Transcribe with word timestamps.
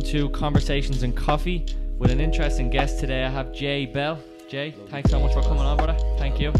Welcome 0.00 0.18
to 0.18 0.30
Conversations 0.30 1.02
and 1.02 1.14
Coffee 1.14 1.66
with 1.98 2.10
an 2.10 2.20
interesting 2.22 2.70
guest 2.70 3.00
today. 3.00 3.22
I 3.22 3.28
have 3.28 3.52
Jay 3.52 3.84
Bell. 3.84 4.18
Jay, 4.48 4.74
thanks 4.88 5.10
so 5.10 5.20
much 5.20 5.34
for 5.34 5.42
coming 5.42 5.58
on, 5.58 5.76
brother. 5.76 5.92
Thank 6.16 6.40
you. 6.40 6.54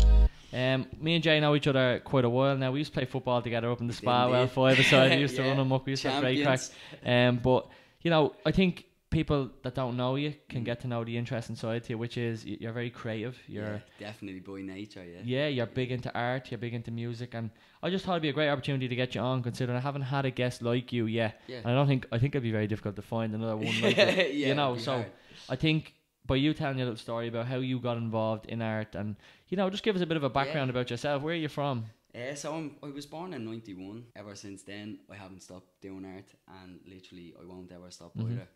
Um, 0.52 0.86
me 1.00 1.14
and 1.14 1.24
Jay 1.24 1.40
know 1.40 1.54
each 1.56 1.66
other 1.66 2.02
quite 2.04 2.26
a 2.26 2.28
while 2.28 2.54
now. 2.58 2.70
We 2.70 2.80
used 2.80 2.92
to 2.92 2.98
play 2.98 3.06
football 3.06 3.40
together 3.40 3.70
up 3.70 3.80
in 3.80 3.86
the 3.86 3.94
spa, 3.94 4.28
well, 4.28 4.46
five 4.46 4.78
aside. 4.78 5.12
We 5.12 5.16
used 5.22 5.36
to 5.36 5.42
Yeah. 5.42 5.56
run 5.56 5.72
up. 5.72 5.86
We 5.86 5.92
used 5.92 6.02
to 6.02 6.10
have 6.10 6.20
great 6.22 6.42
cracks. 6.44 6.70
Um, 7.02 7.38
but 7.38 7.66
you 8.02 8.10
know, 8.10 8.34
I 8.44 8.50
think 8.52 8.84
people 9.10 9.50
that 9.62 9.74
don't 9.74 9.96
know 9.96 10.14
you 10.16 10.32
can 10.48 10.62
get 10.62 10.80
to 10.80 10.86
know 10.88 11.04
the 11.04 11.16
interesting 11.16 11.56
side 11.56 11.82
to 11.84 11.90
you, 11.90 11.98
which 11.98 12.16
is 12.16 12.44
you're 12.46 12.72
very 12.72 12.90
creative. 12.90 13.36
You're 13.48 13.82
yeah, 13.98 14.06
definitely 14.06 14.40
by 14.40 14.60
nature. 14.62 15.04
Yeah. 15.04 15.20
yeah, 15.24 15.48
you're 15.48 15.66
big 15.66 15.90
into 15.90 16.14
art, 16.14 16.50
you're 16.50 16.58
big 16.58 16.74
into 16.74 16.90
music, 16.90 17.34
and 17.34 17.50
I 17.82 17.90
just 17.90 18.04
thought 18.04 18.12
it'd 18.12 18.22
be 18.22 18.28
a 18.28 18.32
great 18.32 18.48
opportunity 18.48 18.86
to 18.88 18.94
get 18.96 19.14
you 19.14 19.20
on, 19.20 19.42
considering 19.42 19.76
I 19.76 19.80
haven't 19.80 20.02
had 20.02 20.24
a 20.26 20.30
guest 20.30 20.62
like 20.62 20.92
you 20.92 21.06
yet. 21.06 21.40
Yeah. 21.48 21.58
And 21.58 21.66
I 21.66 21.74
don't 21.74 21.88
think 21.88 22.06
I 22.12 22.18
think 22.18 22.34
it'd 22.34 22.42
be 22.42 22.52
very 22.52 22.66
difficult 22.68 22.96
to 22.96 23.02
find 23.02 23.34
another 23.34 23.56
one 23.56 23.80
like 23.82 23.96
yeah, 23.96 24.22
you. 24.22 24.46
you 24.48 24.54
know, 24.54 24.76
so 24.76 24.92
hard. 24.92 25.06
I 25.48 25.56
think 25.56 25.94
by 26.26 26.36
you 26.36 26.54
telling 26.54 26.78
your 26.78 26.86
little 26.86 26.98
story 26.98 27.26
about 27.28 27.46
how 27.46 27.56
you 27.56 27.80
got 27.80 27.96
involved 27.96 28.46
in 28.46 28.62
art, 28.62 28.94
and 28.94 29.16
you 29.48 29.56
know, 29.56 29.68
just 29.70 29.82
give 29.82 29.96
us 29.96 30.02
a 30.02 30.06
bit 30.06 30.16
of 30.16 30.22
a 30.22 30.30
background 30.30 30.70
about 30.70 30.88
yourself. 30.90 31.22
Where 31.22 31.34
are 31.34 31.36
you 31.36 31.48
from? 31.48 31.86
Uh, 32.14 32.34
so 32.34 32.54
I'm, 32.54 32.76
I 32.82 32.86
was 32.90 33.06
born 33.06 33.34
in 33.34 33.44
'91. 33.44 34.04
Ever 34.16 34.34
since 34.36 34.62
then, 34.62 34.98
I 35.10 35.16
haven't 35.16 35.42
stopped 35.42 35.80
doing 35.80 36.04
art, 36.04 36.32
and 36.62 36.78
literally, 36.86 37.34
I 37.40 37.44
won't 37.44 37.70
ever 37.72 37.90
stop 37.90 38.16
Mhm. 38.16 38.32
either. 38.32 38.48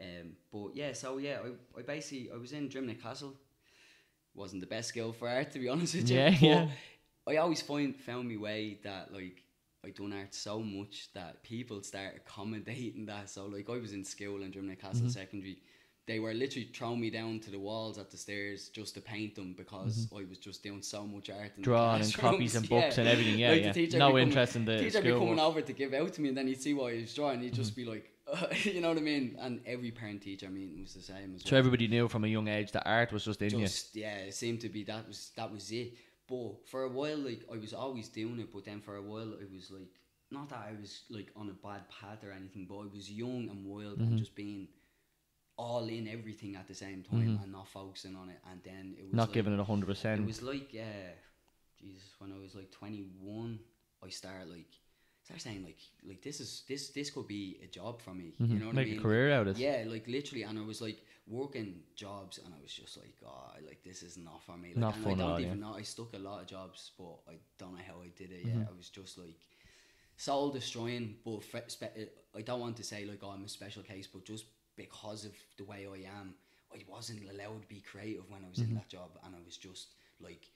Um, 0.00 0.32
but 0.52 0.74
yeah, 0.74 0.92
so 0.92 1.18
yeah, 1.18 1.38
I, 1.44 1.78
I 1.78 1.82
basically 1.82 2.30
I 2.32 2.36
was 2.38 2.52
in 2.52 2.68
Drimnagh 2.68 3.02
Castle. 3.02 3.34
Wasn't 4.34 4.60
the 4.60 4.66
best 4.66 4.88
skill 4.90 5.12
for 5.12 5.28
art, 5.28 5.50
to 5.52 5.58
be 5.58 5.68
honest 5.68 5.94
with 5.94 6.08
you. 6.10 6.16
Yeah, 6.18 6.28
yeah. 6.40 6.68
I 7.26 7.36
always 7.36 7.60
find 7.60 7.94
found 7.96 8.28
my 8.28 8.36
way 8.36 8.78
that 8.84 9.12
like 9.12 9.42
I 9.84 9.90
done 9.90 10.12
art 10.12 10.34
so 10.34 10.60
much 10.60 11.10
that 11.14 11.42
people 11.42 11.82
start 11.82 12.14
accommodating 12.16 13.06
that. 13.06 13.28
So 13.28 13.46
like 13.46 13.68
I 13.68 13.78
was 13.78 13.92
in 13.92 14.04
school 14.04 14.42
in 14.42 14.52
Drimnagh 14.52 14.78
Castle 14.80 15.06
Mhm. 15.06 15.10
Secondary. 15.10 15.58
They 16.06 16.18
were 16.18 16.32
literally 16.34 16.68
throwing 16.74 17.00
me 17.00 17.10
down 17.10 17.38
to 17.40 17.50
the 17.50 17.58
walls 17.58 17.96
at 17.98 18.10
the 18.10 18.16
stairs 18.16 18.68
just 18.68 18.94
to 18.94 19.00
paint 19.00 19.36
them 19.36 19.54
because 19.56 20.08
I 20.16 20.24
was 20.28 20.38
just 20.38 20.62
doing 20.62 20.82
so 20.82 21.06
much 21.06 21.30
art. 21.30 21.52
Mm-hmm. 21.52 21.62
Drawing 21.62 22.02
and 22.02 22.14
copies 22.14 22.56
and 22.56 22.64
Yeah. 22.70 22.80
books 22.80 22.98
and 22.98 23.06
everything. 23.08 23.38
Yeah, 23.38 23.50
Like, 23.52 23.76
yeah. 23.92 23.98
No 23.98 24.18
interest 24.18 24.56
in 24.56 24.64
the 24.64 24.78
teacher 24.78 25.02
be 25.02 25.10
coming 25.10 25.38
over 25.38 25.60
to 25.60 25.72
give 25.72 25.92
out 25.94 26.12
to 26.14 26.20
me, 26.20 26.28
and 26.30 26.36
then 26.38 26.48
he'd 26.48 26.60
see 26.60 26.74
what 26.74 26.94
he 26.94 27.02
was 27.02 27.14
drawing. 27.14 27.40
He'd 27.42 27.52
Mm-hmm. 27.52 27.62
just 27.62 27.76
be 27.76 27.84
like, 27.84 28.10
you 28.64 28.80
know 28.80 28.88
what 28.88 28.98
I 28.98 29.00
mean? 29.00 29.36
And 29.40 29.60
every 29.66 29.90
parent 29.90 30.22
teacher 30.22 30.48
meeting 30.48 30.80
was 30.82 30.94
the 30.94 31.02
same 31.02 31.34
as 31.34 31.42
So 31.42 31.50
well. 31.52 31.58
everybody 31.58 31.88
knew 31.88 32.08
from 32.08 32.24
a 32.24 32.28
young 32.28 32.48
age 32.48 32.72
that 32.72 32.86
art 32.86 33.12
was 33.12 33.24
just 33.24 33.42
in 33.42 33.58
you. 33.58 33.66
Yeah, 33.94 34.16
it 34.18 34.34
seemed 34.34 34.60
to 34.60 34.68
be 34.68 34.84
that 34.84 35.06
was 35.08 35.32
that 35.36 35.52
was 35.52 35.70
it. 35.72 35.94
But 36.28 36.68
for 36.68 36.84
a 36.84 36.88
while, 36.88 37.18
like 37.18 37.42
I 37.52 37.56
was 37.58 37.74
always 37.74 38.08
doing 38.08 38.38
it, 38.38 38.52
but 38.52 38.64
then 38.64 38.80
for 38.80 38.96
a 38.96 39.02
while, 39.02 39.32
it 39.34 39.50
was 39.52 39.70
like 39.70 39.90
not 40.30 40.48
that 40.50 40.64
I 40.68 40.80
was 40.80 41.02
like 41.10 41.30
on 41.34 41.48
a 41.50 41.52
bad 41.66 41.88
path 41.88 42.22
or 42.24 42.30
anything, 42.30 42.66
but 42.68 42.78
I 42.78 42.86
was 42.86 43.10
young 43.10 43.48
and 43.50 43.66
wild 43.66 43.98
Mhm. 43.98 44.06
and 44.06 44.18
just 44.18 44.34
being 44.36 44.68
all 45.56 45.88
in 45.88 46.08
everything 46.08 46.56
at 46.56 46.68
the 46.68 46.74
same 46.74 47.02
time 47.02 47.36
Mhm. 47.36 47.42
and 47.42 47.52
not 47.52 47.68
focusing 47.68 48.14
on 48.16 48.30
it. 48.30 48.38
And 48.50 48.62
then 48.62 48.94
it 48.98 49.04
was 49.04 49.12
Not 49.14 49.28
like, 49.28 49.34
giving 49.34 49.52
it 49.52 49.60
a 49.60 49.64
hundred 49.64 49.90
It 50.04 50.24
was 50.24 50.40
like 50.42 50.72
yeah, 50.72 51.14
Jesus, 51.80 52.14
when 52.18 52.32
I 52.32 52.38
was 52.38 52.54
like 52.54 52.70
twenty 52.70 53.02
one, 53.20 53.58
I 54.02 54.08
started 54.08 54.48
like 54.48 54.72
started 55.30 55.42
saying 55.42 55.64
like 55.64 55.78
like 56.06 56.22
this 56.22 56.40
is 56.40 56.62
this 56.68 56.90
this 56.90 57.10
could 57.10 57.26
be 57.28 57.58
a 57.62 57.66
job 57.66 58.00
for 58.00 58.14
me. 58.14 58.34
You 58.50 58.58
know 58.60 58.66
what 58.66 58.72
Mm-hmm. 58.72 58.76
Make 58.76 58.86
I 58.86 58.90
mean? 58.90 58.98
a 58.98 59.02
career 59.02 59.32
out 59.32 59.48
of 59.48 59.56
it. 59.56 59.60
Yeah, 59.60 59.84
like 59.86 60.06
literally, 60.08 60.42
and 60.44 60.58
I 60.58 60.62
was 60.62 60.80
like 60.80 60.98
working 61.26 61.82
jobs, 61.94 62.38
and 62.44 62.52
I 62.54 62.60
was 62.62 62.72
just 62.72 62.96
like, 62.96 63.14
oh, 63.26 63.52
like 63.66 63.82
this 63.82 64.02
is 64.02 64.16
not 64.16 64.42
for 64.42 64.56
me. 64.56 64.74
Like, 64.74 64.76
Not 64.80 64.94
and 64.94 65.06
I 65.06 65.14
don't 65.14 65.20
all, 65.32 65.40
even 65.40 65.60
yeah. 65.60 65.60
know. 65.60 65.74
I 65.76 65.82
stuck 65.82 66.14
a 66.14 66.18
lot 66.18 66.40
of 66.42 66.46
jobs, 66.46 66.92
but 66.98 67.18
I 67.28 67.36
don't 67.58 67.72
know 67.74 67.82
how 67.86 68.02
I 68.02 68.08
did 68.16 68.32
it. 68.32 68.46
Yeah, 68.46 68.54
Mhm. 68.54 68.68
I 68.68 68.76
was 68.76 68.88
just 68.90 69.18
like 69.18 69.40
soul 70.16 70.50
destroying. 70.50 71.16
But 71.24 71.42
uh, 71.82 72.04
I 72.36 72.42
don't 72.42 72.60
want 72.60 72.76
to 72.76 72.84
say 72.84 73.04
like 73.04 73.20
oh, 73.22 73.30
I'm 73.30 73.44
a 73.44 73.48
special 73.48 73.82
case, 73.82 74.06
but 74.06 74.24
just 74.24 74.46
because 74.76 75.24
of 75.24 75.32
the 75.58 75.64
way 75.64 75.86
I 75.86 76.20
am, 76.20 76.34
I 76.74 76.84
wasn't 76.88 77.22
allowed 77.30 77.62
to 77.62 77.68
be 77.68 77.80
creative 77.80 78.28
when 78.30 78.44
I 78.44 78.48
was 78.48 78.60
Mm-hmm. 78.60 78.70
in 78.70 78.74
that 78.74 78.88
job, 78.88 79.18
and 79.24 79.34
I 79.34 79.38
was 79.44 79.56
just 79.56 79.88
like, 80.20 80.46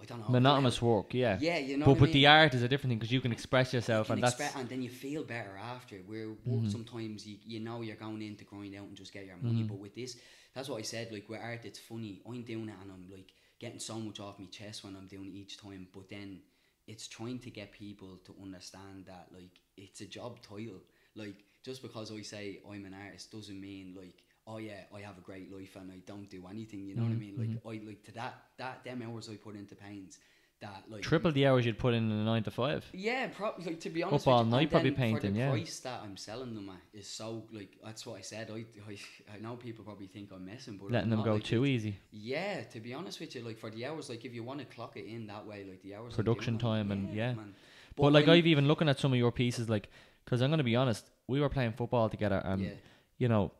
I 0.00 0.04
don't 0.04 0.20
know, 0.20 0.28
Monotonous 0.28 0.82
work, 0.82 1.14
yeah. 1.14 1.38
Yeah, 1.40 1.58
you 1.58 1.76
know. 1.76 1.84
but 1.84 1.92
what 1.92 1.98
I 1.98 2.00
with 2.02 2.08
mean? 2.08 2.22
the 2.22 2.26
art 2.26 2.54
is 2.54 2.62
a 2.62 2.68
different 2.68 2.90
thing 2.90 2.98
because 2.98 3.12
you 3.12 3.20
can 3.20 3.32
express 3.32 3.72
yourself, 3.72 4.08
can 4.08 4.14
and 4.14 4.22
that's 4.24 4.56
and 4.56 4.68
then 4.68 4.82
you 4.82 4.88
feel 4.90 5.22
better 5.22 5.56
after. 5.56 5.98
Where 5.98 6.30
work 6.44 6.62
Mhm. 6.64 6.70
sometimes 6.72 7.26
you, 7.26 7.38
you 7.44 7.60
know 7.60 7.82
you're 7.82 7.96
going 7.96 8.22
in 8.22 8.36
to 8.36 8.44
grind 8.44 8.74
out 8.74 8.86
and 8.88 8.96
just 8.96 9.12
get 9.12 9.26
your 9.26 9.36
money, 9.36 9.62
Mhm. 9.62 9.68
but 9.68 9.78
with 9.78 9.94
this, 9.94 10.16
that's 10.54 10.68
what 10.68 10.78
I 10.78 10.82
said. 10.82 11.12
Like 11.12 11.28
with 11.28 11.40
art, 11.40 11.64
it's 11.64 11.78
funny. 11.78 12.20
I'm 12.26 12.42
doing 12.42 12.68
it 12.68 12.74
and 12.82 12.90
I'm 12.90 13.08
like 13.10 13.32
getting 13.60 13.78
so 13.78 14.00
much 14.00 14.18
off 14.18 14.38
my 14.40 14.46
chest 14.46 14.82
when 14.82 14.96
I'm 14.96 15.06
doing 15.06 15.26
it 15.26 15.34
each 15.34 15.56
time. 15.58 15.86
But 15.92 16.08
then 16.08 16.42
it's 16.88 17.06
trying 17.06 17.38
to 17.40 17.50
get 17.50 17.70
people 17.70 18.16
to 18.24 18.34
understand 18.42 19.06
that 19.06 19.28
like 19.32 19.60
it's 19.76 20.00
a 20.00 20.06
job 20.06 20.42
title. 20.42 20.80
Like 21.14 21.44
just 21.62 21.80
because 21.80 22.10
I 22.10 22.22
say 22.22 22.60
I'm 22.68 22.84
an 22.86 22.94
artist 22.94 23.30
doesn't 23.30 23.60
mean 23.60 23.94
like 23.94 24.24
oh 24.46 24.58
yeah 24.58 24.84
I 24.94 25.00
have 25.00 25.18
a 25.18 25.20
great 25.20 25.52
life 25.52 25.76
and 25.76 25.90
I 25.90 25.98
don't 26.06 26.28
do 26.28 26.46
anything. 26.48 26.86
You 26.86 26.94
know 26.96 27.02
what 27.02 27.12
I 27.12 27.14
Mhm, 27.14 27.18
mean? 27.20 27.36
Like 27.64 27.80
I 27.82 27.86
like 27.86 28.02
to 28.04 28.12
that 28.12 28.34
that 28.58 28.84
them 28.84 29.02
hours 29.02 29.28
I 29.28 29.36
put 29.36 29.54
into 29.56 29.74
paints. 29.74 30.18
That 30.60 30.84
like 30.88 31.02
triple 31.02 31.32
the 31.32 31.44
hours 31.48 31.66
you'd 31.66 31.76
put 31.78 31.92
in 31.92 32.08
in 32.08 32.16
a 32.18 32.24
nine 32.24 32.44
to 32.44 32.50
five. 32.52 32.88
yeah, 32.92 33.26
probably 33.34 33.64
like 33.66 33.80
to 33.80 33.90
be 33.90 34.04
honest. 34.04 34.28
Up 34.28 34.32
all 34.32 34.38
with 34.44 34.46
you, 34.46 34.56
night 34.58 34.70
probably 34.70 34.90
painting, 34.92 35.16
For 35.16 35.26
the 35.32 35.38
yeah. 35.40 35.50
price 35.50 35.80
that 35.80 36.00
I'm 36.04 36.16
selling 36.16 36.54
them 36.54 36.68
at 36.68 36.98
is 37.00 37.08
so 37.08 37.42
like 37.50 37.78
that's 37.84 38.06
what 38.06 38.18
I 38.18 38.20
said. 38.20 38.48
I 38.52 38.64
I, 38.88 38.96
I 39.34 39.38
know 39.40 39.56
people 39.56 39.84
probably 39.84 40.06
think 40.06 40.30
I'm 40.32 40.44
messing, 40.44 40.76
but 40.76 40.92
Letting 40.92 41.06
I'm 41.06 41.10
them 41.10 41.18
not, 41.18 41.24
go 41.24 41.34
like, 41.34 41.42
too 41.42 41.66
easy. 41.66 41.96
Yeah, 42.12 42.62
to 42.62 42.78
be 42.78 42.94
honest 42.94 43.18
with 43.18 43.34
you, 43.34 43.42
like 43.42 43.58
for 43.58 43.70
the 43.70 43.86
hours, 43.86 44.08
like 44.08 44.24
if 44.24 44.32
you 44.34 44.44
want 44.44 44.60
to 44.60 44.64
clock 44.66 44.96
it 44.96 45.06
in 45.06 45.26
that 45.26 45.44
way, 45.44 45.64
like 45.68 45.82
the 45.82 45.96
hours. 45.96 46.14
Production 46.14 46.58
time 46.58 46.92
and- 46.92 47.12
yeah. 47.12 47.32
man. 47.34 47.54
But, 47.96 48.12
like 48.12 48.28
I'm- 48.28 48.38
I've 48.38 48.46
even 48.46 48.68
looking 48.68 48.88
at 48.88 49.00
some 49.00 49.12
of 49.12 49.18
your 49.18 49.32
pieces, 49.32 49.68
like 49.68 49.88
because 50.24 50.42
I'm 50.42 50.50
gonna 50.50 50.62
be 50.62 50.76
honest, 50.76 51.10
we 51.26 51.40
were 51.40 51.48
playing 51.48 51.72
football 51.72 52.08
together, 52.08 52.40
and 52.44 52.62
yeah, 52.62 52.74
you 53.18 53.26
know, 53.26 53.50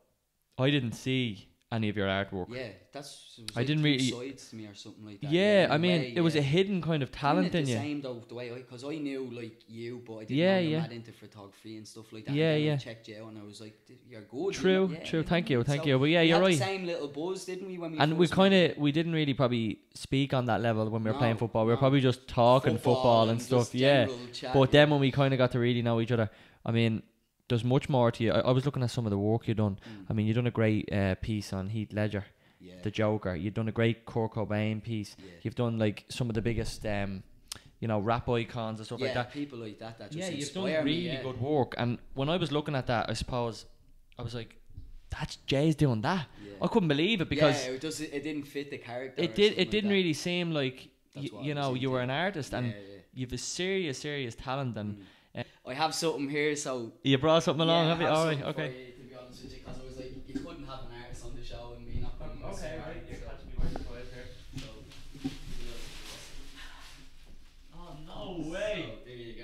I 0.59 0.71
didn't 0.71 0.93
see 0.93 1.49
any 1.71 1.89
of 1.89 1.97
your 1.97 2.07
artwork. 2.07 2.55
yeah, 2.55 2.69
that's. 2.93 3.41
I 3.57 3.61
like 3.61 3.67
didn't 3.67 3.83
really- 3.83 4.11
sides 4.11 4.51
to 4.51 4.57
me 4.57 4.67
or 4.67 4.75
something 4.75 5.07
like 5.07 5.23
that. 5.23 5.31
Yeah, 5.31 5.65
in 5.65 5.73
I 5.73 5.79
mean, 5.79 6.01
way, 6.03 6.13
it 6.15 6.21
was 6.21 6.35
yeah. 6.35 6.43
a 6.43 6.45
hidden 6.45 6.83
kind 6.83 7.03
of 7.03 7.11
talent 7.11 7.55
in 7.55 7.65
the 7.65 7.71
you. 7.71 7.77
same 7.79 8.03
though, 8.03 8.23
the 8.29 8.35
way 8.35 8.51
I, 8.53 8.57
because 8.57 8.85
I 8.85 8.97
knew 8.97 9.31
like 9.33 9.63
you, 9.69 10.03
but 10.07 10.17
I 10.17 10.21
didn't 10.25 10.37
Yeah, 10.37 10.57
know 10.57 10.61
you 10.61 10.69
yeah. 10.69 10.81
mad 10.83 10.93
into 10.93 11.13
photography 11.13 11.79
and 11.79 11.89
stuff 11.89 12.13
like 12.13 12.27
that. 12.27 12.35
Yeah, 12.35 12.53
and 12.53 12.65
yeah. 12.65 12.73
I 12.75 12.77
checked 12.77 13.09
you 13.09 13.17
out 13.23 13.29
and 13.31 13.39
I 13.39 13.43
was 13.43 13.63
like, 13.63 13.75
you're 14.07 14.21
good. 14.21 14.53
True, 14.53 14.71
you 14.83 14.89
know? 14.89 14.93
Yeah, 14.99 15.05
true. 15.05 15.23
Thank 15.23 15.49
you, 15.49 15.63
thank 15.63 15.83
So 15.85 15.89
you. 15.89 15.99
But 15.99 16.11
yeah, 16.11 16.21
you're 16.21 16.37
had 16.37 16.43
right. 16.45 16.59
The 16.59 16.65
same 16.65 16.85
little 16.85 17.09
buzz, 17.09 17.47
didn't 17.47 17.67
we? 17.67 17.79
When 17.79 17.93
we 17.93 17.99
And 17.99 18.19
we 18.19 18.29
kind 18.29 18.53
of 18.53 18.77
we 18.77 18.93
didn't 18.93 19.15
really 19.15 19.33
probably 19.33 19.79
speak 19.95 20.35
on 20.35 20.45
that 20.47 20.61
level 20.61 20.91
when 20.91 21.03
we 21.03 21.11
were 21.11 21.17
playing 21.17 21.39
football. 21.39 21.65
We 21.65 21.69
were 21.71 21.77
no. 21.77 21.81
probably 21.81 22.03
just 22.03 22.29
talking 22.29 22.77
football, 22.77 23.31
and 23.31 23.39
just 23.39 23.49
stuff. 23.49 23.75
Yeah. 23.75 24.09
chat, 24.35 24.53
But 24.53 24.61
yeah. 24.61 24.67
then 24.73 24.91
when 24.91 25.01
we 25.01 25.11
kind 25.11 25.33
of 25.33 25.39
got 25.39 25.53
to 25.53 25.59
really 25.59 25.81
know 25.81 26.03
each 26.03 26.13
other, 26.13 26.29
I 26.67 26.71
mean, 26.71 27.03
there's 27.53 27.65
much 27.77 27.89
more 27.89 28.11
to 28.11 28.25
you. 28.25 28.33
I, 28.33 28.41
I 28.41 28.51
was 28.51 28.65
looking 28.67 28.83
at 28.83 28.91
some 28.91 29.05
of 29.07 29.11
the 29.11 29.19
work 29.19 29.47
you've 29.47 29.59
done. 29.59 29.77
Mm, 29.89 30.07
I 30.09 30.13
mean, 30.15 30.27
you've 30.27 30.37
done 30.37 30.47
a 30.55 30.57
great 30.61 30.91
uh, 30.93 31.15
piece 31.27 31.53
on 31.53 31.69
Heath 31.69 31.93
Ledger, 31.93 32.25
yeah, 32.61 32.75
the 32.83 32.91
Joker. 32.91 33.35
You've 33.35 33.55
done 33.55 33.69
a 33.69 33.73
great 33.81 34.05
Kurt 34.07 34.33
Cobain 34.33 34.83
piece. 34.83 35.17
yeah. 35.19 35.25
You've 35.43 35.55
done 35.55 35.79
like 35.79 36.05
some 36.09 36.29
of 36.31 36.35
the 36.35 36.43
biggest, 36.43 36.85
um, 36.87 37.23
you 37.81 37.89
know, 37.89 37.99
rap 37.99 38.29
icons 38.29 38.79
and 38.81 38.87
stuff 38.87 39.01
yeah, 39.01 39.07
like 39.07 39.15
that. 39.15 39.33
people 39.33 39.59
like 39.59 39.79
that 39.81 39.99
that 39.99 40.11
just 40.13 40.19
Yeah, 40.31 40.37
you've 40.39 40.53
done 40.53 40.65
really 40.65 41.09
me, 41.17 41.19
good 41.23 41.41
work. 41.41 41.75
And 41.79 41.99
when 42.15 42.29
I 42.29 42.37
was 42.37 42.51
looking 42.53 42.75
at 42.75 42.87
that, 42.87 43.11
I 43.11 43.15
suppose 43.15 43.67
I 44.19 44.23
was 44.23 44.35
like, 44.35 44.57
"That's 45.11 45.37
Jay's 45.51 45.75
doing 45.85 46.01
that." 46.03 46.27
I 46.61 46.67
couldn't 46.69 46.89
believe 46.89 47.21
it 47.21 47.29
because 47.29 47.59
yeah, 47.67 47.73
it 47.73 47.81
does. 47.81 48.01
It 48.01 48.23
didn't 48.23 48.47
fit 48.47 48.71
the 48.71 48.79
character. 48.79 49.23
it 49.23 49.35
did. 49.35 49.55
It 49.59 49.71
didn't 49.71 49.91
that. 49.91 49.97
really 49.99 50.13
seem 50.15 50.53
like 50.53 50.89
y- 51.17 51.29
you 51.49 51.55
know 51.59 51.75
you 51.75 51.91
were 51.91 52.01
an 52.09 52.11
artist 52.11 52.55
and 52.55 52.67
you've 53.13 53.33
a 53.33 53.39
serious, 53.39 53.99
serious 53.99 54.35
talent. 54.35 54.77
And 54.79 54.91
Mm. 54.99 55.03
I 55.67 55.75
have 55.75 55.95
something 55.95 56.29
here, 56.29 56.57
so 56.57 56.93
you 57.03 57.17
brought 57.19 57.43
something 57.45 57.63
along, 57.63 57.85
yeah, 57.87 57.91
have 57.93 58.01
you? 58.01 58.07
I 58.07 58.11
have 58.11 58.19
All 58.19 58.27
right, 58.27 58.39
something 58.39 58.55
for 58.55 58.61
okay. 58.63 58.87
you, 58.87 58.93
to 58.93 59.09
be 59.09 59.15
honest 59.15 59.43
with 59.45 59.53
you, 59.53 59.59
because 59.65 59.81
I 59.81 59.85
was 59.87 59.97
like, 59.97 60.13
you 60.27 60.35
couldn't 60.35 60.67
have 60.67 60.81
an 60.91 60.93
artist 61.03 61.25
on 61.25 61.37
the 61.37 61.45
show 61.45 61.75
and 61.77 61.87
me 61.87 62.01
not 62.01 62.19
putting 62.19 62.43
my 62.43 62.49
Okay, 62.49 62.57
cigar, 62.57 62.87
right. 62.89 63.03
You're 63.09 63.19
so- 63.19 63.27
catching 63.31 63.47
me 63.47 63.55
by 63.63 63.69
surprise 63.79 64.11
here. 64.13 64.27
so, 64.59 65.31
Oh 67.79 67.97
no 68.07 68.51
way! 68.51 68.99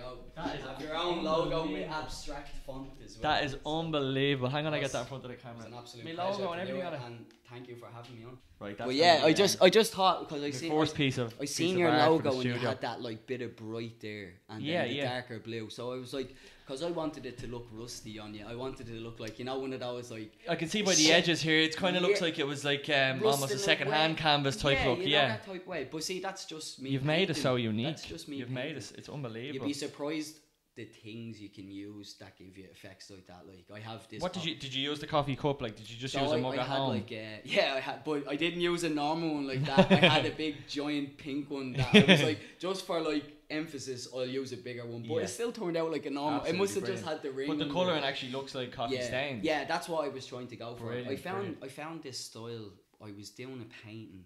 So, 0.09 0.43
there 0.43 0.57
you 0.57 0.63
go. 0.63 0.67
That 0.69 0.79
is 0.81 0.85
your 0.87 0.97
own 0.97 1.25
logo 1.25 1.45
with 1.45 1.67
unbelievable. 1.67 1.95
abstract 1.95 2.57
font 2.67 2.91
as 3.05 3.19
well. 3.19 3.23
That 3.33 3.45
is 3.45 3.57
unbelievable. 3.67 4.49
Hang 4.49 4.67
on, 4.67 4.75
I 4.75 4.81
get 4.81 4.93
that 4.93 5.01
in 5.01 5.07
front 5.07 5.25
of 5.25 5.31
the 5.31 5.37
camera. 5.37 5.57
was 5.59 5.67
an 5.67 5.75
absolute 5.75 6.15
pleasure 6.15 6.33
logo 6.43 6.53
and 6.53 6.61
everything 6.61 6.87
on 6.87 6.95
it. 6.95 7.01
and 7.07 7.27
thank 7.51 7.69
you 7.69 7.77
for 7.77 7.89
having 7.95 8.17
me 8.19 8.25
on. 8.25 8.39
Right, 8.61 8.77
that's 8.77 8.89
But 8.89 8.95
yeah, 8.95 9.23
I 9.25 9.33
just 9.33 9.63
I 9.63 9.71
just 9.71 9.93
thought 9.93 10.29
because 10.29 10.43
I 10.43 10.51
the 10.51 10.57
seen 10.57 10.73
first 10.73 10.95
piece 10.95 11.19
of 11.19 11.35
I 11.41 11.45
seen 11.45 11.79
your 11.79 11.91
logo 11.93 12.33
and 12.35 12.45
you 12.45 12.53
had 12.55 12.81
that 12.81 13.03
like 13.03 13.27
bit 13.27 13.43
of 13.43 13.57
bright 13.57 14.01
there 14.01 14.35
and 14.49 14.63
Yeah, 14.63 14.83
then 14.83 14.89
the 14.89 14.95
yeah. 14.97 15.13
darker 15.13 15.39
blue. 15.39 15.71
So 15.71 15.93
I 15.93 15.97
was 15.97 16.13
like, 16.13 16.35
because 16.69 16.83
I 16.83 16.91
wanted 16.91 17.25
it 17.25 17.39
to 17.39 17.47
look 17.47 17.67
rusty 17.73 18.19
on 18.19 18.35
you. 18.35 18.45
I 18.47 18.55
wanted 18.55 18.91
it 18.91 18.93
to 18.93 19.01
look 19.01 19.19
like 19.21 19.39
you 19.39 19.47
know 19.47 19.59
one 19.59 19.73
of 19.73 19.81
those 19.81 20.11
like 20.11 20.33
I 20.49 20.55
can 20.55 20.69
see 20.69 20.83
by 20.83 20.95
the 20.95 21.11
edges 21.11 21.41
here. 21.41 21.59
It 21.59 21.75
kind 21.75 21.97
of 21.97 22.03
looks 22.03 22.21
like 22.21 22.39
it 22.39 22.47
was 22.47 22.63
like 22.63 22.91
um, 22.91 23.25
almost 23.25 23.55
a 23.55 23.59
second-hand 23.59 24.15
way. 24.15 24.21
canvas 24.21 24.57
type 24.57 24.79
yeah, 24.79 24.89
look. 24.89 24.99
you 24.99 25.05
know 25.05 25.11
yeah, 25.11 25.29
that 25.29 25.47
type 25.47 25.67
way. 25.67 25.89
But 25.91 26.05
see, 26.05 26.21
that's 26.21 26.45
just 26.45 26.83
me. 26.83 26.91
you've 26.91 27.07
made 27.07 27.31
it 27.31 27.37
so 27.37 27.57
unique. 27.57 27.87
That's 27.87 28.05
just 28.05 28.29
me. 28.29 28.37
You've 28.37 28.51
made 28.51 28.77
it; 28.77 28.93
it's 28.99 29.09
unbelievable. 29.09 29.67
You'd 29.67 29.73
be 29.73 29.73
surprised 29.73 30.41
the 30.77 30.85
things 30.85 31.41
you 31.41 31.49
can 31.49 31.71
use 31.71 32.15
that 32.21 32.37
give 32.39 32.57
you 32.59 32.67
effects 32.71 33.11
like 33.11 33.27
that. 33.29 33.45
Like 33.49 33.65
I 33.75 33.81
have 33.81 34.07
this. 34.11 34.21
What 34.21 34.35
did 34.35 34.45
you 34.45 34.55
did 34.55 34.75
you 34.75 34.91
use 34.91 35.01
the 35.01 35.07
coffee 35.07 35.37
cup? 35.37 35.63
Like, 35.63 35.75
did 35.75 35.89
you 35.89 35.97
just 35.97 36.13
So 36.13 36.21
use 36.21 36.33
a 36.33 36.35
I, 36.35 36.41
mug 36.41 36.53
I 36.53 36.59
at 36.59 36.67
had 36.67 36.77
home? 36.77 36.91
like 36.91 37.11
uh, 37.11 37.41
yeah, 37.45 37.73
I 37.77 37.81
had, 37.81 38.05
but 38.05 38.29
I 38.29 38.37
didn't 38.37 38.61
use 38.61 38.85
a 38.85 38.91
normal 38.91 39.37
one 39.37 39.47
like 39.47 39.65
that. 39.65 39.91
I 39.91 40.07
had 40.07 40.27
a 40.27 40.31
big 40.45 40.69
giant 40.69 41.17
pink 41.17 41.51
one 41.51 41.73
that 41.73 41.89
I 41.95 42.05
was 42.13 42.23
like 42.23 42.41
just 42.59 42.85
for 42.87 43.01
like 43.01 43.38
emphasis, 43.51 44.09
I'll 44.15 44.27
use 44.27 44.53
a 44.53 44.57
bigger 44.57 44.85
one. 44.87 45.03
But 45.03 45.15
Yeah. 45.15 45.21
it 45.23 45.29
still 45.29 45.53
turned 45.53 45.77
out 45.77 45.91
like 45.91 46.07
a 46.07 46.11
normal. 46.11 46.45
it 46.45 46.55
must 46.55 46.75
have 46.75 46.85
Absolutely 46.85 46.95
just 46.95 47.05
had 47.05 47.23
the 47.23 47.31
ring. 47.31 47.49
But 47.49 47.59
the 47.59 47.65
under 47.65 47.75
colouring 47.75 48.03
it. 48.05 48.07
actually 48.07 48.33
looks 48.33 48.55
like 48.55 48.73
coffee 48.73 48.97
yeah, 48.97 49.07
stains. 49.07 49.45
Yeah, 49.45 49.65
that's 49.65 49.89
what 49.89 50.05
I 50.05 50.09
was 50.09 50.27
trying 50.27 50.49
to 50.49 50.57
go 50.57 50.75
for. 50.77 50.93
I 50.93 51.17
found 51.17 51.37
brilliant. 51.37 51.65
I 51.65 51.69
found 51.69 52.03
this 52.03 52.19
style. 52.19 52.73
I 53.01 53.13
was 53.13 53.31
doing 53.31 53.61
a 53.61 53.87
painting. 53.87 54.25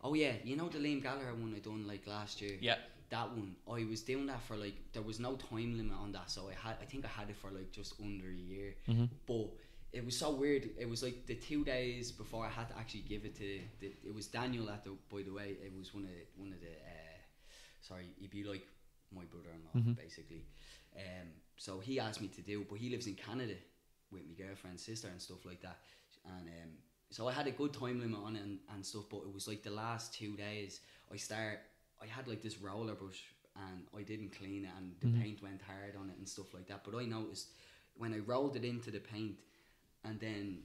Oh 0.00 0.14
yeah, 0.14 0.32
you 0.44 0.56
know 0.56 0.68
the 0.68 0.78
Liam 0.78 1.02
Gallagher 1.02 1.34
one 1.34 1.54
I 1.54 1.60
done 1.60 1.86
like 1.86 2.06
last 2.06 2.40
year. 2.42 2.58
Yeah. 2.60 2.76
That 3.10 3.30
one, 3.30 3.56
I 3.70 3.84
was 3.84 4.00
doing 4.02 4.26
that 4.26 4.42
for 4.42 4.56
like 4.56 4.74
there 4.92 5.02
was 5.02 5.20
no 5.20 5.36
time 5.36 5.76
limit 5.76 5.96
on 5.96 6.12
that, 6.12 6.30
so 6.30 6.48
I 6.48 6.54
had 6.54 6.76
I 6.80 6.86
think 6.86 7.04
I 7.04 7.08
had 7.08 7.28
it 7.30 7.36
for 7.36 7.50
like 7.50 7.70
just 7.70 7.94
under 8.02 8.28
a 8.28 8.34
year. 8.34 8.74
Mhm. 8.88 9.08
But 9.26 9.50
it 9.92 10.04
was 10.04 10.16
so 10.16 10.30
weird. 10.32 10.70
It 10.78 10.88
was 10.88 11.02
like 11.02 11.26
the 11.26 11.34
two 11.34 11.62
days 11.64 12.10
before 12.10 12.46
I 12.46 12.48
had 12.48 12.68
to 12.70 12.78
actually 12.78 13.02
give 13.02 13.24
it 13.26 13.34
to. 13.36 13.60
The, 13.80 13.92
it 14.06 14.14
was 14.14 14.26
Daniel 14.26 14.70
at 14.70 14.82
the. 14.84 14.96
By 15.10 15.22
the 15.22 15.32
way, 15.32 15.56
it 15.62 15.72
was 15.78 15.92
one 15.92 16.04
of 16.04 16.10
the, 16.10 16.24
one 16.36 16.52
of 16.52 16.60
the. 16.60 16.68
Uh, 16.68 17.01
sorry, 17.82 18.06
he'd 18.18 18.30
be 18.30 18.44
like 18.44 18.66
my 19.14 19.24
brother-in-law 19.24 19.74
Mhm. 19.80 19.96
basically. 19.96 20.46
Um, 20.96 21.28
so 21.56 21.80
he 21.80 22.00
asked 22.00 22.20
me 22.22 22.28
to 22.28 22.40
do, 22.42 22.64
but 22.68 22.78
he 22.78 22.88
lives 22.88 23.06
in 23.06 23.14
Canada 23.14 23.56
with 24.10 24.22
my 24.26 24.32
girlfriend's 24.34 24.82
sister 24.82 25.08
and 25.08 25.20
stuff 25.20 25.44
like 25.44 25.60
that. 25.62 25.78
And 26.24 26.48
um, 26.48 26.70
so 27.10 27.28
I 27.28 27.32
had 27.32 27.46
a 27.46 27.50
good 27.50 27.72
time 27.74 28.00
limit 28.00 28.20
on 28.20 28.36
it 28.36 28.42
and, 28.42 28.58
and 28.74 28.84
stuff, 28.84 29.04
but 29.10 29.18
it 29.18 29.32
was 29.32 29.46
like 29.48 29.62
the 29.62 29.70
last 29.70 30.14
two 30.14 30.34
days. 30.36 30.80
I 31.12 31.16
start. 31.16 31.60
I 32.00 32.06
had 32.06 32.26
like 32.26 32.42
this 32.42 32.58
roller 32.58 32.94
brush 32.94 33.22
and 33.54 33.86
I 33.96 34.02
didn't 34.02 34.30
clean 34.30 34.64
it, 34.64 34.70
and 34.78 34.94
the 35.00 35.06
Mhm. 35.08 35.22
paint 35.22 35.42
went 35.42 35.60
hard 35.62 35.94
on 35.96 36.08
it 36.10 36.16
and 36.16 36.26
stuff 36.28 36.54
like 36.54 36.66
that. 36.68 36.84
But 36.84 36.94
I 36.96 37.04
noticed 37.04 37.48
when 37.96 38.14
I 38.14 38.18
rolled 38.18 38.56
it 38.56 38.64
into 38.64 38.90
the 38.90 39.00
paint 39.00 39.36
and 40.04 40.18
then 40.18 40.62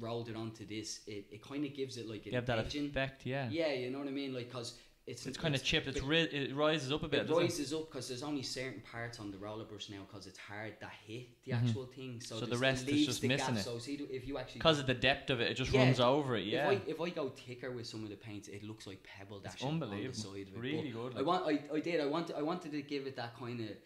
rolled 0.00 0.28
it 0.28 0.36
onto 0.36 0.66
this, 0.66 1.00
it, 1.06 1.26
it 1.30 1.42
kind 1.42 1.64
of 1.64 1.72
gives 1.74 1.96
it 1.96 2.06
like 2.08 2.26
an 2.26 2.32
You 2.32 2.36
have 2.38 2.46
that 2.46 2.58
edging. 2.58 2.86
effect, 2.86 3.24
yeah. 3.24 3.48
Yeah, 3.50 3.72
you 3.72 3.90
know 3.90 4.00
what 4.00 4.08
I 4.08 4.10
mean. 4.10 4.34
Like, 4.34 4.50
cause 4.50 4.76
it's 5.06 5.26
It's 5.26 5.36
kind 5.36 5.54
of 5.54 5.62
chipped. 5.62 5.86
It's 5.86 6.00
ri- 6.00 6.20
it 6.22 6.54
rises 6.54 6.90
up 6.90 7.02
a 7.02 7.08
bit. 7.08 7.20
it 7.20 7.22
doesn't 7.28 7.42
it? 7.42 7.46
rises 7.46 7.72
up 7.74 7.90
because 7.90 8.08
there's 8.08 8.22
only 8.22 8.42
certain 8.42 8.80
parts 8.90 9.20
on 9.20 9.30
the 9.30 9.36
roller 9.36 9.64
brush 9.64 9.90
now 9.90 9.98
because 10.10 10.26
it's 10.26 10.38
hard 10.38 10.74
that 10.80 10.92
hit 11.06 11.28
the 11.44 11.52
Mhm. 11.52 11.62
actual 11.68 11.84
thing. 11.86 12.20
So, 12.22 12.40
So 12.40 12.46
the 12.46 12.56
rest 12.56 12.88
is 12.88 13.04
just 13.04 13.22
missing 13.22 13.54
gap. 13.54 13.56
it. 13.58 13.64
So 13.64 13.78
see 13.78 13.94
if 13.96 14.26
you 14.26 14.38
actually 14.38 14.60
Because 14.60 14.78
of 14.78 14.86
the 14.86 14.94
depth 14.94 15.28
of 15.28 15.40
it, 15.42 15.50
it 15.50 15.54
just 15.54 15.72
Yeah. 15.72 15.84
runs 15.84 16.00
over 16.00 16.36
it. 16.36 16.46
Yeah. 16.46 16.70
if 16.70 16.80
I 16.88 16.90
if 16.90 17.00
I 17.02 17.10
go 17.10 17.28
thicker 17.28 17.70
with 17.70 17.86
some 17.86 18.02
of 18.02 18.08
the 18.10 18.16
paints, 18.16 18.48
it 18.48 18.62
looks 18.64 18.86
like 18.86 19.02
pebble 19.02 19.42
It's 19.44 19.54
dashing 19.54 19.68
on 19.68 19.80
the 19.80 19.86
side 20.14 20.48
of 20.48 20.54
it. 20.54 20.58
Really 20.58 20.90
But 20.92 21.02
good, 21.12 21.16
I 21.18 21.22
want 21.22 21.46
I, 21.46 21.62
I 21.74 21.80
did 21.80 22.00
I 22.00 22.06
wanted 22.06 22.36
I 22.36 22.42
wanted 22.42 22.72
to 22.72 22.80
give 22.82 23.06
it 23.06 23.16
that 23.16 23.36
kind 23.36 23.60
of. 23.60 23.76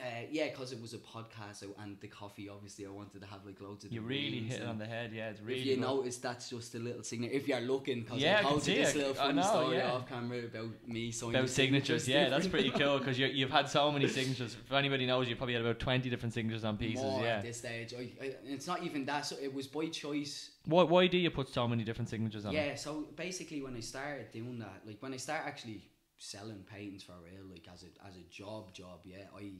Uh, 0.00 0.26
yeah, 0.30 0.48
because 0.48 0.72
it 0.72 0.80
was 0.80 0.94
a 0.94 0.98
podcast 0.98 1.56
so- 1.56 1.74
and 1.78 1.96
the 2.00 2.08
coffee. 2.08 2.48
Obviously, 2.48 2.86
I 2.86 2.90
wanted 2.90 3.20
to 3.20 3.26
have 3.26 3.44
like 3.44 3.60
loads 3.60 3.84
of. 3.84 3.92
You 3.92 4.00
really 4.02 4.40
hit 4.40 4.60
it 4.60 4.66
on 4.66 4.78
the 4.78 4.86
head. 4.86 5.12
Yeah, 5.12 5.30
it's 5.30 5.40
really 5.40 5.60
if 5.60 5.66
you 5.66 5.74
good. 5.76 5.80
notice, 5.82 6.16
that's 6.18 6.50
just 6.50 6.74
a 6.74 6.78
little 6.78 7.02
signature. 7.02 7.34
If 7.34 7.48
you're 7.48 7.60
looking, 7.60 8.02
because 8.02 8.20
Yeah, 8.20 8.42
I 8.44 8.48
I 8.48 8.54
you 8.54 8.60
see 8.60 8.74
this 8.76 8.94
it. 8.94 8.98
little 8.98 9.12
I 9.12 9.16
funny 9.16 9.34
know, 9.34 9.42
story 9.42 9.76
yeah. 9.78 9.92
off 9.92 10.08
camera 10.08 10.38
about 10.44 10.70
me 10.86 11.10
signing 11.10 11.36
about 11.36 11.48
signatures. 11.48 12.08
Yeah, 12.08 12.28
that's 12.28 12.46
pretty 12.46 12.70
cool 12.70 12.98
because 12.98 13.18
you've 13.18 13.50
had 13.50 13.68
so 13.68 13.90
many 13.90 14.08
signatures. 14.18 14.56
If 14.64 14.72
anybody 14.72 15.06
knows, 15.06 15.28
you 15.28 15.36
probably 15.36 15.54
had 15.54 15.62
about 15.62 15.78
twenty 15.78 16.08
different 16.10 16.34
signatures 16.34 16.64
on 16.64 16.76
pieces. 16.76 17.02
More 17.02 17.22
yeah. 17.22 17.36
at 17.36 17.42
this 17.42 17.58
stage. 17.58 17.94
I, 17.94 18.10
I, 18.24 18.34
it's 18.44 18.66
not 18.66 18.82
even 18.82 19.04
that. 19.06 19.26
So 19.26 19.36
it 19.42 19.52
was 19.52 19.66
by 19.66 19.86
choice. 19.86 20.50
Why, 20.66 20.82
why 20.82 21.06
do 21.06 21.16
you 21.16 21.30
put 21.30 21.48
so 21.48 21.66
many 21.66 21.82
different 21.84 22.08
signatures 22.10 22.44
on 22.44 22.54
it? 22.54 22.56
Yeah. 22.56 22.74
So 22.74 23.06
basically, 23.16 23.62
when 23.62 23.74
I 23.76 23.80
started 23.80 24.30
doing 24.32 24.58
that, 24.58 24.82
like 24.86 25.02
when 25.02 25.14
I 25.14 25.16
start 25.16 25.42
actually 25.46 25.82
selling 26.18 26.64
paintings 26.70 27.02
for 27.04 27.14
real, 27.24 27.44
like 27.50 27.66
as 27.72 27.84
a 27.84 28.06
as 28.06 28.16
a 28.16 28.22
job, 28.30 28.72
job. 28.74 29.00
Yeah, 29.04 29.24
I. 29.36 29.52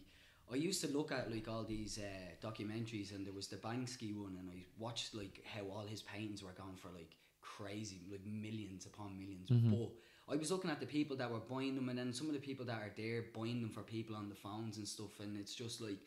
I 0.50 0.56
used 0.56 0.80
to 0.82 0.88
look 0.88 1.12
at 1.12 1.30
like 1.30 1.48
all 1.48 1.64
these 1.64 1.98
uh, 1.98 2.46
documentaries, 2.46 3.14
and 3.14 3.26
there 3.26 3.32
was 3.34 3.48
the 3.48 3.56
Banksy 3.56 4.16
one, 4.16 4.36
and 4.38 4.48
I 4.50 4.64
watched 4.78 5.14
like 5.14 5.42
how 5.44 5.64
all 5.70 5.86
his 5.86 6.02
paintings 6.02 6.42
were 6.42 6.52
going 6.52 6.76
for 6.76 6.88
like 6.88 7.16
crazy, 7.42 8.02
like 8.10 8.24
millions 8.26 8.86
upon 8.86 9.18
1000000s 9.18 9.50
Mhm. 9.50 9.70
But 9.70 10.34
I 10.34 10.36
was 10.36 10.50
looking 10.50 10.70
at 10.70 10.80
the 10.80 10.86
people 10.86 11.16
that 11.16 11.30
were 11.30 11.40
buying 11.40 11.74
them, 11.74 11.88
and 11.88 11.98
then 11.98 12.12
some 12.12 12.28
of 12.28 12.34
the 12.34 12.40
people 12.40 12.64
that 12.66 12.80
are 12.82 12.92
there 12.96 13.24
buying 13.34 13.60
them 13.60 13.70
for 13.70 13.82
people 13.82 14.14
on 14.16 14.28
the 14.28 14.34
phones 14.34 14.76
and 14.78 14.86
stuff, 14.86 15.20
and 15.20 15.36
it's 15.38 15.54
just 15.54 15.80
like, 15.80 15.98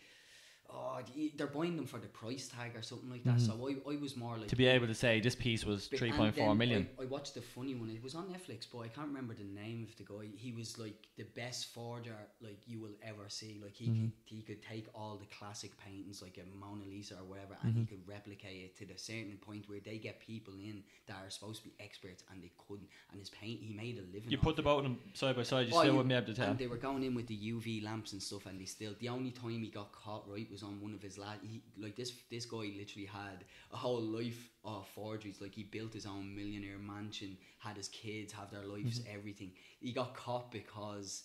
oh, 0.73 1.00
they're 1.35 1.47
buying 1.47 1.75
them 1.75 1.85
for 1.85 1.97
the 2.00 2.07
price 2.07 2.47
tag 2.47 2.75
or 2.75 2.81
something 2.81 3.09
like 3.09 3.23
that. 3.23 3.35
Mhm. 3.38 3.45
So 3.47 3.68
I, 3.68 3.94
I 3.94 3.95
was 3.97 4.15
more 4.15 4.38
like 4.38 4.47
To 4.47 4.56
be 4.56 4.65
able 4.68 4.88
to 4.88 4.94
say 4.94 5.19
this 5.19 5.35
piece 5.35 5.65
was 5.65 5.88
three 5.88 6.12
point 6.12 6.35
four 6.35 6.56
million. 6.56 6.88
I, 7.00 7.03
I 7.03 7.06
watched 7.06 7.33
the 7.35 7.41
funny 7.41 7.75
one. 7.75 7.89
It 7.89 8.01
was 8.03 8.15
on 8.15 8.25
Netflix, 8.27 8.65
but 8.71 8.79
I 8.79 8.88
can't 8.88 9.07
remember 9.07 9.33
the 9.33 9.44
name 9.44 9.88
of 9.89 9.95
the 9.97 10.03
guy. 10.03 10.27
He 10.35 10.51
was 10.51 10.77
like 10.79 11.07
the 11.18 11.23
best 11.35 11.73
forger 11.73 12.15
like 12.41 12.59
you 12.68 12.79
will 12.79 12.95
ever 13.03 13.25
see. 13.27 13.59
Like 13.63 13.75
he 13.75 13.88
Mhm. 13.88 14.00
could, 14.01 14.12
he 14.25 14.41
could 14.41 14.62
take 14.63 14.88
all 14.95 15.18
the 15.18 15.25
classic 15.38 15.71
paintings 15.77 16.21
like 16.21 16.38
a 16.38 16.45
Mona 16.57 16.85
Lisa 16.85 17.15
or 17.19 17.25
whatever, 17.25 17.57
and 17.63 17.74
he 17.74 17.81
Mhm. 17.81 17.89
could 17.89 18.07
replicate 18.07 18.63
it 18.65 18.77
to 18.77 18.85
the 18.85 18.97
certain 18.97 19.38
point 19.41 19.67
where 19.69 19.79
they 19.79 19.97
get 19.97 20.19
people 20.19 20.53
in 20.56 20.83
that 21.07 21.17
are 21.25 21.29
supposed 21.29 21.63
to 21.63 21.69
be 21.69 21.74
experts 21.79 22.24
and 22.31 22.41
they 22.44 22.51
couldn't. 22.67 22.88
And 23.12 23.19
his 23.19 23.29
paint, 23.29 23.59
he 23.62 23.74
made 23.74 23.97
a 23.97 24.01
living. 24.13 24.29
You 24.31 24.38
put 24.38 24.56
the 24.56 24.62
both 24.62 24.79
of 24.79 24.83
them 24.83 25.00
side 25.13 25.35
by 25.35 25.44
side. 25.44 25.67
You 25.67 25.74
Oh, 25.75 25.79
still 25.79 25.85
you- 25.91 25.97
wouldn't 25.97 26.09
be 26.09 26.15
able 26.15 26.27
to 26.27 26.33
tell. 26.33 26.50
And 26.51 26.59
they 26.59 26.67
were 26.67 26.77
going 26.77 27.03
in 27.03 27.13
with 27.15 27.27
the 27.27 27.35
UV 27.35 27.81
lamps 27.81 28.13
and 28.13 28.21
stuff, 28.21 28.45
and 28.45 28.59
they 28.59 28.65
still. 28.65 28.94
The 29.00 29.09
only 29.09 29.31
time 29.31 29.62
he 29.62 29.69
got 29.69 29.91
caught 29.91 30.27
right 30.29 30.50
was 30.51 30.60
on 30.63 30.81
one 30.81 30.93
of 30.93 31.01
his 31.01 31.17
last. 31.17 31.39
He 31.43 31.61
like 31.77 31.95
this. 31.95 32.11
This 32.29 32.45
guy 32.45 32.71
literally 32.77 33.05
had 33.11 33.45
a 33.71 33.77
whole 33.77 34.01
life 34.01 34.49
of 34.63 34.87
forgeries. 34.89 35.41
Like 35.41 35.53
he 35.55 35.63
built 35.63 35.93
his 35.93 36.05
own 36.05 36.35
millionaire 36.35 36.77
mansion, 36.79 37.37
had 37.59 37.77
his 37.77 37.87
kids 37.89 38.33
have 38.33 38.51
their 38.51 38.65
lives, 38.65 38.99
Mm-hmm. 38.99 39.15
everything. 39.17 39.51
He 39.79 39.91
got 39.93 40.13
caught 40.15 40.51
because 40.51 41.23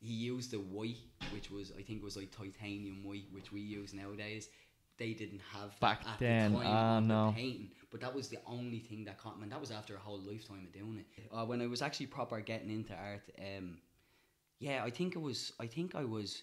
he 0.00 0.12
used 0.12 0.50
the 0.52 0.58
white, 0.60 0.98
which 1.32 1.50
was 1.50 1.72
I 1.78 1.82
think 1.82 2.02
was 2.02 2.16
like 2.16 2.30
titanium 2.30 3.04
white, 3.04 3.26
which 3.32 3.52
we 3.52 3.60
use 3.60 3.92
nowadays. 3.94 4.48
They 4.98 5.12
didn't 5.12 5.42
have 5.52 5.78
Back 5.78 6.02
at 6.08 6.18
then, 6.18 6.52
the 6.52 6.58
time 6.58 6.66
ah, 6.68 6.98
of 6.98 7.04
no. 7.04 7.26
the 7.28 7.32
painting, 7.34 7.70
but 7.92 8.00
that 8.00 8.12
was 8.12 8.28
the 8.28 8.38
only 8.46 8.80
thing 8.80 9.04
that 9.04 9.16
caught 9.16 9.36
me. 9.38 9.44
And 9.44 9.52
that 9.52 9.60
was 9.60 9.70
after 9.70 9.94
a 9.94 9.98
whole 9.98 10.18
lifetime 10.20 10.64
of 10.66 10.72
doing 10.72 10.98
it. 10.98 11.06
Uh, 11.32 11.44
when 11.44 11.62
I 11.62 11.68
was 11.68 11.82
actually 11.82 12.06
proper 12.06 12.40
getting 12.40 12.68
into 12.70 12.94
art, 12.94 13.22
um, 13.38 13.78
yeah, 14.58 14.82
I 14.82 14.90
think 14.90 15.14
it 15.14 15.20
was. 15.20 15.52
I 15.60 15.66
think 15.68 15.94
I 15.94 16.04
was 16.04 16.42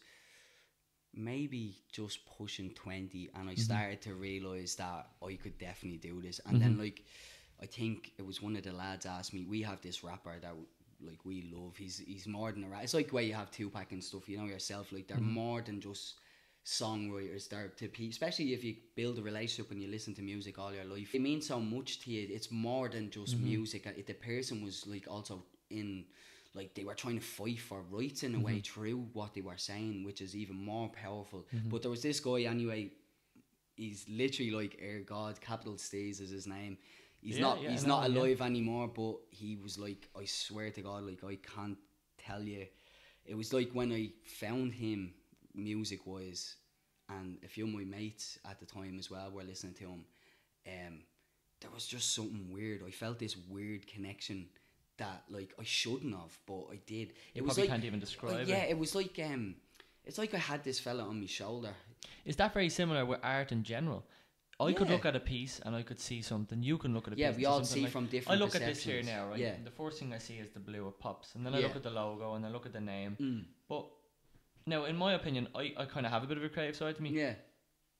maybe 1.16 1.78
just 1.92 2.20
pushing 2.38 2.72
twenty, 2.74 3.30
and 3.36 3.50
I 3.50 3.54
Mm-hmm. 3.54 3.62
started 3.62 4.02
to 4.04 4.14
realize 4.16 4.76
that 4.76 5.08
I 5.24 5.36
could 5.36 5.58
definitely 5.58 5.98
do 6.00 6.22
this. 6.22 6.40
And 6.46 6.62
then 6.62 6.76
Mhm. 6.76 6.80
like, 6.80 7.04
I 7.62 7.66
think 7.66 8.12
it 8.18 8.26
was 8.26 8.42
one 8.42 8.56
of 8.56 8.64
the 8.64 8.72
lads 8.74 9.06
asked 9.06 9.34
me. 9.34 9.46
We 9.46 9.62
have 9.64 9.82
this 9.82 10.04
rapper 10.04 10.40
that 10.42 10.56
like 11.02 11.26
we 11.26 11.44
love. 11.54 11.76
He's 11.78 11.98
he's 12.00 12.28
more 12.28 12.52
than 12.52 12.64
a 12.64 12.70
rap. 12.70 12.84
It's 12.84 12.94
like 12.94 13.12
where 13.12 13.24
you 13.24 13.34
have 13.34 13.52
Tupac 13.52 13.92
and 13.92 14.04
stuff. 14.04 14.28
You 14.30 14.38
know 14.38 14.46
yourself. 14.46 14.92
Like 14.92 15.08
they're 15.08 15.18
Mhm. 15.18 15.34
more 15.44 15.62
than 15.62 15.80
just 15.82 16.16
songwriters. 16.66 17.48
They're 17.50 17.68
to 17.78 17.88
pe- 17.88 18.10
especially 18.10 18.54
if 18.54 18.64
you 18.64 18.76
build 18.96 19.20
a 19.20 19.22
relationship 19.22 19.72
and 19.72 19.82
you 19.82 19.88
listen 19.90 20.14
to 20.16 20.22
music 20.22 20.58
all 20.58 20.74
your 20.74 20.86
life. 20.86 21.14
It 21.14 21.22
means 21.22 21.46
so 21.48 21.60
much 21.60 22.00
to 22.02 22.12
you. 22.12 22.28
It's 22.34 22.52
more 22.52 22.90
than 22.90 23.10
just 23.12 23.38
Mhm. 23.38 23.44
music. 23.44 23.86
If 23.86 24.06
the 24.08 24.14
person 24.16 24.64
was 24.64 24.86
like 24.88 25.08
also 25.08 25.46
in 25.70 26.06
like 26.56 26.74
they 26.74 26.84
were 26.86 26.96
trying 26.96 27.20
to 27.20 27.26
fight 27.26 27.60
for 27.60 27.82
rights 27.92 28.24
in 28.24 28.34
a 28.36 28.40
way 28.40 28.60
through 28.62 29.00
what 29.14 29.34
they 29.34 29.42
were 29.42 29.58
saying, 29.58 30.04
which 30.06 30.22
is 30.22 30.36
even 30.36 30.56
more 30.56 30.90
powerful. 30.90 31.46
Mhm. 31.54 31.70
But 31.70 31.82
there 31.82 31.92
was 31.92 32.02
this 32.02 32.20
guy 32.20 32.42
anyway. 32.44 32.92
He's 33.76 34.08
literally 34.08 34.52
like 34.52 34.78
Air 34.82 35.02
God, 35.02 35.40
Capital 35.42 35.74
Steez 35.76 36.22
is 36.22 36.30
his 36.30 36.48
name. 36.48 36.78
He's 37.22 37.36
Yeah, 37.38 37.42
not 37.42 37.62
yeah, 37.62 37.72
he's 37.72 37.84
know 37.84 37.96
not 37.98 38.06
him, 38.06 38.14
yeah. 38.14 38.20
alive 38.22 38.42
anymore, 38.42 38.88
but 38.88 39.16
he 39.32 39.58
was 39.58 39.78
like 39.78 40.08
I 40.16 40.26
swear 40.26 40.72
to 40.72 40.82
God, 40.82 41.04
like 41.04 41.24
I 41.24 41.36
can't 41.36 41.78
tell 42.18 42.42
you. 42.44 42.66
It 43.26 43.36
was 43.36 43.52
like 43.54 43.72
when 43.74 43.92
I 43.92 44.12
found 44.24 44.74
him 44.74 45.14
music 45.54 46.06
wise 46.08 46.56
and 47.10 47.38
a 47.44 47.48
few 47.48 47.66
of 47.66 47.74
my 47.74 47.84
mates 47.84 48.40
at 48.46 48.60
the 48.60 48.66
time 48.66 48.98
as 49.00 49.10
well 49.12 49.30
were 49.32 49.44
listening 49.44 49.74
to 49.76 49.90
him. 49.90 50.06
Um 50.68 51.04
there 51.62 51.72
was 51.72 51.88
just 51.88 52.14
something 52.14 52.52
weird. 52.52 52.82
I 52.86 52.92
felt 52.92 53.18
this 53.20 53.36
weird 53.38 53.88
connection 53.88 54.48
that 54.98 55.24
like 55.30 55.54
I 55.60 55.64
shouldn't 55.64 56.14
have, 56.16 56.38
but 56.46 56.66
I 56.72 56.80
did. 56.86 57.10
You 57.10 57.14
it 57.36 57.42
was 57.44 57.54
probably 57.56 57.64
like 57.64 57.70
can't 57.72 57.86
even 57.86 58.00
describe 58.00 58.48
yeah, 58.48 58.64
it. 58.64 58.72
it 58.72 58.78
was 58.78 58.96
like 58.96 59.20
um, 59.24 59.56
it's 60.06 60.18
like 60.18 60.34
I 60.34 60.38
had 60.38 60.64
this 60.64 60.80
fella 60.80 61.04
on 61.04 61.20
my 61.20 61.28
shoulder. 61.28 61.74
Is 62.26 62.36
that 62.38 62.54
very 62.54 62.70
similar 62.70 63.06
with 63.06 63.20
art 63.24 63.52
in 63.52 63.64
general? 63.64 64.06
I 64.58 64.72
could 64.72 64.90
look 64.90 65.06
at 65.06 65.18
a 65.18 65.20
piece 65.20 65.60
and 65.66 65.76
I 65.76 65.82
could 65.84 66.00
see 66.00 66.22
something. 66.22 66.64
You 66.64 66.78
can 66.78 66.94
look 66.94 67.08
at 67.08 67.14
a 67.14 67.18
Yeah, 67.18 67.30
piece. 67.32 67.38
we 67.40 67.46
all 67.46 67.64
see 67.66 67.82
like- 67.84 67.92
from 67.92 68.06
different. 68.06 68.40
I 68.40 68.44
look 68.44 68.56
at 68.56 68.62
this 68.62 68.84
here 68.84 69.04
now, 69.04 69.28
right? 69.28 69.40
Yeah. 69.40 69.56
The 69.64 69.72
first 69.72 70.00
thing 70.00 70.14
I 70.14 70.18
see 70.18 70.36
is 70.36 70.50
the 70.52 70.62
blue 70.62 70.88
it 70.88 70.98
pops, 70.98 71.36
and 71.36 71.46
then 71.46 71.54
I 71.54 71.60
Yeah. 71.60 71.68
look 71.68 71.76
at 71.76 71.84
the 71.84 71.90
logo 71.90 72.36
and 72.36 72.46
I 72.46 72.50
look 72.50 72.66
at 72.66 72.72
the 72.72 72.80
name. 72.80 73.18
Mm. 73.20 73.46
But 73.68 73.86
now, 74.66 74.86
in 74.86 74.96
my 74.96 75.14
opinion, 75.14 75.50
I, 75.54 75.74
I 75.78 75.86
kind 75.86 76.06
of 76.06 76.12
have 76.14 76.24
a 76.24 76.28
bit 76.28 76.38
of 76.38 76.44
a 76.44 76.50
creative 76.50 76.76
side 76.78 76.96
to 76.96 77.04
me. 77.04 77.10
Yeah, 77.10 77.34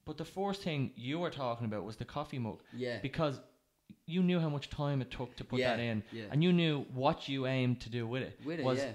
But 0.06 0.18
the 0.18 0.24
first 0.26 0.62
thing 0.62 0.92
you 0.96 1.20
were 1.20 1.30
talking 1.30 1.66
about 1.66 1.84
was 1.84 1.98
the 1.98 2.06
coffee 2.06 2.40
mug 2.40 2.62
yeah, 2.74 3.00
because 3.02 3.40
you 4.08 4.22
knew 4.24 4.40
how 4.40 4.50
much 4.50 4.70
time 4.70 5.02
it 5.02 5.10
took 5.12 5.36
to 5.38 5.44
put 5.44 5.60
yeah, 5.60 5.76
that 5.76 5.80
in, 5.82 6.04
Yeah, 6.12 6.24
and 6.32 6.44
you 6.44 6.54
knew 6.54 6.86
what 6.94 7.28
you 7.28 7.48
aimed 7.48 7.82
to 7.82 7.90
do 7.90 8.06
with 8.08 8.24
it. 8.24 8.40
with 8.46 8.60
it, 8.60 8.66
was 8.66 8.80
yeah, 8.80 8.92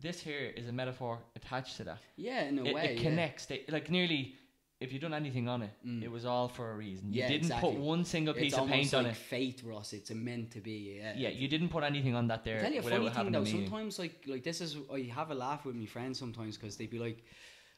this 0.00 0.20
here 0.20 0.52
is 0.56 0.66
a 0.68 0.72
metaphor 0.72 1.18
attached 1.36 1.76
to 1.78 1.84
that. 1.84 1.98
yeah, 2.16 2.44
in 2.44 2.58
a 2.58 2.64
it, 2.64 2.74
way, 2.74 2.84
it 2.84 2.96
yeah. 2.96 3.02
connects. 3.02 3.46
They, 3.46 3.64
like 3.68 3.90
nearly, 3.90 4.34
if 4.80 4.92
you 4.92 4.98
done 4.98 5.12
anything 5.14 5.46
on 5.48 5.62
it, 5.62 5.70
Mm. 5.86 6.02
it 6.02 6.10
was 6.10 6.24
all 6.24 6.48
for 6.48 6.70
a 6.72 6.74
reason. 6.74 7.12
You 7.12 7.20
Yeah, 7.20 7.28
didn't 7.28 7.42
exactly. 7.46 7.70
put 7.72 7.78
one 7.80 8.04
single 8.04 8.34
It's 8.34 8.42
piece 8.42 8.54
of 8.54 8.60
almost 8.60 8.74
paint 8.76 8.92
like 8.94 9.04
on 9.04 9.10
it. 9.10 9.16
fate, 9.16 9.62
Ross. 9.64 9.92
It's 9.92 10.10
a 10.10 10.14
meant 10.14 10.50
to 10.52 10.60
be. 10.60 10.96
Yeah, 10.96 11.14
Yeah, 11.16 11.28
you 11.28 11.46
didn't 11.48 11.68
put 11.68 11.84
anything 11.84 12.14
on 12.14 12.26
that 12.28 12.42
there 12.44 12.60
tell 12.60 12.72
you 12.72 12.80
a 12.80 12.82
without 12.82 12.96
funny 12.98 13.08
thing 13.10 13.16
having 13.16 13.32
though. 13.32 13.42
meaning. 13.42 13.66
Sometimes 13.68 13.98
like 13.98 14.24
like 14.26 14.42
this 14.42 14.60
is 14.60 14.76
I 14.92 15.00
have 15.14 15.30
a 15.30 15.34
laugh 15.34 15.64
with 15.66 15.76
my 15.76 15.86
friends 15.86 16.18
sometimes 16.18 16.56
because 16.56 16.76
they'd 16.76 16.90
be 16.90 16.98
like, 16.98 17.18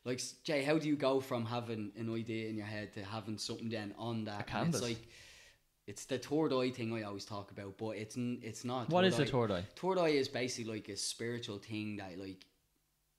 like 0.04 0.20
Jay, 0.44 0.62
how 0.62 0.78
do 0.78 0.86
you 0.88 0.96
go 0.96 1.20
from 1.20 1.44
having 1.44 1.90
an 1.96 2.08
idea 2.14 2.48
in 2.48 2.56
your 2.56 2.66
head 2.66 2.92
to 2.94 3.04
having 3.04 3.36
something 3.36 3.68
then 3.68 3.94
on 3.98 4.24
that? 4.24 4.34
A 4.34 4.38
And 4.38 4.46
canvas. 4.46 4.80
It's 4.80 4.88
like 4.90 5.08
it's 5.86 6.04
the 6.04 6.16
eye 6.16 6.70
thing 6.70 6.92
I 6.94 7.02
always 7.02 7.24
talk 7.24 7.50
about, 7.50 7.76
but 7.76 7.90
it's 7.96 8.16
n- 8.16 8.40
it's 8.42 8.64
not. 8.64 8.90
What 8.90 9.04
is 9.04 9.16
the 9.16 9.24
eye? 9.24 9.64
Third 9.74 9.98
is 10.08 10.28
basically 10.28 10.72
like 10.72 10.88
a 10.88 10.96
spiritual 10.96 11.58
thing 11.58 11.96
that 11.96 12.18
like 12.18 12.46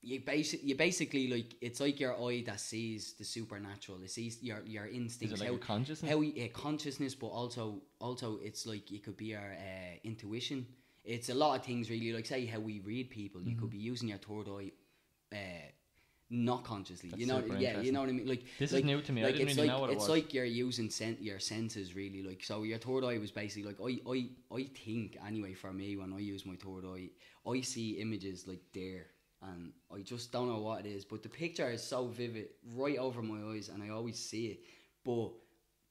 you 0.02 0.20
basically 0.20 0.70
you 0.70 0.76
basically 0.76 1.28
like 1.28 1.56
it's 1.62 1.80
like 1.80 2.00
your 2.00 2.14
eye 2.22 2.44
that 2.46 2.60
sees 2.60 3.14
the 3.14 3.24
supernatural. 3.24 4.02
It 4.04 4.12
sees 4.12 4.42
your 4.42 4.62
your 4.66 4.88
instincts. 4.88 5.36
Is 5.36 5.42
it 5.42 5.44
like 5.44 5.50
how, 5.50 5.56
a 5.56 5.60
consciousness? 5.60 6.12
how 6.12 6.22
uh, 6.22 6.48
consciousness, 6.54 7.16
but 7.16 7.28
also 7.28 7.82
also 8.00 8.40
it's 8.44 8.66
like 8.66 8.92
it 8.92 9.04
could 9.04 9.18
be 9.18 9.36
our 9.36 9.54
uh, 9.54 9.98
intuition. 10.04 10.66
It's 11.04 11.30
a 11.30 11.34
lot 11.34 11.60
of 11.60 11.66
things 11.66 11.90
really. 11.90 12.14
Like 12.14 12.26
say 12.26 12.46
how 12.46 12.60
we 12.60 12.80
read 12.80 13.10
people, 13.10 13.42
you 13.42 13.52
Mm-hmm. 13.52 13.60
could 13.62 13.72
be 13.72 13.78
using 13.78 14.10
your 14.10 14.20
third 14.20 14.48
eye. 14.50 14.72
Uh, 15.34 15.70
not 16.30 16.64
consciously, 16.64 17.10
That's 17.10 17.20
you 17.20 17.28
know, 17.28 17.44
yeah, 17.58 17.80
you 17.80 17.92
know 17.92 18.00
what 18.02 18.10
I 18.10 18.14
mean. 18.14 18.28
Like 18.28 18.44
This 18.58 18.72
is 18.74 18.84
new 18.84 19.02
to 19.02 19.12
me. 19.12 19.24
I 19.24 19.26
Like 19.26 19.36
didn't 19.36 19.50
it's 19.50 19.58
really 19.58 19.68
like 19.68 19.76
know 19.76 19.82
what 19.82 19.90
it 19.90 19.94
it's 19.94 20.08
was. 20.08 20.10
like 20.10 20.34
you're 20.34 20.46
using 20.46 20.90
sen- 20.90 21.18
your 21.22 21.40
senses 21.40 21.96
really. 21.96 22.24
Like 22.24 22.44
so, 22.44 22.64
your 22.64 22.80
third 22.80 23.04
eye 23.04 23.18
was 23.20 23.32
basically 23.32 23.72
like 23.72 23.80
I 23.82 24.00
I 24.10 24.30
I 24.60 24.64
think 24.86 25.18
anyway 25.26 25.54
for 25.54 25.72
me 25.74 25.96
when 25.98 26.14
I 26.14 26.20
use 26.20 26.46
my 26.46 26.56
third 26.56 26.86
eye, 26.86 27.10
I 27.50 27.62
see 27.62 27.92
images 28.02 28.48
like 28.48 28.64
there, 28.74 29.08
and 29.42 29.74
I 29.96 30.02
just 30.02 30.32
don't 30.32 30.48
know 30.50 30.60
what 30.60 30.86
it 30.86 30.90
is. 30.90 31.06
But 31.06 31.24
the 31.24 31.30
picture 31.30 31.70
is 31.70 31.84
so 31.84 32.08
vivid 32.08 32.50
right 32.76 32.98
over 32.98 33.22
my 33.22 33.54
eyes, 33.54 33.70
and 33.70 33.84
I 33.84 33.90
always 33.90 34.18
see 34.20 34.48
it. 34.48 34.60
But 35.06 35.32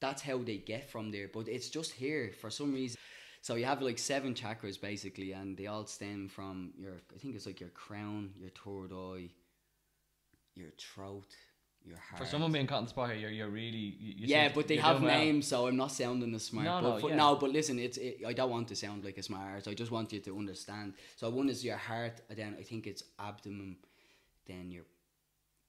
that's 0.01 0.23
how 0.23 0.39
they 0.39 0.57
get 0.59 0.91
from 0.91 1.11
there. 1.11 1.29
But 1.33 1.49
it's 1.49 1.69
just 1.69 1.93
here 1.93 2.33
for 2.41 2.51
some 2.51 2.73
reason. 2.73 2.99
So 3.41 3.55
you 3.57 3.65
have 3.65 3.83
like 3.83 3.99
seven 3.99 4.35
chakras 4.35 4.81
basically, 4.81 5.33
and 5.33 5.57
they 5.57 5.67
all 5.67 5.87
stem 5.87 6.29
from 6.29 6.73
your. 6.79 6.95
I 7.15 7.19
think 7.19 7.35
it's 7.37 7.47
like 7.47 7.61
your 7.61 7.71
crown, 7.71 8.31
your 8.39 8.51
third 8.51 8.93
eye, 8.95 9.31
your 10.55 10.71
throat, 10.79 11.27
your 11.85 11.97
heart. 11.97 12.23
For 12.23 12.29
someone 12.29 12.53
being 12.53 12.67
caught 12.67 12.79
in 12.79 12.85
the 12.85 12.91
spot 12.91 13.11
here, 13.11 13.19
you're, 13.19 13.31
you're 13.31 13.49
really. 13.49 13.97
You, 13.99 14.15
you 14.19 14.27
yeah, 14.27 14.51
but 14.55 14.69
they 14.69 14.77
have 14.77 14.99
doing 14.99 15.11
well. 15.11 15.19
names, 15.19 15.47
so 15.49 15.67
I'm 15.67 15.77
not 15.77 15.93
sounding 15.93 16.35
as 16.35 16.45
smart. 16.45 16.67
No, 16.67 16.93
but 16.93 17.03
no, 17.03 17.09
yeah. 17.09 17.17
no, 17.17 17.37
but 17.37 17.51
listen, 17.51 17.79
it's 17.79 17.99
it, 17.99 18.21
I 18.27 18.33
don't 18.33 18.51
want 18.51 18.69
to 18.69 18.77
sound 18.77 19.05
like 19.05 19.19
a 19.19 19.23
smart. 19.23 19.67
I 19.67 19.75
just 19.75 19.91
want 19.91 20.13
you 20.13 20.21
to 20.21 20.39
understand. 20.39 20.95
So 21.17 21.31
one 21.31 21.49
is 21.49 21.65
your 21.65 21.77
heart, 21.77 22.21
and 22.29 22.39
then 22.39 22.57
I 22.59 22.63
think 22.63 22.87
it's 22.87 23.03
abdomen, 23.19 23.77
then 24.47 24.71
your 24.71 24.85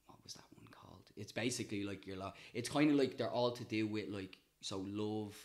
what 0.08 0.18
was 0.24 0.34
that 0.34 0.44
one 0.56 0.68
called? 0.72 1.04
It's 1.16 1.32
basically 1.32 1.84
like 1.84 2.06
your 2.06 2.18
lo- 2.18 2.34
It's 2.54 2.70
kind 2.70 2.92
of 2.92 2.98
like 2.98 3.18
they're 3.18 3.32
all 3.32 3.52
to 3.52 3.63
do 3.63 3.88
with 3.88 4.10
like 4.10 4.38
so 4.62 4.84
love, 4.86 5.36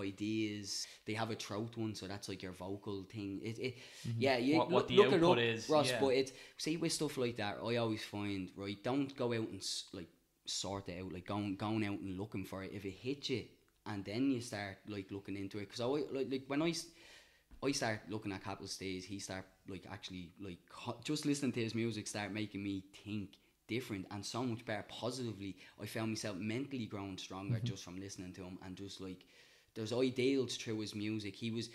ideas. 0.00 0.86
They 1.06 1.14
have 1.14 1.30
a 1.30 1.34
throat 1.34 1.76
one, 1.76 1.94
so 1.94 2.06
that's 2.06 2.28
like 2.28 2.42
your 2.42 2.52
vocal 2.52 3.04
thing. 3.04 3.40
It, 3.42 3.58
it 3.58 3.78
yeah, 4.18 4.36
you 4.38 4.54
Mm-hmm. 4.54 4.58
What- 4.58 4.70
what 4.70 4.78
look, 4.82 4.88
the 4.88 4.96
look 4.96 5.06
it 5.12 5.14
output 5.14 5.38
up, 5.38 5.44
is, 5.44 5.68
Ross. 5.68 5.88
yeah. 5.90 6.00
But 6.00 6.08
it's 6.14 6.32
see 6.56 6.76
with 6.76 6.92
stuff 6.92 7.16
like 7.18 7.36
that, 7.36 7.58
I 7.64 7.76
always 7.76 8.04
find 8.04 8.50
right. 8.56 8.82
Don't 8.82 9.14
go 9.16 9.32
out 9.32 9.48
and 9.48 9.62
like 9.92 10.08
sort 10.46 10.88
it 10.88 11.02
out, 11.02 11.12
like 11.12 11.26
going 11.26 11.56
going 11.56 11.84
out 11.84 11.98
and 12.00 12.18
looking 12.18 12.44
for 12.44 12.62
it. 12.64 12.72
If 12.74 12.84
it 12.84 12.90
hits 12.94 13.30
you, 13.30 13.44
and 13.86 14.04
then 14.04 14.30
you 14.30 14.40
start 14.40 14.78
like 14.88 15.10
looking 15.10 15.36
into 15.36 15.58
it, 15.58 15.68
because 15.68 15.80
I 15.80 15.84
like 15.86 16.28
like 16.30 16.44
when 16.46 16.62
I 16.62 16.72
start 17.72 18.00
looking 18.08 18.32
at 18.32 18.44
Capital 18.44 18.66
Steez, 18.68 19.04
he 19.04 19.18
start 19.18 19.44
like 19.68 19.84
actually 19.90 20.30
like 20.40 20.58
just 21.04 21.26
listening 21.26 21.52
to 21.52 21.62
his 21.62 21.74
music 21.74 22.06
start 22.06 22.32
making 22.32 22.62
me 22.62 22.84
think 23.04 23.30
different 23.66 24.06
and 24.10 24.24
so 24.24 24.42
much 24.42 24.64
better 24.64 24.84
positively. 24.88 25.56
I 25.82 25.86
found 25.86 26.10
myself 26.12 26.36
mentally 26.38 26.86
growing 26.86 27.18
stronger 27.18 27.60
just 27.62 27.84
from 27.84 28.00
listening 28.00 28.32
to 28.34 28.42
him 28.42 28.58
and 28.64 28.76
just 28.76 29.00
like 29.00 29.26
there's 29.78 29.92
ideals 29.92 30.56
through 30.56 30.80
his 30.80 30.94
music. 30.94 31.36
He 31.36 31.52
was 31.52 31.70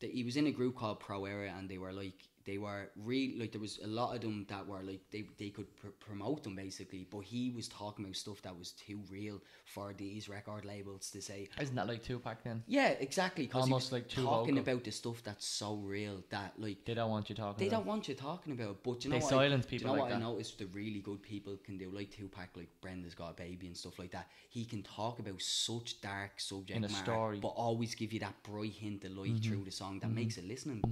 he 0.00 0.24
was 0.24 0.36
in 0.36 0.46
a 0.46 0.50
group 0.50 0.76
called 0.76 0.98
Pro 0.98 1.26
Era 1.26 1.52
and 1.56 1.68
they 1.68 1.76
were 1.78 1.92
like 1.92 2.14
they 2.46 2.58
were 2.58 2.90
really 2.96 3.38
like 3.38 3.52
there 3.52 3.60
was 3.60 3.78
a 3.82 3.86
lot 3.86 4.14
of 4.14 4.20
them 4.20 4.44
that 4.48 4.66
were 4.66 4.82
like 4.82 5.00
they, 5.10 5.24
they 5.38 5.48
could 5.50 5.74
pr- 5.76 5.88
promote 5.98 6.42
them 6.42 6.54
basically 6.54 7.06
but 7.10 7.20
he 7.20 7.50
was 7.50 7.68
talking 7.68 8.04
about 8.04 8.16
stuff 8.16 8.42
that 8.42 8.56
was 8.58 8.72
too 8.72 9.00
real 9.10 9.40
for 9.64 9.94
these 9.96 10.28
record 10.28 10.64
labels 10.64 11.10
to 11.10 11.20
say 11.22 11.48
Isn't 11.60 11.74
that 11.76 11.86
like 11.88 12.02
Tupac 12.02 12.42
then? 12.44 12.62
yeah, 12.66 12.88
exactly. 12.88 13.46
Because 13.46 13.62
Almost 13.62 13.92
like 13.92 14.08
talking 14.08 14.54
vocal. 14.56 14.58
about 14.58 14.84
the 14.84 14.90
stuff 14.90 15.22
that's 15.22 15.46
so 15.46 15.76
real 15.76 16.22
that 16.30 16.52
like 16.58 16.84
They 16.84 16.94
don't 16.94 17.10
want 17.10 17.28
you 17.30 17.34
talking. 17.34 17.58
they 17.58 17.68
about 17.68 17.78
don't 17.78 17.86
want 17.86 18.08
you 18.08 18.14
talking 18.14 18.52
about. 18.52 18.82
But 18.82 19.04
you 19.04 19.10
know 19.10 19.18
They 19.18 19.24
silence 19.24 19.66
I, 19.66 19.70
do 19.70 19.76
you 19.76 19.84
know 19.84 19.92
like 19.92 20.00
what 20.00 20.10
that. 20.10 20.16
I 20.16 20.20
noticed 20.20 20.58
the 20.58 20.66
really 20.66 21.00
good 21.00 21.22
people 21.22 21.56
can 21.64 21.78
do, 21.78 21.90
like 21.90 22.10
Tupac, 22.10 22.48
like 22.56 22.68
Brenda's 22.80 23.14
got 23.14 23.30
a 23.30 23.34
baby 23.34 23.66
and 23.68 23.76
stuff 23.76 23.98
like 23.98 24.10
that. 24.12 24.28
He 24.50 24.64
can 24.64 24.82
talk 24.82 25.18
about 25.18 25.40
such 25.40 26.00
dark 26.00 26.38
subject 26.38 26.76
In 26.76 26.84
a 26.84 26.88
matter, 26.88 27.04
story. 27.04 27.36
Mm-hmm. 27.36 27.40
but 27.42 27.48
always 27.48 27.94
give 27.94 28.12
you 28.12 28.20
that 28.20 28.34
bright 28.42 28.72
hint 28.72 29.04
of 29.04 29.16
light 29.16 29.42
through 29.42 29.64
the 29.64 29.70
song 29.70 29.98
that 30.00 30.10
makes 30.10 30.36
it 30.36 30.46
listening, 30.46 30.82
So 30.84 30.90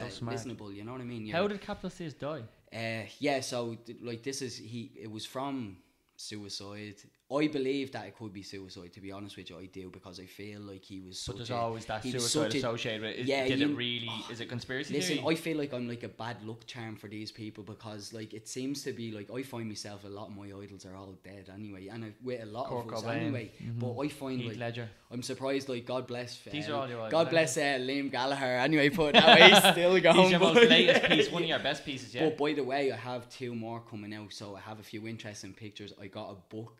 uh, 0.00 0.08
smart. 0.08 0.36
listenable. 0.36 0.74
You 0.74 0.84
know 0.84 0.92
what 0.92 1.00
I 1.00 1.04
mean? 1.04 1.28
How 1.30 1.40
You're- 1.42 1.52
did 1.54 1.60
Capital 1.62 1.90
Steez 1.90 2.18
die? 2.18 2.42
uh, 2.74 3.06
yeah, 3.18 3.40
so 3.40 3.74
th- 3.86 3.98
like 4.02 4.22
this 4.22 4.42
is 4.42 4.56
he. 4.56 4.92
It 5.00 5.10
was 5.10 5.24
from 5.26 5.76
suicide. 6.16 6.96
I 7.32 7.46
believe 7.46 7.92
that 7.92 8.06
it 8.06 8.18
could 8.18 8.32
be 8.32 8.42
suicide. 8.42 8.92
To 8.92 9.00
be 9.00 9.12
honest 9.12 9.36
with 9.36 9.50
you, 9.50 9.58
I 9.58 9.66
do 9.66 9.90
because 9.90 10.20
I 10.20 10.26
feel 10.26 10.60
like 10.60 10.84
he 10.84 11.00
was. 11.00 11.22
But 11.26 11.36
there's 11.36 11.50
a, 11.50 11.56
always 11.56 11.86
that 11.86 12.02
suicide 12.02 12.54
associated 12.54 13.02
with 13.02 13.10
it. 13.10 13.18
Is, 13.20 13.26
Yeah, 13.26 13.46
did 13.46 13.60
you- 13.60 13.70
it 13.70 13.76
really? 13.76 14.10
Is 14.30 14.40
it 14.40 14.48
conspiracy 14.48 14.94
Listen, 14.94 15.18
theory? 15.18 15.28
I 15.28 15.34
feel 15.34 15.58
like 15.58 15.72
I'm 15.72 15.88
like 15.88 16.02
a 16.02 16.08
bad 16.08 16.42
luck 16.44 16.66
charm 16.66 16.96
for 16.96 17.08
these 17.08 17.30
people 17.30 17.64
because 17.64 18.12
like 18.12 18.34
it 18.34 18.48
seems 18.48 18.82
to 18.84 18.92
be 18.92 19.12
like 19.12 19.30
I 19.30 19.42
find 19.42 19.68
myself 19.68 20.04
a 20.04 20.08
lot 20.08 20.28
of 20.28 20.36
my 20.36 20.46
idols 20.46 20.84
are 20.84 20.94
all 20.94 21.14
dead 21.24 21.50
anyway, 21.52 21.88
and 21.88 22.04
I, 22.04 22.12
with 22.22 22.42
a 22.42 22.46
lot 22.46 22.68
Kurt 22.68 22.86
of 22.86 22.92
us 22.92 23.02
Cobain, 23.02 23.16
anyway. 23.16 23.52
But 23.78 23.98
I 23.98 24.08
find 24.08 24.40
Heath 24.40 24.50
like 24.50 24.58
Ledger. 24.58 24.88
I'm 25.10 25.22
surprised. 25.22 25.68
Like 25.68 25.86
God 25.86 26.06
bless. 26.06 26.38
These 26.50 26.68
uh, 26.68 26.72
are 26.72 26.76
all 26.82 26.88
your 26.88 27.08
God 27.08 27.14
aren't 27.14 27.30
bless 27.30 27.56
uh, 27.56 27.60
Liam 27.60 28.10
Gallagher. 28.10 28.44
Anyway, 28.44 28.88
put 29.02 29.14
that 29.14 29.40
way, 29.40 29.50
he's 29.50 29.72
still 29.72 30.00
going. 30.00 30.16
He's 30.16 30.30
your 30.30 30.40
most 30.40 30.68
latest 30.68 31.04
piece, 31.08 31.30
one 31.30 31.42
of 31.42 31.48
your 31.48 31.58
best 31.58 31.84
pieces, 31.84 32.14
yeah. 32.14 32.24
But 32.24 32.38
by 32.38 32.52
the 32.52 32.64
way, 32.64 32.92
I 32.92 32.96
have 32.96 33.28
two 33.28 33.54
more 33.54 33.80
coming 33.80 34.14
out, 34.14 34.32
so 34.32 34.56
I 34.56 34.60
have 34.60 34.80
a 34.80 34.82
few 34.82 35.06
interesting 35.06 35.52
pictures. 35.52 35.92
I 36.00 36.06
got 36.06 36.30
a 36.30 36.54
book 36.54 36.76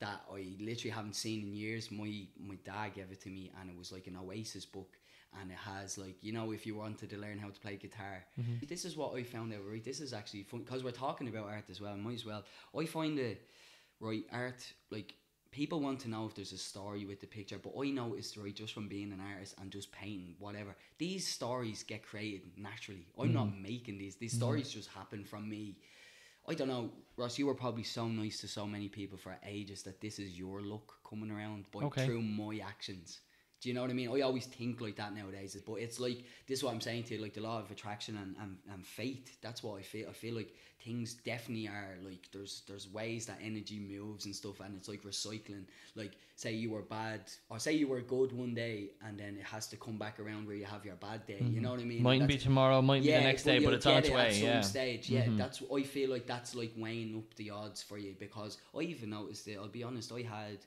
that 0.00 0.20
I 0.32 0.54
literally 0.60 0.90
haven't 0.90 1.16
seen 1.16 1.42
in 1.42 1.54
years. 1.54 1.90
My 1.90 2.26
my 2.38 2.56
dad 2.64 2.94
gave 2.94 3.10
it 3.10 3.20
to 3.22 3.28
me, 3.30 3.50
and 3.60 3.70
it 3.70 3.76
was 3.78 3.92
like 3.92 4.06
an 4.06 4.16
Oasis 4.16 4.64
book, 4.66 4.96
and 5.40 5.50
it 5.50 5.56
has 5.58 5.98
like 5.98 6.16
you 6.22 6.32
know 6.32 6.52
if 6.52 6.66
you 6.66 6.74
wanted 6.76 7.10
to 7.10 7.16
learn 7.18 7.38
how 7.38 7.48
to 7.48 7.60
play 7.60 7.76
guitar. 7.76 8.24
Mm-hmm. 8.40 8.66
This 8.68 8.84
is 8.84 8.96
what 8.96 9.14
I 9.14 9.22
found 9.22 9.52
out. 9.52 9.60
Right, 9.68 9.84
this 9.84 10.00
is 10.00 10.12
actually 10.12 10.42
fun 10.44 10.60
because 10.60 10.84
we're 10.84 10.90
talking 10.92 11.28
about 11.28 11.46
art 11.48 11.64
as 11.70 11.80
well. 11.80 11.96
Might 11.96 12.14
as 12.14 12.26
well. 12.26 12.44
I 12.78 12.84
find 12.86 13.18
it 13.18 13.48
right 14.00 14.24
art 14.32 14.72
like. 14.90 15.14
People 15.52 15.80
want 15.80 16.00
to 16.00 16.10
know 16.10 16.26
if 16.26 16.34
there's 16.34 16.52
a 16.52 16.58
story 16.58 17.06
with 17.06 17.20
the 17.22 17.26
picture, 17.26 17.56
but 17.56 17.72
I 17.80 17.88
know 17.88 18.08
noticed 18.08 18.36
right 18.36 18.54
just 18.54 18.74
from 18.74 18.88
being 18.88 19.10
an 19.10 19.22
artist 19.32 19.54
and 19.58 19.70
just 19.70 19.90
painting 19.90 20.34
whatever. 20.38 20.76
These 20.98 21.26
stories 21.26 21.82
get 21.82 22.02
created 22.02 22.42
naturally. 22.58 23.06
I'm 23.18 23.32
not 23.32 23.46
Mm-hmm. 23.46 23.62
making 23.62 23.96
these. 23.98 24.16
These 24.16 24.34
stories 24.34 24.68
just 24.68 24.90
happen 24.90 25.24
from 25.24 25.48
me. 25.48 25.78
I 26.48 26.54
don't 26.54 26.68
know, 26.68 26.90
Ross. 27.16 27.38
You 27.38 27.46
were 27.46 27.54
probably 27.54 27.82
so 27.82 28.06
nice 28.08 28.40
to 28.40 28.48
so 28.48 28.66
many 28.66 28.88
people 28.88 29.18
for 29.18 29.36
ages 29.44 29.82
that 29.82 30.00
this 30.00 30.18
is 30.18 30.38
your 30.38 30.60
luck 30.62 30.94
coming 31.08 31.30
around, 31.30 31.66
but 31.72 31.84
Okay. 31.84 32.04
through 32.06 32.22
my 32.22 32.60
actions. 32.64 33.20
Do 33.66 33.70
you 33.70 33.74
know 33.74 33.80
what 33.82 33.90
I 33.90 33.94
mean? 33.94 34.08
I 34.10 34.20
always 34.20 34.46
think 34.46 34.80
like 34.80 34.94
that 34.94 35.12
nowadays, 35.12 35.56
but 35.66 35.74
it's 35.74 35.98
like 35.98 36.18
this 36.46 36.60
is 36.60 36.62
what 36.62 36.72
I'm 36.72 36.80
saying 36.80 37.02
to 37.06 37.16
you, 37.16 37.20
like 37.20 37.34
the 37.34 37.40
law 37.40 37.58
of 37.58 37.68
attraction 37.68 38.16
and, 38.16 38.36
and, 38.40 38.56
and 38.72 38.86
fate. 38.86 39.32
That's 39.42 39.60
what 39.60 39.76
I 39.80 39.82
feel. 39.82 40.08
I 40.08 40.12
feel 40.12 40.36
like 40.36 40.54
things 40.84 41.14
definitely 41.14 41.66
are 41.66 41.96
like 42.04 42.28
there's 42.32 42.62
there's 42.68 42.88
ways 42.88 43.26
that 43.26 43.40
energy 43.42 43.80
moves 43.80 44.24
and 44.24 44.36
stuff, 44.36 44.60
and 44.60 44.76
it's 44.76 44.88
like 44.88 45.02
recycling. 45.02 45.64
Like 45.96 46.12
say 46.36 46.52
you 46.52 46.70
were 46.70 46.82
bad, 46.82 47.22
or 47.50 47.58
say 47.58 47.72
you 47.72 47.88
were 47.88 48.00
good 48.02 48.30
one 48.30 48.54
day, 48.54 48.90
and 49.04 49.18
then 49.18 49.36
it 49.36 49.42
has 49.42 49.66
to 49.66 49.76
come 49.76 49.98
back 49.98 50.20
around 50.20 50.46
where 50.46 50.54
you 50.54 50.66
have 50.66 50.84
your 50.84 50.94
bad 50.94 51.26
day. 51.26 51.42
You 51.42 51.60
know 51.60 51.72
what 51.72 51.80
I 51.80 51.84
mean? 51.84 52.04
Mightn't 52.04 52.28
be 52.28 52.38
tomorrow, 52.38 52.80
might 52.80 53.02
be 53.02 53.10
the 53.10 53.20
next 53.20 53.42
day, 53.42 53.58
but 53.58 53.74
it's 53.74 53.86
on 53.86 53.98
its 53.98 54.10
it 54.10 54.14
way. 54.14 54.28
At 54.28 54.34
some 54.34 54.48
Yeah. 54.48 54.60
stage, 54.60 55.10
yeah. 55.10 55.24
Mhm. 55.24 55.38
That's 55.38 55.60
I 55.74 55.82
feel 55.82 56.10
like 56.10 56.28
that's 56.28 56.54
like 56.54 56.72
weighing 56.76 57.16
up 57.16 57.34
the 57.34 57.50
odds 57.50 57.82
for 57.82 57.98
you 57.98 58.14
because 58.16 58.58
I 58.72 58.82
even 58.82 59.10
noticed 59.10 59.48
it. 59.48 59.56
I'll 59.58 59.66
be 59.66 59.82
honest, 59.82 60.12
I 60.12 60.22
had, 60.22 60.58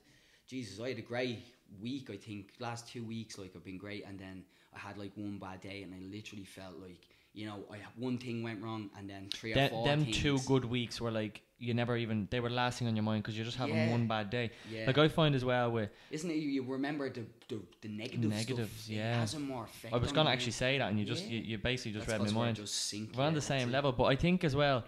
Jesus, 0.46 0.78
I 0.80 0.90
had 0.90 0.98
a 0.98 1.02
great 1.14 1.38
week. 1.80 2.10
I 2.10 2.16
think 2.16 2.52
last 2.58 2.88
two 2.88 3.04
weeks, 3.04 3.38
like 3.38 3.52
I've 3.54 3.64
been 3.64 3.78
great, 3.78 4.04
and 4.06 4.18
then 4.18 4.44
I 4.74 4.78
had 4.78 4.96
like 4.98 5.12
one 5.16 5.38
bad 5.38 5.60
day, 5.60 5.82
and 5.82 5.94
I 5.94 5.98
literally 6.14 6.44
felt 6.44 6.78
like 6.80 7.06
you 7.32 7.46
know, 7.46 7.60
I 7.70 7.76
one 7.96 8.18
thing 8.18 8.42
went 8.42 8.60
wrong, 8.62 8.90
and 8.98 9.08
then 9.08 9.28
three 9.32 9.52
or 9.52 9.54
Them, 9.54 9.70
four 9.70 9.86
them 9.86 10.04
things. 10.04 10.16
two 10.18 10.38
good 10.46 10.64
weeks 10.64 11.00
were 11.00 11.12
like 11.12 11.42
you 11.60 11.74
never 11.74 11.96
even 11.96 12.26
they 12.30 12.40
were 12.40 12.48
lasting 12.50 12.88
on 12.88 12.96
your 12.96 13.02
mind 13.02 13.22
because 13.22 13.36
you're 13.36 13.44
just 13.44 13.58
having 13.58 13.76
Yeah. 13.76 13.90
one 13.90 14.06
bad 14.08 14.30
day. 14.30 14.50
Yeah. 14.70 14.86
Like 14.86 14.96
I 14.98 15.08
find 15.08 15.34
as 15.34 15.44
well 15.44 15.70
with 15.70 15.90
Isn't 16.10 16.30
it? 16.30 16.36
You, 16.36 16.64
remember 16.64 17.08
the 17.10 17.24
the, 17.48 17.60
the 17.82 17.88
negative 17.88 18.30
Negatives, 18.30 18.70
stuff. 18.72 18.88
yeah. 18.96 19.20
Has 19.20 19.34
a 19.34 19.38
more 19.38 19.64
effect. 19.64 19.92
I 19.94 19.98
was 19.98 20.10
gonna 20.10 20.30
actually 20.30 20.52
say 20.52 20.78
that 20.78 20.88
and 20.90 20.98
you 20.98 21.04
just 21.04 21.24
Yeah. 21.26 21.32
you, 21.38 21.40
you 21.50 21.58
basically 21.58 21.92
just 21.92 22.06
That's 22.06 22.18
read 22.24 22.32
my 22.34 22.40
mind. 22.44 22.56
Just 22.56 22.94
We're 23.14 23.24
on 23.24 23.34
the 23.34 23.40
same 23.42 23.68
it. 23.68 23.72
level, 23.72 23.92
but 23.92 24.04
I 24.04 24.16
think 24.16 24.42
as 24.42 24.56
well 24.56 24.84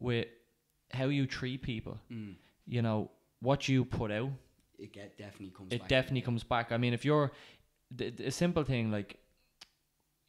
with 0.00 0.26
how 0.92 1.04
you 1.06 1.26
treat 1.26 1.62
people, 1.62 1.98
Mm. 2.12 2.34
you 2.66 2.82
know 2.82 3.10
what 3.40 3.68
you 3.68 3.84
put 3.84 4.10
out, 4.10 4.30
It 4.78 4.92
get, 4.92 5.16
definitely 5.16 5.50
comes. 5.50 5.72
it 5.72 5.80
back. 5.80 5.88
definitely 5.88 6.22
comes 6.22 6.44
back. 6.44 6.72
I 6.72 6.76
mean, 6.76 6.92
if 6.94 7.04
you're 7.04 7.32
the, 7.90 8.10
the- 8.10 8.26
a 8.26 8.30
simple 8.30 8.64
thing 8.64 8.90
like 8.90 9.18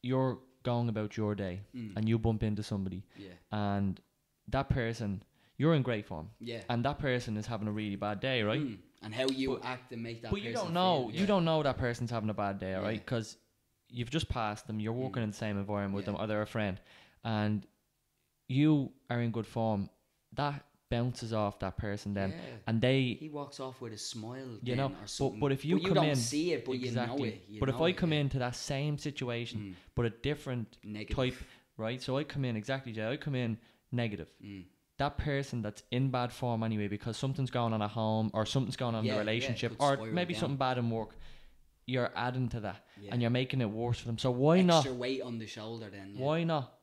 you're 0.04 0.40
going 0.64 0.90
about 0.90 1.18
your 1.18 1.36
day 1.36 1.62
Mm. 1.76 1.96
and 1.96 2.08
you 2.10 2.18
bump 2.20 2.44
into 2.44 2.64
somebody 2.64 3.04
Yeah, 3.18 3.30
and 3.52 4.00
that 4.50 4.70
person 4.70 5.24
you're 5.58 5.74
in 5.74 5.82
great 5.82 6.06
form 6.06 6.30
yeah. 6.40 6.62
and 6.70 6.86
that 6.86 7.00
person 7.00 7.36
is 7.38 7.48
having 7.48 7.68
a 7.68 7.72
really 7.72 7.96
bad 7.96 8.20
day, 8.20 8.44
right? 8.44 8.62
Mm. 8.62 8.78
And 9.02 9.14
how 9.14 9.26
you 9.28 9.56
But- 9.58 9.66
act 9.66 9.92
and 9.92 10.04
make 10.04 10.22
that. 10.22 10.32
but 10.32 10.42
you 10.42 10.52
person 10.52 10.66
don't 10.66 10.74
know 10.74 11.10
feel, 11.10 11.20
you 11.22 11.26
don't 11.26 11.46
know 11.46 11.64
that 11.64 11.78
person's 11.78 12.12
having 12.12 12.30
a 12.30 12.34
bad 12.34 12.60
day, 12.60 12.74
all 12.76 12.84
right? 12.84 12.94
Yeah. 12.94 13.00
Because 13.00 13.38
you've 13.90 14.10
just 14.12 14.30
passed 14.30 14.68
them, 14.68 14.80
you're 14.80 14.94
working 14.94 15.22
Mm. 15.22 15.26
in 15.26 15.30
the 15.32 15.36
same 15.38 15.58
environment 15.58 15.96
with 15.96 16.06
Yeah. 16.06 16.12
them, 16.14 16.22
or 16.22 16.28
they're 16.28 16.42
a 16.44 16.48
friend, 16.48 16.80
and 17.24 17.66
you 18.48 18.92
are 19.10 19.20
in 19.22 19.32
good 19.32 19.48
form. 19.48 19.90
That 20.34 20.66
bounces 20.90 21.34
off 21.34 21.60
that 21.60 21.78
person 21.78 22.14
then, 22.14 22.32
Yeah. 22.32 22.38
and 22.68 22.82
they 22.82 23.18
He 23.20 23.30
walks 23.30 23.60
off 23.60 23.82
with 23.82 23.94
a 23.94 23.98
smile. 23.98 24.58
you 24.64 24.76
know 24.76 24.86
or 24.86 24.90
but, 24.90 25.10
something. 25.10 25.40
but 25.40 25.52
if 25.52 25.66
you 25.66 25.80
come 25.80 25.94
don't 25.96 26.10
in 26.10 26.16
see 26.16 26.54
it, 26.54 26.66
but 26.66 26.74
exactly 26.76 27.30
you 27.30 27.32
know 27.32 27.36
it. 27.36 27.46
you 27.50 27.60
but 27.60 27.70
if 27.70 27.82
i 27.82 27.92
come 27.92 28.14
yeah. 28.14 28.20
into 28.22 28.40
that 28.40 28.56
same 28.56 28.98
situation 28.98 29.60
Mm. 29.60 29.74
but 29.96 30.06
a 30.06 30.10
different 30.10 30.78
negative, 30.84 31.16
type 31.18 31.36
right 31.78 32.02
so 32.02 32.18
i 32.18 32.24
come 32.24 32.46
in 32.46 32.56
exactly 32.56 32.92
Jay, 32.94 33.06
i 33.08 33.18
come 33.18 33.36
in 33.36 33.58
negative 33.92 34.30
Mm. 34.44 34.64
that 34.98 35.18
person 35.18 35.62
that's 35.62 35.84
in 35.92 36.10
bad 36.10 36.32
form 36.32 36.64
anyway 36.64 36.88
because 36.88 37.18
something's 37.18 37.52
going 37.52 37.74
on 37.74 37.82
at 37.82 37.92
home 37.92 38.32
or 38.34 38.46
something's 38.46 38.78
going 38.78 38.96
on 38.96 39.04
Yeah, 39.04 39.14
in 39.14 39.16
the 39.20 39.26
relationship 39.26 39.74
or 39.80 39.98
maybe 40.20 40.34
down. 40.34 40.40
something 40.42 40.58
bad 40.58 40.78
in 40.78 40.90
work, 40.90 41.12
you're 41.86 42.12
adding 42.16 42.50
to 42.50 42.60
that 42.62 42.86
and 43.12 43.22
you're 43.22 43.30
making 43.42 43.62
it 43.62 43.70
worse 43.70 44.00
for 44.00 44.08
them. 44.08 44.18
So 44.18 44.30
why 44.32 44.60
Extra 44.60 44.92
not? 44.92 45.00
weight 45.00 45.22
on 45.22 45.38
the 45.38 45.48
shoulder 45.48 45.90
then. 45.90 46.16
Why 46.18 46.44
not 46.44 46.74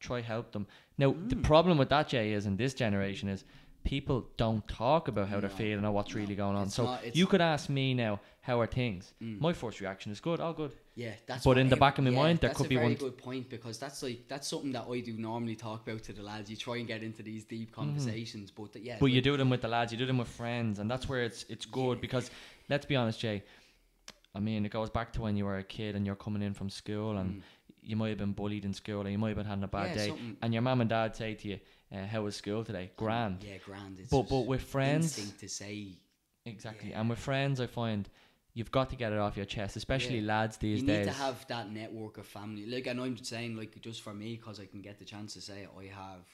try 0.00 0.20
help 0.22 0.52
them? 0.52 0.66
Now 0.98 1.12
the 1.12 1.36
Mm. 1.36 1.42
problem 1.42 1.78
with 1.78 1.88
that 1.90 2.08
Jay 2.08 2.32
is 2.32 2.46
in 2.46 2.56
this 2.56 2.74
generation 2.74 3.28
is 3.28 3.44
people 3.82 4.26
don't 4.38 4.66
talk 4.66 5.08
about 5.08 5.28
how 5.28 5.40
they're 5.40 5.50
No, 5.50 5.56
feeling 5.56 5.84
or 5.84 5.92
what's 5.92 6.14
no, 6.14 6.20
really 6.20 6.34
going 6.34 6.56
on. 6.56 6.70
So 6.70 6.84
not- 6.84 7.14
you 7.14 7.26
could 7.26 7.42
ask 7.42 7.68
me 7.68 7.92
now, 7.92 8.20
how 8.40 8.58
are 8.60 8.66
things? 8.66 9.12
Mm. 9.22 9.40
My 9.40 9.52
first 9.52 9.80
reaction 9.80 10.10
is 10.12 10.20
good, 10.20 10.40
all 10.40 10.54
good. 10.54 10.72
Yeah, 10.94 11.12
that's. 11.26 11.44
But 11.44 11.58
in 11.58 11.68
the 11.68 11.76
back 11.76 11.98
of 11.98 12.04
my 12.04 12.10
yeah, 12.10 12.16
mind, 12.22 12.38
there 12.38 12.48
that's 12.48 12.56
could 12.58 12.66
a 12.66 12.68
be 12.68 12.76
very 12.76 12.86
one- 12.88 12.94
good 12.94 13.18
point 13.18 13.50
because 13.50 13.78
that's 13.78 14.02
like 14.02 14.26
that's 14.28 14.46
something 14.48 14.72
that 14.72 14.86
I 14.88 15.00
do 15.00 15.12
normally 15.18 15.56
talk 15.56 15.86
about 15.86 16.02
to 16.04 16.12
the 16.12 16.22
lads. 16.22 16.48
You 16.50 16.56
try 16.56 16.76
and 16.78 16.86
get 16.86 17.02
into 17.02 17.22
these 17.22 17.44
deep 17.44 17.72
conversations, 17.72 18.50
but 18.50 18.72
th- 18.72 18.84
yeah, 18.84 18.92
Mm-hmm. 18.94 19.00
But 19.04 19.06
you 19.12 19.20
do 19.20 19.36
them 19.36 19.50
with 19.50 19.60
the 19.62 19.68
lads, 19.68 19.92
you 19.92 19.98
do 19.98 20.06
them 20.06 20.18
with 20.18 20.28
friends, 20.28 20.78
and 20.78 20.90
that's 20.90 21.08
where 21.08 21.22
it's 21.24 21.44
it's 21.50 21.66
good 21.66 21.98
Yeah. 21.98 22.00
because 22.02 22.30
let's 22.70 22.86
be 22.86 22.96
honest, 22.96 23.18
Jay. 23.20 23.42
I 24.36 24.40
mean, 24.40 24.64
it 24.66 24.70
goes 24.72 24.90
back 24.90 25.12
to 25.14 25.20
when 25.22 25.36
you 25.36 25.44
were 25.44 25.58
a 25.58 25.64
kid 25.64 25.94
and 25.94 26.04
you're 26.06 26.16
coming 26.16 26.42
in 26.42 26.54
from 26.54 26.68
school 26.70 27.18
and 27.18 27.36
Mm. 27.36 27.42
You 27.84 27.96
might 27.96 28.08
have 28.10 28.18
been 28.18 28.32
bullied 28.32 28.64
in 28.64 28.72
school 28.72 29.00
and 29.02 29.12
you 29.12 29.18
might 29.18 29.28
have 29.28 29.36
been 29.36 29.46
having 29.46 29.64
a 29.64 29.68
bad 29.68 29.88
Yeah, 29.88 29.94
day, 29.94 30.08
something- 30.08 30.36
and 30.42 30.52
your 30.52 30.62
mum 30.62 30.80
and 30.80 30.90
dad 30.90 31.14
say 31.14 31.34
to 31.34 31.48
you, 31.48 31.60
uh, 31.92 32.06
"How 32.06 32.22
was 32.22 32.36
school 32.36 32.64
today? 32.64 32.90
Grand." 32.96 33.42
Yeah, 33.42 33.58
grand. 33.58 33.98
It's 34.00 34.10
But 34.10 34.28
but 34.28 34.46
with 34.46 34.62
friends, 34.62 35.18
instinct 35.18 35.40
to 35.40 35.48
say 35.48 35.98
exactly, 36.44 36.90
Yeah. 36.90 37.00
and 37.00 37.10
with 37.10 37.18
friends, 37.18 37.60
I 37.60 37.66
find 37.66 38.08
you've 38.54 38.70
got 38.70 38.90
to 38.90 38.96
get 38.96 39.12
it 39.12 39.18
off 39.18 39.36
your 39.36 39.46
chest, 39.46 39.76
especially 39.76 40.20
Yeah. 40.20 40.26
lads 40.28 40.56
these 40.58 40.80
days. 40.82 40.88
you 40.88 40.96
need 40.98 41.04
to 41.04 41.12
have 41.12 41.46
that 41.48 41.70
network 41.72 42.18
of 42.18 42.26
family. 42.26 42.66
Like, 42.66 42.86
and 42.86 43.00
I'm 43.00 43.16
saying, 43.16 43.56
like, 43.56 43.80
just 43.80 44.02
for 44.02 44.14
me, 44.14 44.36
because 44.36 44.60
I 44.60 44.66
can 44.66 44.80
get 44.80 44.98
the 44.98 45.04
chance 45.04 45.34
to 45.34 45.40
say 45.40 45.62
it, 45.64 45.70
I 45.76 45.86
have 45.86 46.24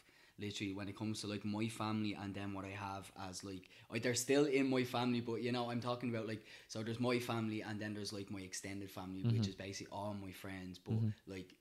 literally 0.41 0.73
when 0.75 0.89
it 0.89 0.97
comes 0.97 1.21
to 1.21 1.27
like 1.27 1.45
my 1.45 1.69
family 1.69 2.15
and 2.21 2.35
then 2.35 2.53
what 2.55 2.65
I 2.65 2.71
have 2.71 3.11
as 3.29 3.45
like 3.45 3.69
I, 3.93 3.99
they're 3.99 4.15
still 4.15 4.47
in 4.47 4.71
my 4.71 4.85
family, 4.85 5.21
but 5.21 5.43
you 5.43 5.53
know 5.53 5.71
I'm 5.71 5.81
talking 5.81 6.11
about 6.11 6.27
like 6.27 6.45
so 6.69 6.83
there's 6.83 7.01
my 7.01 7.19
family 7.19 7.61
and 7.63 7.81
then 7.81 7.95
there's 7.95 8.13
like 8.13 8.31
my 8.31 8.41
extended 8.41 8.91
family, 8.91 9.25
Mm-hmm. 9.25 9.37
which 9.37 9.49
is 9.49 9.55
basically 9.55 9.93
all 9.93 10.15
my 10.15 10.33
friends. 10.33 10.79
But 10.79 10.95
like 11.27 11.55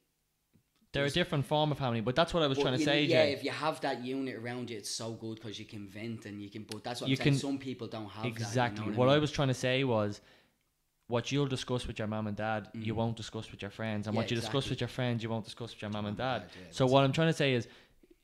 They're 0.91 1.05
a 1.05 1.12
different 1.12 1.45
form 1.45 1.71
of 1.71 1.77
family, 1.77 2.01
but 2.01 2.15
that's 2.15 2.33
what 2.33 2.41
I 2.41 2.48
was 2.48 2.57
trying 2.57 2.74
to 2.74 2.79
say, 2.83 3.05
know, 3.05 3.13
yeah, 3.13 3.24
Jay. 3.25 3.33
if 3.33 3.43
you 3.43 3.51
have 3.51 3.79
that 3.81 4.03
unit 4.03 4.36
around 4.36 4.69
you, 4.71 4.77
it's 4.77 4.89
so 4.89 5.12
good 5.13 5.36
because 5.36 5.59
you 5.59 5.65
can 5.65 5.88
vent 5.88 6.25
and 6.25 6.41
you 6.41 6.50
can. 6.50 6.63
But 6.63 6.83
that's 6.83 7.01
what 7.01 7.07
You 7.07 7.13
I'm 7.13 7.17
saying. 7.17 7.33
Some 7.33 7.57
people 7.59 7.88
don't 7.88 8.09
have 8.09 8.25
Exactly. 8.25 8.77
That, 8.77 8.86
you 8.86 8.91
know 8.91 8.98
what 8.98 9.09
I 9.09 9.13
I 9.13 9.13
mean? 9.13 9.21
was 9.21 9.31
trying 9.31 9.50
to 9.50 9.53
say 9.53 9.83
was 9.83 10.21
what 11.07 11.31
you'll 11.31 11.48
discuss 11.48 11.88
with 11.88 12.00
your 12.00 12.07
mom 12.07 12.27
and 12.27 12.38
dad, 12.38 12.69
you 12.81 12.93
Mhm. 12.93 12.98
won't 12.98 13.17
discuss 13.17 13.51
with 13.51 13.62
your 13.62 13.71
friends. 13.71 14.07
And 14.07 14.15
Yeah, 14.15 14.19
what 14.21 14.29
you 14.31 14.36
discuss 14.36 14.69
with 14.69 14.79
your 14.81 14.88
friends, 14.88 15.24
you 15.24 15.29
won't 15.29 15.45
discuss 15.45 15.74
with 15.74 15.81
your 15.81 15.91
mom 15.91 16.05
and 16.05 16.17
dad. 16.17 16.41
dad, 16.43 16.50
yeah, 16.55 16.65
so 16.71 16.86
what 16.88 17.03
I'm 17.03 17.12
trying 17.12 17.29
to 17.29 17.33
say 17.33 17.53
is, 17.53 17.67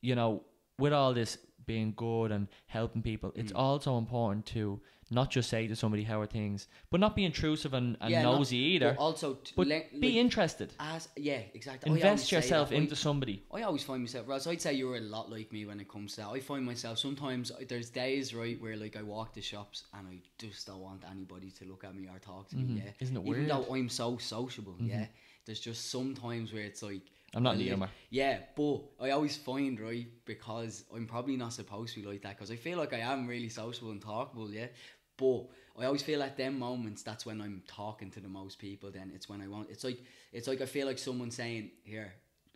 you 0.06 0.16
know, 0.16 0.44
with 0.78 0.94
all 0.94 1.14
this 1.14 1.38
being 1.66 1.94
good 1.96 2.30
and 2.32 2.48
helping 2.68 3.02
people, 3.02 3.32
it's 3.36 3.52
Mm. 3.52 3.58
also 3.68 3.98
important 3.98 4.46
to 4.58 4.80
not 5.12 5.30
just 5.36 5.50
say 5.50 5.68
to 5.68 5.76
somebody 5.76 6.04
how 6.04 6.20
are 6.20 6.28
things, 6.28 6.68
but 6.92 7.00
not 7.00 7.16
be 7.16 7.24
intrusive 7.26 7.74
and, 7.80 7.96
and 8.02 8.10
Yeah, 8.12 8.24
not- 8.24 8.38
nosy 8.40 8.58
either. 8.74 8.92
But 8.94 9.00
also, 9.08 9.28
But 9.56 9.68
le- 9.68 9.84
be 10.00 10.08
like, 10.10 10.16
interested. 10.26 10.74
as 10.80 11.10
yeah, 11.30 11.42
exactly. 11.54 11.92
Invest 11.92 12.32
yourself 12.32 12.70
that. 12.70 12.76
I- 12.76 12.80
into 12.80 12.96
somebody. 12.96 13.36
I 13.58 13.62
always 13.68 13.84
find 13.84 14.02
myself, 14.06 14.28
Ross, 14.28 14.46
I'd 14.48 14.62
say 14.62 14.74
you're 14.74 14.98
a 14.98 15.08
lot 15.18 15.26
like 15.38 15.52
me 15.52 15.62
when 15.70 15.80
it 15.80 15.88
comes 15.88 16.10
to 16.16 16.18
that. 16.22 16.30
I 16.38 16.40
find 16.40 16.64
myself 16.66 16.98
sometimes, 17.00 17.46
uh, 17.52 17.56
there's 17.72 17.90
days, 17.90 18.34
right, 18.42 18.60
where 18.62 18.76
like 18.84 18.96
I 18.96 19.04
walk 19.04 19.34
the 19.34 19.42
shops 19.42 19.78
and 19.96 20.08
I 20.08 20.16
just 20.44 20.68
don't 20.68 20.82
want 20.90 21.04
anybody 21.10 21.50
to 21.60 21.66
look 21.66 21.84
at 21.84 21.94
me 21.96 22.08
or 22.12 22.20
talk 22.20 22.50
to 22.50 22.56
Mhm. 22.56 22.68
me, 22.70 22.82
yeah. 22.86 22.92
Isn't 23.00 23.18
it 23.18 23.22
Even 23.22 23.32
weird? 23.32 23.50
though 23.50 23.66
I'm 23.76 23.90
so 23.90 24.18
sociable, 24.18 24.76
yeah. 24.80 25.08
There's 25.46 25.60
just 25.70 25.82
sometimes 25.92 26.52
where 26.54 26.64
it's 26.64 26.82
like, 26.84 27.04
I'm 27.36 27.44
not 27.44 27.58
the 27.58 27.64
humour. 27.64 27.90
Yeah, 28.10 28.40
but 28.56 28.82
I 29.00 29.12
always 29.12 29.36
find, 29.36 29.80
right, 29.80 30.08
because 30.26 30.86
I'm 30.96 31.06
probably 31.06 31.36
not 31.36 31.54
supposed 31.54 31.94
to 31.96 32.02
be 32.02 32.08
like 32.08 32.22
that 32.22 32.38
because 32.38 32.50
I 32.50 32.56
feel 32.56 32.78
like 32.78 32.94
I 32.94 33.00
am 33.00 33.28
really 33.28 33.50
sociable 33.50 33.92
and 33.92 34.02
talkable, 34.02 34.52
yeah. 34.52 34.68
But 35.18 35.48
I 35.78 35.86
always 35.86 36.02
feel 36.02 36.24
at 36.24 36.38
them 36.38 36.58
moments 36.60 37.04
that's 37.04 37.26
when 37.26 37.42
I'm 37.42 37.62
talking 37.68 38.10
to 38.12 38.20
the 38.20 38.30
most 38.30 38.58
people. 38.58 38.90
Then 38.90 39.12
it's 39.14 39.30
when 39.30 39.42
I 39.42 39.48
want. 39.48 39.70
It's 39.70 39.84
like 39.84 40.00
it's 40.32 40.48
like 40.48 40.62
I 40.62 40.66
feel 40.66 40.88
like 40.88 40.98
someone 40.98 41.32
saying, 41.32 41.72
"Here, 41.84 42.14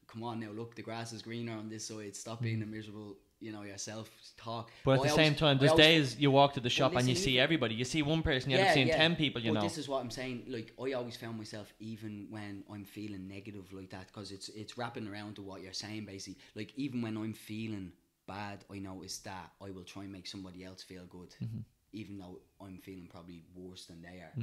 come 0.07 0.23
on 0.23 0.39
now, 0.39 0.51
look, 0.51 0.75
the 0.75 0.81
grass 0.81 1.13
is 1.13 1.21
greener 1.21 1.53
on 1.53 1.69
this 1.69 1.85
side. 1.85 2.15
Stop 2.15 2.41
being 2.41 2.61
a 2.61 2.65
miserable, 2.65 3.17
you 3.39 3.52
know, 3.52 3.63
yourself. 3.63 4.10
Talk." 4.38 4.71
But 4.86 4.91
at 4.91 4.93
the 4.95 4.99
always- 5.10 5.13
same 5.15 5.36
time, 5.36 5.58
I 5.58 5.60
there's 5.60 5.71
always- 5.71 5.86
days 6.13 6.19
you 6.19 6.32
walk 6.32 6.54
to 6.54 6.60
the 6.60 6.69
shop 6.69 6.95
and 6.95 7.08
you 7.08 7.15
see 7.15 7.39
everybody. 7.39 7.75
You 7.75 7.86
see 7.86 8.02
one 8.02 8.21
person, 8.21 8.52
you 8.52 8.58
end 8.58 8.67
up 8.67 8.73
seeing 8.73 8.88
10 8.89 9.15
people, 9.15 9.41
you 9.41 9.52
but 9.54 9.60
know. 9.60 9.67
this 9.67 9.78
is 9.78 9.88
what 9.88 10.02
I'm 10.02 10.12
saying. 10.12 10.43
Like 10.47 10.73
I 10.82 10.93
always 10.93 11.17
found 11.17 11.38
myself 11.38 11.73
even 11.80 12.28
when 12.30 12.63
I'm 12.71 12.86
feeling 12.86 13.28
negative 13.28 13.71
like 13.73 13.89
that 13.91 14.08
because 14.08 14.32
it's 14.32 14.49
it's 14.49 14.78
wrapping 14.78 15.08
around 15.08 15.36
to 15.36 15.41
what 15.41 15.62
you're 15.62 15.73
saying 15.73 16.06
basically. 16.06 16.39
Like 16.56 16.73
even 16.78 17.02
when 17.02 17.17
I'm 17.17 17.34
feeling 17.34 17.91
bad, 18.28 18.63
I 18.71 18.78
notice 18.80 19.17
that 19.19 19.52
I 19.62 19.71
will 19.71 19.84
try 19.84 20.04
and 20.04 20.12
make 20.12 20.28
somebody 20.28 20.63
else 20.63 20.84
feel 20.84 21.06
good, 21.06 21.30
Mm-hmm. 21.43 21.60
even 21.93 22.17
though 22.19 22.39
I'm 22.62 22.78
feeling 22.78 23.08
probably 23.10 23.43
worse 23.56 23.86
than 23.86 24.02
they 24.02 24.19
are. 24.25 24.34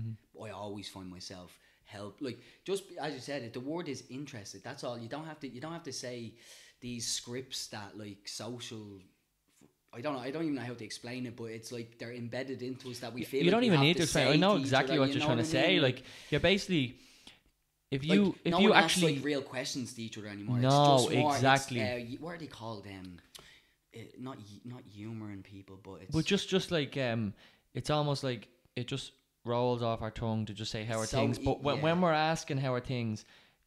I 0.45 0.51
always 0.51 0.89
find 0.89 1.09
myself 1.09 1.57
help 1.87 2.18
like 2.20 2.38
just 2.64 2.83
as 3.01 3.14
you 3.14 3.20
said 3.20 3.42
it. 3.42 3.53
The 3.53 3.61
word 3.61 3.88
is 3.88 4.05
interested. 4.11 4.62
That's 4.62 4.85
all. 4.85 4.99
You 4.99 5.09
don't 5.09 5.25
have 5.25 5.40
to. 5.40 5.49
You 5.49 5.61
don't 5.61 5.72
have 5.72 5.85
to 5.85 5.92
say 5.92 6.35
these 6.81 7.07
scripts 7.07 7.68
that 7.68 7.96
like 7.96 8.29
social. 8.29 9.01
I 9.94 10.01
don't 10.03 10.14
know. 10.14 10.20
I 10.20 10.31
don't 10.31 10.42
even 10.42 10.57
know 10.57 10.62
how 10.62 10.75
to 10.75 10.85
explain 10.85 11.25
it, 11.27 11.37
but 11.37 11.44
it's 11.44 11.72
like 11.72 11.96
they're 11.99 12.12
embedded 12.12 12.61
into 12.61 12.90
us 12.90 12.99
that 12.99 13.14
we 13.14 13.25
feel. 13.25 13.40
you 13.40 13.46
like 13.46 13.53
don't 13.53 13.64
even 13.64 13.81
need 13.81 13.96
to 13.96 14.03
explain. 14.03 14.29
I 14.29 14.37
know 14.37 14.57
exactly 14.57 14.99
what 14.99 15.09
you 15.09 15.14
you're 15.14 15.25
trying 15.25 15.38
to 15.38 15.44
say. 15.44 15.75
mean? 15.75 15.83
Like, 15.83 16.03
you're 16.29 16.40
basically, 16.40 16.96
if 17.90 18.03
Like, 18.03 18.11
you 18.11 18.35
if 18.44 18.53
no 18.53 18.59
you 18.59 18.70
one 18.70 18.79
asks, 18.79 18.96
actually 18.96 19.16
like 19.16 19.25
real 19.25 19.40
questions 19.40 19.94
to 19.94 20.03
each 20.03 20.18
other 20.18 20.27
anymore. 20.27 20.59
No, 20.59 20.94
it's 20.96 21.05
just 21.05 21.16
more, 21.16 21.35
exactly. 21.35 21.81
Uh, 21.81 22.18
what 22.20 22.35
are 22.35 22.38
they 22.38 22.46
called? 22.46 22.87
Um, 22.87 23.18
uh, 23.94 24.01
not 24.18 24.37
not 24.64 24.83
humouring 24.92 25.42
people, 25.42 25.79
but 25.83 26.03
it's 26.03 26.14
But 26.14 26.25
just 26.27 26.49
just 26.49 26.70
like 26.70 26.96
um, 26.99 27.33
it's 27.72 27.88
almost 27.88 28.22
like 28.22 28.49
it 28.75 28.88
just 28.88 29.12
rolls 29.47 29.83
off 29.83 30.03
our 30.03 30.11
tongue 30.11 30.47
to 30.47 30.55
just 30.55 30.71
say 30.71 30.85
how 30.85 30.99
are 30.99 31.07
So 31.07 31.19
things. 31.19 31.39
But 31.39 31.63
when, 31.63 31.77
yeah. 31.77 31.83
when 31.83 32.01
we're 32.01 32.13
asking 32.13 32.59
how 32.59 32.75
are 32.75 32.81
things, 32.81 33.25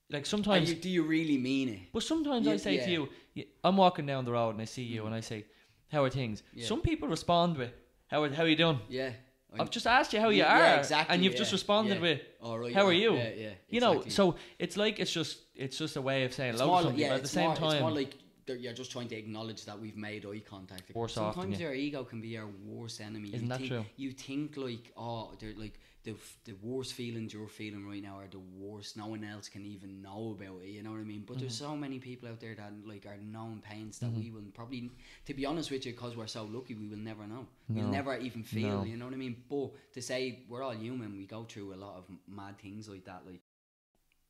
like 0.10 0.26
sometimes, 0.26 0.70
you, 0.70 0.76
do 0.76 0.90
you 0.90 1.04
really 1.04 1.38
mean 1.38 1.70
it? 1.70 1.80
but 1.94 2.04
sometimes 2.04 2.48
I 2.48 2.58
say 2.58 2.78
to 2.78 2.92
yeah. 2.92 2.98
Mm. 2.98 3.10
you, 3.36 3.44
I'm 3.64 3.78
walking 3.78 4.06
down 4.06 4.26
the 4.26 4.32
road 4.32 4.52
and 4.52 4.62
I 4.62 4.66
see 4.66 4.84
you 4.84 5.06
and 5.06 5.14
I 5.14 5.22
say, 5.22 5.46
how 5.92 6.04
are 6.04 6.10
things? 6.10 6.44
Yeah. 6.54 6.66
Some 6.66 6.82
people 6.82 7.08
respond 7.08 7.58
with, 7.58 7.72
how 8.08 8.24
are, 8.24 8.30
how 8.30 8.44
are 8.44 8.48
you 8.48 8.56
doing? 8.56 8.80
Yeah. 8.90 9.12
I've 9.58 9.72
just 9.72 9.88
asked 9.88 10.14
you 10.14 10.20
how 10.20 10.30
you 10.30 10.44
are, 10.44 10.78
exactly, 10.78 11.14
and 11.14 11.24
you've 11.24 11.36
just 11.36 11.52
responded 11.52 12.00
with, 12.00 12.22
All 12.42 12.60
right, 12.60 12.74
how 12.74 12.86
are 12.86 12.94
you? 12.94 13.16
Yeah, 13.16 13.30
yeah. 13.36 13.50
you 13.68 13.80
know. 13.80 14.04
So 14.08 14.36
it's 14.60 14.78
like 14.78 15.00
it's 15.00 15.12
just 15.12 15.40
it's 15.56 15.78
just 15.78 15.96
a 15.96 16.02
way 16.02 16.24
of 16.26 16.34
saying 16.34 16.52
It's 16.54 16.62
hello 16.62 16.78
to 16.78 16.84
somebody, 16.84 17.04
but 17.06 17.16
at 17.16 17.22
the 17.24 17.28
same 17.28 17.48
more, 17.48 17.56
time, 17.56 17.72
it's 17.72 17.82
more 17.82 17.92
like 17.92 18.14
you're 18.54 18.74
just 18.74 18.92
trying 18.92 19.08
to 19.10 19.16
acknowledge 19.16 19.66
that 19.66 19.80
we've 19.80 19.98
made 19.98 20.26
eye 20.26 20.40
contact. 20.40 20.94
Worse 20.96 21.18
off 21.18 21.36
than 21.36 21.44
Sometimes 21.44 21.60
your 21.60 21.74
ego 21.74 22.04
can 22.04 22.22
be 22.22 22.30
your 22.30 22.48
worst 22.66 23.02
enemy. 23.02 23.30
Isn't 23.30 23.44
you 23.44 23.50
that 23.50 23.58
think, 23.60 23.70
true? 23.70 23.86
You 23.98 24.12
think 24.12 24.58
like, 24.58 24.92
oh, 24.98 25.34
they're 25.40 25.54
like 25.56 25.80
the 26.04 26.16
the 26.46 26.54
worst 26.62 26.94
feelings 26.94 27.34
you're 27.34 27.48
feeling 27.48 27.88
right 27.88 28.02
now 28.02 28.18
are 28.18 28.28
the 28.28 28.40
worst. 28.40 28.96
No 28.98 29.08
one 29.08 29.24
else 29.24 29.50
can 29.50 29.66
even 29.66 30.02
know 30.02 30.36
about 30.40 30.62
it. 30.64 30.70
You 30.70 30.82
know 30.84 30.92
what 30.92 31.00
I 31.02 31.04
mean? 31.04 31.24
But 31.28 31.40
there's 31.40 31.56
Mm-hmm. 31.60 31.72
so 31.72 31.76
many 31.78 32.00
people 32.00 32.30
out 32.30 32.40
there 32.40 32.56
that 32.56 32.72
like 32.86 33.06
are 33.06 33.18
known 33.18 33.62
pains 33.62 34.00
that 34.00 34.12
we 34.14 34.32
will 34.32 34.44
probably, 34.54 34.90
to 35.26 35.34
be 35.34 35.46
honest 35.46 35.72
with 35.72 35.86
you, 35.86 35.92
because 35.92 36.16
we're 36.16 36.28
so 36.28 36.44
lucky, 36.46 36.74
we 36.76 36.88
will 36.88 36.98
never 36.98 37.28
know. 37.28 37.48
We'll 37.68 37.88
never 37.88 38.18
even 38.18 38.44
feel. 38.44 38.80
No. 38.80 38.84
You 38.86 38.98
know 38.98 39.06
what 39.06 39.14
I 39.14 39.18
mean? 39.18 39.44
But 39.50 39.72
to 39.94 40.02
say 40.02 40.44
we're 40.48 40.64
all 40.64 40.74
human, 40.76 41.18
we 41.18 41.26
go 41.26 41.44
through 41.44 41.74
a 41.74 41.80
lot 41.86 41.98
of 41.98 42.06
mad 42.28 42.58
things 42.60 42.88
like 42.88 43.06
that. 43.06 43.24
Like 43.26 43.42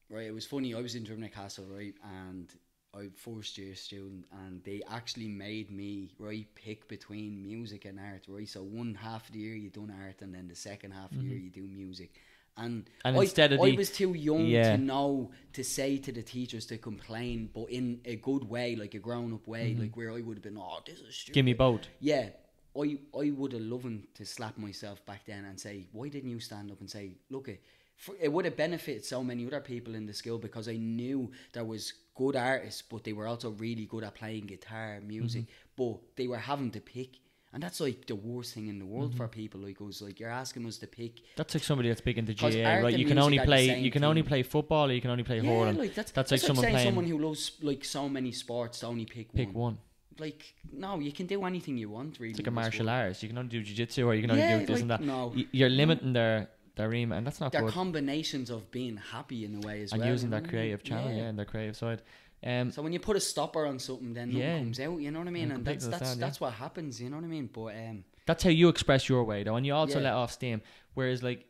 right, 0.10 0.26
it 0.26 0.34
was 0.34 0.46
funny. 0.46 0.74
I 0.74 0.82
was 0.82 0.96
in 0.96 1.04
Drimnagh 1.04 1.34
Castle, 1.34 1.66
right, 1.70 1.94
and 2.04 2.52
I 2.96 3.10
first 3.16 3.58
year 3.58 3.76
student, 3.76 4.26
and 4.44 4.64
they 4.64 4.82
actually 4.90 5.28
made 5.28 5.70
me 5.72 6.10
right 6.18 6.48
pick 6.56 6.88
between 6.88 7.42
music 7.42 7.86
and 7.86 8.00
art, 8.00 8.26
right. 8.28 8.48
So 8.50 8.62
one 8.64 8.96
half 8.96 9.28
of 9.28 9.34
the 9.34 9.40
year 9.40 9.56
you 9.56 9.70
done 9.70 9.94
art, 10.04 10.22
and 10.22 10.34
then 10.34 10.48
the 10.48 10.56
second 10.56 10.92
half 10.92 11.12
of 11.12 11.20
the 11.20 11.26
year 11.26 11.38
you 11.38 11.50
do 11.52 11.64
music. 11.64 12.12
And, 12.58 12.84
Mm-hmm. 12.86 13.08
And 13.08 13.18
I, 13.18 13.22
instead 13.22 13.54
of 13.54 13.62
I 13.62 13.70
the- 13.70 13.78
was 13.78 13.90
too 13.92 14.14
young 14.16 14.46
Yeah. 14.46 14.76
to 14.76 14.78
know 14.82 15.32
to 15.54 15.64
say 15.64 15.98
to 16.00 16.12
the 16.12 16.22
teachers 16.24 16.66
to 16.66 16.78
complain, 16.78 17.50
but 17.54 17.70
in 17.70 18.02
a 18.06 18.18
good 18.18 18.44
way, 18.44 18.76
like 18.76 18.96
a 18.96 19.00
grown 19.00 19.34
up 19.34 19.48
way, 19.48 19.76
like 19.80 19.96
where 19.96 20.12
I 20.12 20.20
would 20.20 20.38
have 20.38 20.44
been, 20.44 20.58
oh, 20.58 20.80
this 20.86 21.00
is 21.00 21.16
stupid. 21.16 21.30
Mm-hmm. 21.30 21.34
give 21.34 21.46
me 21.46 21.54
both. 21.54 21.88
Yeah, 22.02 22.30
I 22.76 22.98
I 23.18 23.30
would 23.30 23.54
have 23.54 23.62
loved 23.62 24.14
to 24.16 24.26
slap 24.26 24.58
myself 24.58 25.06
back 25.06 25.26
then 25.26 25.46
and 25.46 25.58
say, 25.60 25.88
why 25.94 26.10
didn't 26.10 26.32
you 26.32 26.40
stand 26.42 26.70
up 26.72 26.80
and 26.82 26.90
say, 26.90 27.12
look, 27.30 27.48
it, 27.48 27.62
for, 28.04 28.14
it 28.26 28.30
would 28.34 28.46
have 28.50 28.58
benefited 28.66 29.04
so 29.14 29.20
many 29.30 29.42
other 29.50 29.60
people 29.74 29.94
in 30.00 30.06
the 30.10 30.14
school 30.22 30.38
because 30.48 30.68
I 30.76 30.78
knew 31.00 31.20
there 31.56 31.66
was 31.74 31.84
good 32.22 32.36
artists, 32.36 32.82
but 32.92 33.04
they 33.06 33.14
were 33.20 33.28
also 33.32 33.50
really 33.66 33.86
good 33.94 34.04
at 34.10 34.14
playing 34.22 34.46
guitar, 34.54 34.90
music, 35.14 35.44
Mm-hmm. 35.44 35.76
but 35.84 35.96
they 36.18 36.28
were 36.32 36.44
having 36.52 36.72
to 36.78 36.82
pick. 36.98 37.12
And 37.52 37.64
that's 37.64 37.80
like 37.88 38.00
the 38.06 38.16
worst 38.16 38.54
thing 38.56 38.68
in 38.74 38.78
the 38.84 38.86
world 38.94 39.10
Mm-hmm. 39.12 39.18
for 39.18 39.28
people 39.42 39.60
like 39.68 39.80
us. 39.82 40.02
Like 40.08 40.18
you're 40.20 40.36
asking 40.44 40.64
us 40.68 40.78
to 40.84 40.88
pick. 41.00 41.14
That's 41.40 41.54
like 41.56 41.64
somebody 41.70 41.90
that's 41.90 42.00
big 42.10 42.18
into 42.22 42.34
'Cause 42.36 42.56
GAA, 42.56 42.74
right? 42.86 42.98
You 43.02 43.06
can 43.12 43.18
only 43.28 43.40
play 43.40 43.64
you 43.88 43.92
can 43.98 44.04
only 44.12 44.24
play 44.32 44.42
football 44.44 44.86
or 44.90 44.94
you 44.98 45.02
can 45.06 45.12
only 45.16 45.24
play 45.30 45.38
Yeah, 45.42 45.50
hurling. 45.50 45.78
like 45.84 45.94
that's 45.96 46.12
that's 46.12 46.30
that's 46.30 46.32
like 46.32 46.42
like 46.44 46.48
someone 46.50 46.72
playing 46.74 46.88
someone 46.90 47.08
who 47.12 47.18
loves 47.28 47.44
like 47.70 47.84
so 47.98 48.08
many 48.18 48.32
sports 48.44 48.76
to 48.82 48.86
only 48.94 49.06
pick, 49.16 49.28
pick 49.34 49.48
one. 49.50 49.56
one. 49.68 49.78
Like 50.26 50.42
no, 50.86 51.00
you 51.08 51.12
can 51.20 51.26
do 51.26 51.38
anything 51.52 51.76
you 51.84 51.90
want. 51.90 52.12
Really, 52.20 52.32
It's 52.32 52.40
like 52.44 52.48
a 52.56 52.58
martial 52.64 52.88
arts. 52.90 53.24
You 53.24 53.30
can 53.30 53.38
only 53.40 53.50
do 53.58 53.62
jiu-jitsu 53.64 54.02
or 54.08 54.14
you 54.16 54.22
can 54.22 54.32
only 54.32 54.44
Yeah, 54.44 54.60
do 54.60 54.66
this 54.68 54.82
and 54.82 54.90
like, 54.90 55.00
that. 55.00 55.06
no. 55.06 55.34
Y- 55.36 55.48
You're 55.52 55.70
limiting 55.82 56.12
their 56.14 56.50
their 56.80 56.90
remit, 56.90 57.18
and 57.20 57.28
that's 57.28 57.40
not 57.40 57.52
They're 57.52 57.62
good. 57.62 57.74
combinations 57.74 58.50
of 58.50 58.72
being 58.72 58.98
happy 58.98 59.40
in 59.46 59.52
a 59.56 59.60
way 59.68 59.84
as 59.84 59.92
and 59.92 60.02
well. 60.02 60.10
using 60.10 60.28
you 60.28 60.32
their 60.32 60.40
know 60.42 60.46
what 60.46 60.50
I 60.50 60.52
mean? 60.54 60.60
creative 60.62 60.84
channel, 60.84 61.12
yeah. 61.12 61.24
and 61.30 61.38
their 61.38 61.46
creative 61.54 61.76
side. 61.78 62.02
Um, 62.44 62.72
So 62.72 62.82
when 62.82 62.94
you 62.94 63.00
put 63.00 63.16
a 63.18 63.20
stopper 63.20 63.66
on 63.66 63.78
something, 63.80 64.14
then 64.14 64.28
nothing 64.32 64.64
comes 64.64 64.80
out. 64.80 64.98
You 65.00 65.12
know 65.12 65.20
what 65.20 65.28
I 65.28 65.32
mean? 65.32 65.52
And 65.52 65.66
that's 65.66 65.86
that's 65.88 66.12
yeah. 66.16 66.20
that's 66.24 66.40
what 66.42 66.54
happens. 66.54 67.00
You 67.02 67.10
know 67.10 67.18
what 67.18 67.26
I 67.26 67.28
mean? 67.38 67.50
But 67.52 67.76
um, 67.76 68.04
that's 68.26 68.44
how 68.44 68.50
you 68.62 68.70
express 68.70 69.10
your 69.10 69.24
way 69.26 69.44
though 69.44 69.56
and 69.56 69.66
you 69.66 69.74
also 69.74 69.98
Yeah. 69.98 70.06
let 70.06 70.14
off 70.14 70.32
steam 70.32 70.62
whereas 70.94 71.24
like 71.24 71.46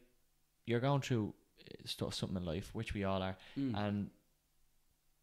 you're 0.65 0.79
going 0.79 1.01
through 1.01 1.33
uh, 1.61 1.75
stuff 1.85 2.13
something 2.13 2.37
in 2.37 2.45
life 2.45 2.69
which 2.73 2.93
we 2.93 3.03
all 3.03 3.21
are 3.21 3.35
mm, 3.57 3.75
and 3.75 4.09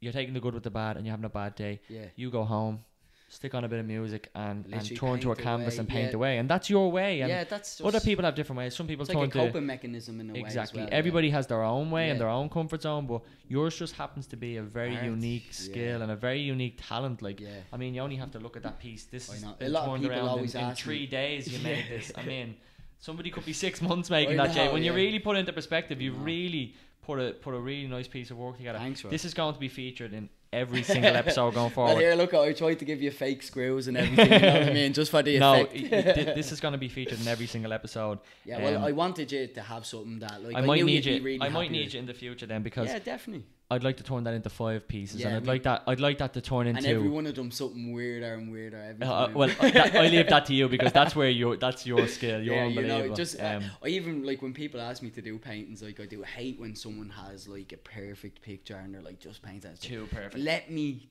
you're 0.01 0.13
taking 0.13 0.35
the 0.35 0.41
good 0.41 0.53
with 0.53 0.65
the 0.65 0.71
bad 0.71 0.97
and 0.99 1.07
you're 1.07 1.13
having 1.17 1.25
a 1.25 1.31
bad 1.31 1.55
day 1.55 1.81
yeah, 1.89 2.05
you 2.15 2.31
go 2.31 2.45
home 2.45 2.85
stick 3.29 3.55
on 3.55 3.65
a 3.65 3.69
bit 3.69 3.81
of 3.81 3.87
music 3.87 4.31
and, 4.35 4.65
and 4.73 4.97
turn 4.97 5.19
to 5.19 5.33
a 5.33 5.37
canvas 5.37 5.75
away, 5.75 5.81
and 5.81 5.89
paint 5.89 6.11
yeah. 6.11 6.17
away 6.17 6.39
and 6.39 6.49
that's 6.49 6.71
your 6.71 6.93
way 6.93 7.23
and 7.23 7.29
yeah, 7.29 7.43
that's 7.43 7.81
other 7.81 7.99
people 7.99 8.25
have 8.25 8.37
different 8.37 8.57
ways 8.59 8.75
some 8.75 8.87
people 8.87 9.03
It's 9.03 9.13
turn 9.13 9.23
like 9.23 9.31
a 9.31 9.33
to 9.33 9.47
coping 9.47 9.67
mechanism 9.67 10.21
in 10.21 10.31
a 10.31 10.35
exactly 10.35 10.43
way. 10.43 10.49
Exactly. 10.49 10.81
well, 10.81 10.89
yeah. 10.89 10.95
everybody 10.97 11.31
has 11.31 11.47
their 11.49 11.63
own 11.63 11.91
way 11.91 12.11
and 12.11 12.21
their 12.21 12.29
own 12.29 12.49
comfort 12.49 12.83
zone 12.83 13.07
but 13.07 13.23
yours 13.49 13.77
just 13.77 13.95
happens 13.95 14.27
to 14.29 14.37
be 14.37 14.59
a 14.59 14.63
very 14.63 14.97
Art, 14.97 15.05
unique 15.05 15.47
yeah. 15.47 15.53
skill 15.53 16.03
and 16.03 16.13
a 16.13 16.17
very 16.17 16.41
unique 16.41 16.79
talent 16.81 17.23
like 17.23 17.41
Yeah. 17.41 17.49
I 17.73 17.77
mean, 17.77 17.95
you 17.95 18.01
only 18.01 18.17
have 18.17 18.31
to 18.33 18.39
look 18.39 18.57
at 18.57 18.63
that 18.63 18.79
piece. 18.79 19.05
This 19.05 19.33
is. 19.33 19.43
A 19.43 19.69
lot 19.69 19.89
of 19.89 20.01
people 20.01 20.17
around 20.17 20.29
always 20.29 20.55
in, 20.55 20.61
in 20.61 20.67
ask 20.67 20.79
me- 20.79 20.83
three 20.83 21.07
days. 21.07 21.49
You 21.53 21.63
made 21.71 21.87
this. 21.89 22.13
I 22.17 22.23
mean, 22.25 22.57
somebody 22.99 23.31
could 23.31 23.45
be 23.45 23.53
six 23.53 23.83
months 23.83 24.11
making 24.11 24.37
that. 24.37 24.53
Jay, 24.53 24.73
when 24.73 24.83
you 24.83 24.93
really 24.93 25.19
put 25.19 25.37
it 25.37 25.41
into 25.41 25.53
perspective, 25.53 26.01
you 26.01 26.13
really 26.13 26.75
put 27.03 27.19
a 27.21 27.33
put 27.33 27.55
a 27.55 27.61
really 27.61 27.87
nice 27.87 28.09
piece 28.09 28.31
of 28.31 28.37
work 28.37 28.57
together. 28.57 28.79
Thanks. 28.79 29.03
This 29.03 29.25
is 29.25 29.35
going 29.35 29.55
to 29.55 29.61
be 29.61 29.69
featured 29.69 30.13
in 30.13 30.29
every 30.57 30.83
single 30.83 31.15
episode 31.23 31.55
going 31.55 31.71
forward. 31.77 31.91
Well, 31.93 31.99
here, 31.99 32.15
look, 32.15 32.33
I 32.35 32.53
tried 32.53 32.79
to 32.83 32.85
give 32.85 33.01
you 33.03 33.11
fake 33.11 33.43
screws 33.43 33.87
and 33.89 33.97
everything. 33.97 34.33
you 34.33 34.39
know 34.41 34.53
what 34.61 34.63
I 34.71 34.73
mean? 34.73 34.93
Just 34.93 35.11
for 35.11 35.23
the 35.23 35.39
no, 35.39 35.55
effect. 35.63 35.75
it- 35.75 36.19
it- 36.29 36.35
this 36.35 36.53
is 36.53 36.61
going 36.61 36.73
to 36.73 36.79
be 36.79 36.89
featured 36.89 37.21
in 37.21 37.29
every 37.29 37.47
single 37.47 37.73
episode. 37.73 38.19
yeah, 38.45 38.63
well, 38.63 38.77
um, 38.79 38.85
I 38.85 38.93
wanted 38.93 39.31
you 39.33 39.47
to 39.49 39.63
have 39.73 39.85
something 39.87 40.19
that, 40.21 40.43
like, 40.43 40.55
I 40.57 40.59
I, 40.61 40.63
might 40.63 40.85
need 40.85 41.05
you. 41.05 41.23
really 41.23 41.43
I 41.47 41.49
might 41.49 41.71
need 41.71 41.93
you 41.93 42.01
in 42.01 42.07
the 42.07 42.15
future 42.15 42.47
then 42.47 42.63
because 42.63 42.89
Yeah, 42.89 42.99
definitely. 42.99 43.45
I'd 43.69 43.83
like 43.83 43.97
to 43.97 44.05
turn 44.05 44.23
that 44.25 44.35
into 44.35 44.49
five 44.49 44.87
pieces, 44.87 45.21
Yeah, 45.21 45.29
and 45.29 45.37
I'd 45.37 45.47
like 45.47 45.65
that. 45.65 45.83
I'd 45.89 45.99
like 45.99 46.19
that 46.19 46.33
to 46.35 46.41
turn 46.41 46.69
into. 46.69 46.79
And 46.79 46.87
every 46.87 47.09
one 47.09 47.27
of 47.27 47.35
them 47.35 47.51
something 47.51 47.93
weirder 47.93 48.35
and 48.35 48.53
weirder 48.53 48.77
every 48.77 49.05
Uh, 49.05 49.29
well, 49.35 49.51
I, 49.61 49.71
that, 49.73 49.97
I 49.97 50.07
leave 50.07 50.29
that 50.29 50.47
to 50.47 50.55
you 50.55 50.69
because 50.69 50.93
that's 50.93 51.17
where 51.21 51.29
you 51.29 51.57
that's 51.57 51.85
your 51.85 52.07
skill. 52.07 52.41
You're 52.41 52.55
yeah, 52.55 52.67
you 52.67 52.83
know, 52.83 53.15
just 53.15 53.41
uh, 53.41 53.57
um, 53.57 53.65
I 53.83 53.89
even 53.89 54.23
like 54.23 54.41
when 54.41 54.53
people 54.53 54.81
ask 54.81 55.03
me 55.03 55.11
to 55.11 55.21
do 55.21 55.37
paintings, 55.39 55.83
like 55.83 55.99
I 55.99 56.07
do 56.07 56.23
hate 56.23 56.61
when 56.61 56.77
someone 56.77 57.09
has 57.09 57.49
like 57.49 57.73
a 57.73 57.79
perfect 57.79 58.41
picture 58.41 58.77
and 58.77 58.95
they're 58.95 59.03
like 59.03 59.19
just 59.19 59.43
paint 59.43 59.63
that. 59.63 59.81
too 59.81 60.07
perfect. 60.13 60.37
Let 60.37 60.71
me 60.71 61.09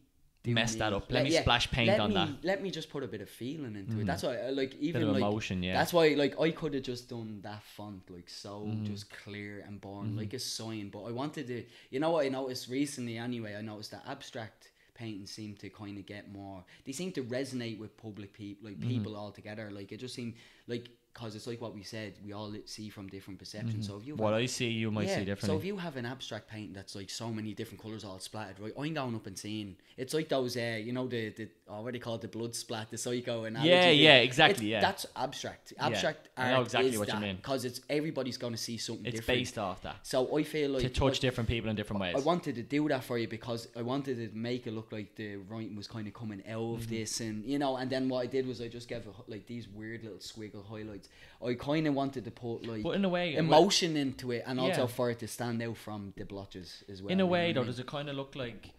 Mess 0.53 0.73
me. 0.73 0.79
that 0.79 0.93
up. 0.93 1.11
Let 1.11 1.23
me 1.23 1.31
splash 1.31 1.69
paint 1.71 1.87
let 1.89 1.99
on 1.99 2.09
me, 2.09 2.15
that. 2.15 2.29
Let 2.43 2.61
me 2.63 2.71
just 2.71 2.89
put 2.89 3.03
a 3.03 3.07
bit 3.07 3.21
of 3.21 3.29
feeling 3.29 3.75
into 3.75 3.93
Mhm. 3.95 4.01
it. 4.01 4.05
That's 4.07 4.23
why, 4.23 4.37
I, 4.37 4.49
like, 4.49 4.71
Bit 4.71 4.81
even 4.81 5.03
of 5.03 5.09
like 5.09 5.17
emotion, 5.17 5.63
yeah. 5.63 5.73
That's 5.73 5.93
why, 5.93 6.09
like, 6.09 6.39
I 6.39 6.51
could 6.51 6.73
have 6.73 6.83
just 6.83 7.09
done 7.09 7.39
that 7.43 7.63
font 7.63 8.09
like 8.09 8.29
so 8.29 8.65
Mhm. 8.67 8.85
just 8.85 9.09
clear 9.09 9.61
and 9.67 9.79
boring, 9.81 10.11
Mhm. 10.13 10.17
like 10.17 10.33
a 10.33 10.39
sign. 10.39 10.89
But 10.89 11.03
I 11.03 11.11
wanted 11.11 11.47
to, 11.47 11.65
you 11.89 11.99
know, 11.99 12.11
what 12.11 12.25
I 12.25 12.29
noticed 12.29 12.69
recently 12.69 13.17
anyway. 13.17 13.55
I 13.55 13.61
noticed 13.61 13.91
that 13.91 14.03
abstract 14.07 14.71
paintings 14.93 15.29
seem 15.31 15.55
to 15.57 15.69
kind 15.69 15.97
of 15.97 16.05
get 16.05 16.31
more. 16.31 16.63
They 16.85 16.93
seem 16.93 17.11
to 17.13 17.23
resonate 17.23 17.77
with 17.79 17.97
public 17.97 18.31
people, 18.31 18.69
like 18.69 18.79
Mhm. 18.79 18.87
people 18.87 19.15
altogether. 19.17 19.69
Like 19.69 19.91
it 19.91 19.97
just 19.97 20.15
seemed 20.15 20.35
like 20.67 20.89
because 21.15 21.33
it's 21.33 21.47
like 21.47 21.61
what 21.61 21.73
we 21.73 21.81
said. 21.81 22.13
We 22.25 22.33
all 22.33 22.53
see 22.65 22.89
from 22.89 23.07
different 23.07 23.39
perceptions. 23.39 23.85
Mhm. 23.85 23.87
So 23.89 23.97
if 23.97 24.05
you 24.05 24.15
what 24.15 24.33
I 24.33 24.45
see, 24.47 24.67
you 24.67 24.91
might 24.91 25.07
yeah, 25.07 25.19
see 25.19 25.25
differently. 25.25 25.47
So 25.55 25.57
if 25.59 25.65
you 25.65 25.77
have 25.77 25.95
an 25.95 26.05
abstract 26.05 26.49
painting 26.49 26.73
that's 26.73 26.93
like 26.93 27.09
so 27.09 27.31
many 27.31 27.53
different 27.53 27.81
colours 27.81 28.03
all 28.03 28.19
splattered, 28.19 28.59
right? 28.59 28.73
I'm 28.77 28.93
going 28.93 29.15
up 29.15 29.25
and 29.25 29.37
seeing 29.37 29.77
it's 29.97 30.13
like 30.13 30.27
those, 30.29 30.57
uh, 30.57 30.77
you 30.83 30.91
know, 30.91 31.07
the 31.07 31.29
the 31.29 31.47
oh, 31.69 31.81
what 31.83 31.93
you 31.93 32.01
call 32.01 32.15
it, 32.15 32.21
the 32.21 32.27
blood 32.27 32.53
splat, 32.53 32.91
the 32.91 32.97
psycho 32.97 33.45
analogy. 33.45 33.69
yeah, 33.69 33.89
yeah, 33.91 34.17
exactly. 34.17 34.67
It's- 34.67 34.75
Yeah, 34.75 34.81
That's 34.81 35.05
abstract. 35.15 35.73
Abstract 35.79 36.27
I 36.37 36.43
art 36.51 36.51
know 36.53 36.61
exactly 36.63 36.97
what 36.97 37.07
you 37.13 37.19
mean. 37.19 37.37
because 37.37 37.63
it's 37.65 37.79
everybody's 37.89 38.37
going 38.37 38.53
to 38.53 38.63
see 38.69 38.77
something 38.77 39.05
it's 39.05 39.15
different. 39.21 39.39
based 39.39 39.57
off 39.57 39.81
that 39.83 40.05
So 40.05 40.37
I 40.37 40.43
feel 40.43 40.71
like 40.71 40.81
to 40.83 40.89
touch 40.89 41.13
like, 41.13 41.19
different 41.21 41.49
people 41.49 41.69
in 41.69 41.75
different 41.77 42.01
ways. 42.01 42.15
I 42.17 42.19
wanted 42.19 42.55
to 42.55 42.63
do 42.63 42.87
that 42.89 43.03
for 43.05 43.17
you 43.17 43.27
because 43.29 43.67
I 43.75 43.81
wanted 43.83 44.15
to 44.17 44.37
make 44.37 44.67
it 44.67 44.71
look 44.73 44.91
like 44.91 45.15
the 45.15 45.37
writing 45.49 45.75
was 45.77 45.87
kind 45.87 46.07
of 46.07 46.13
coming 46.13 46.41
out 46.47 46.55
of 46.75 46.81
Mm-hmm. 46.81 46.89
this, 46.95 47.21
and 47.21 47.45
you 47.45 47.57
know. 47.57 47.77
And 47.77 47.89
then 47.89 48.09
what 48.09 48.19
I 48.23 48.27
did 48.27 48.45
was 48.47 48.59
I 48.61 48.67
just 48.67 48.87
gave 48.89 49.01
it, 49.07 49.13
like 49.27 49.45
these 49.47 49.67
weird 49.69 50.03
little 50.03 50.17
squiggle 50.19 50.65
highlights. 50.65 51.04
I 51.45 51.53
kind 51.55 51.85
of 51.87 51.93
wanted 51.93 52.23
to 52.25 52.31
put 52.31 52.65
like 52.65 52.83
but 52.83 52.95
in 52.95 53.05
a 53.05 53.09
way, 53.09 53.35
emotion 53.35 53.95
into 53.97 54.31
it, 54.31 54.43
and 54.47 54.59
also 54.59 54.81
Yeah. 54.81 54.87
for 54.87 55.09
it 55.11 55.19
to 55.19 55.27
stand 55.27 55.61
out 55.61 55.77
from 55.77 56.13
the 56.17 56.25
blotches 56.25 56.83
as 56.89 57.01
well. 57.01 57.11
in 57.11 57.19
a 57.19 57.25
way 57.25 57.53
though, 57.53 57.63
does 57.63 57.79
it 57.79 57.85
kind 57.87 58.09
of 58.09 58.15
look 58.15 58.35
like 58.35 58.69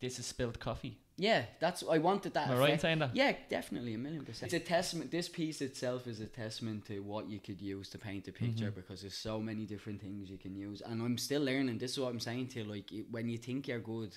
this 0.00 0.18
is 0.18 0.26
spilled 0.26 0.58
coffee? 0.60 0.98
Yeah, 1.18 1.46
that's 1.60 1.82
I 1.90 1.96
wanted 1.98 2.34
that. 2.34 2.48
Am 2.50 2.56
I 2.56 2.60
right 2.60 2.80
saying 2.80 2.98
that? 2.98 3.16
Yeah, 3.16 3.32
definitely 3.48 3.94
a 3.94 3.98
million 3.98 4.22
percent. 4.24 4.52
It's 4.52 4.62
a 4.62 4.66
testament. 4.66 5.10
This 5.10 5.30
piece 5.30 5.62
itself 5.62 6.06
is 6.06 6.20
a 6.20 6.26
testament 6.26 6.84
to 6.86 7.00
what 7.00 7.26
you 7.28 7.38
could 7.40 7.60
use 7.62 7.88
to 7.90 7.98
paint 7.98 8.28
a 8.28 8.32
picture 8.32 8.70
Mhm. 8.70 8.74
because 8.74 9.00
there's 9.00 9.16
so 9.16 9.40
many 9.40 9.64
different 9.64 10.00
things 10.02 10.28
you 10.28 10.36
can 10.36 10.54
use, 10.54 10.82
and 10.82 11.00
I'm 11.02 11.16
still 11.16 11.42
learning. 11.42 11.78
This 11.78 11.92
is 11.92 12.00
what 12.00 12.10
I'm 12.10 12.20
saying 12.20 12.48
to 12.48 12.58
you. 12.60 12.64
Like 12.66 12.90
when 13.10 13.30
you 13.30 13.38
think 13.38 13.66
you're 13.66 13.80
good, 13.80 14.16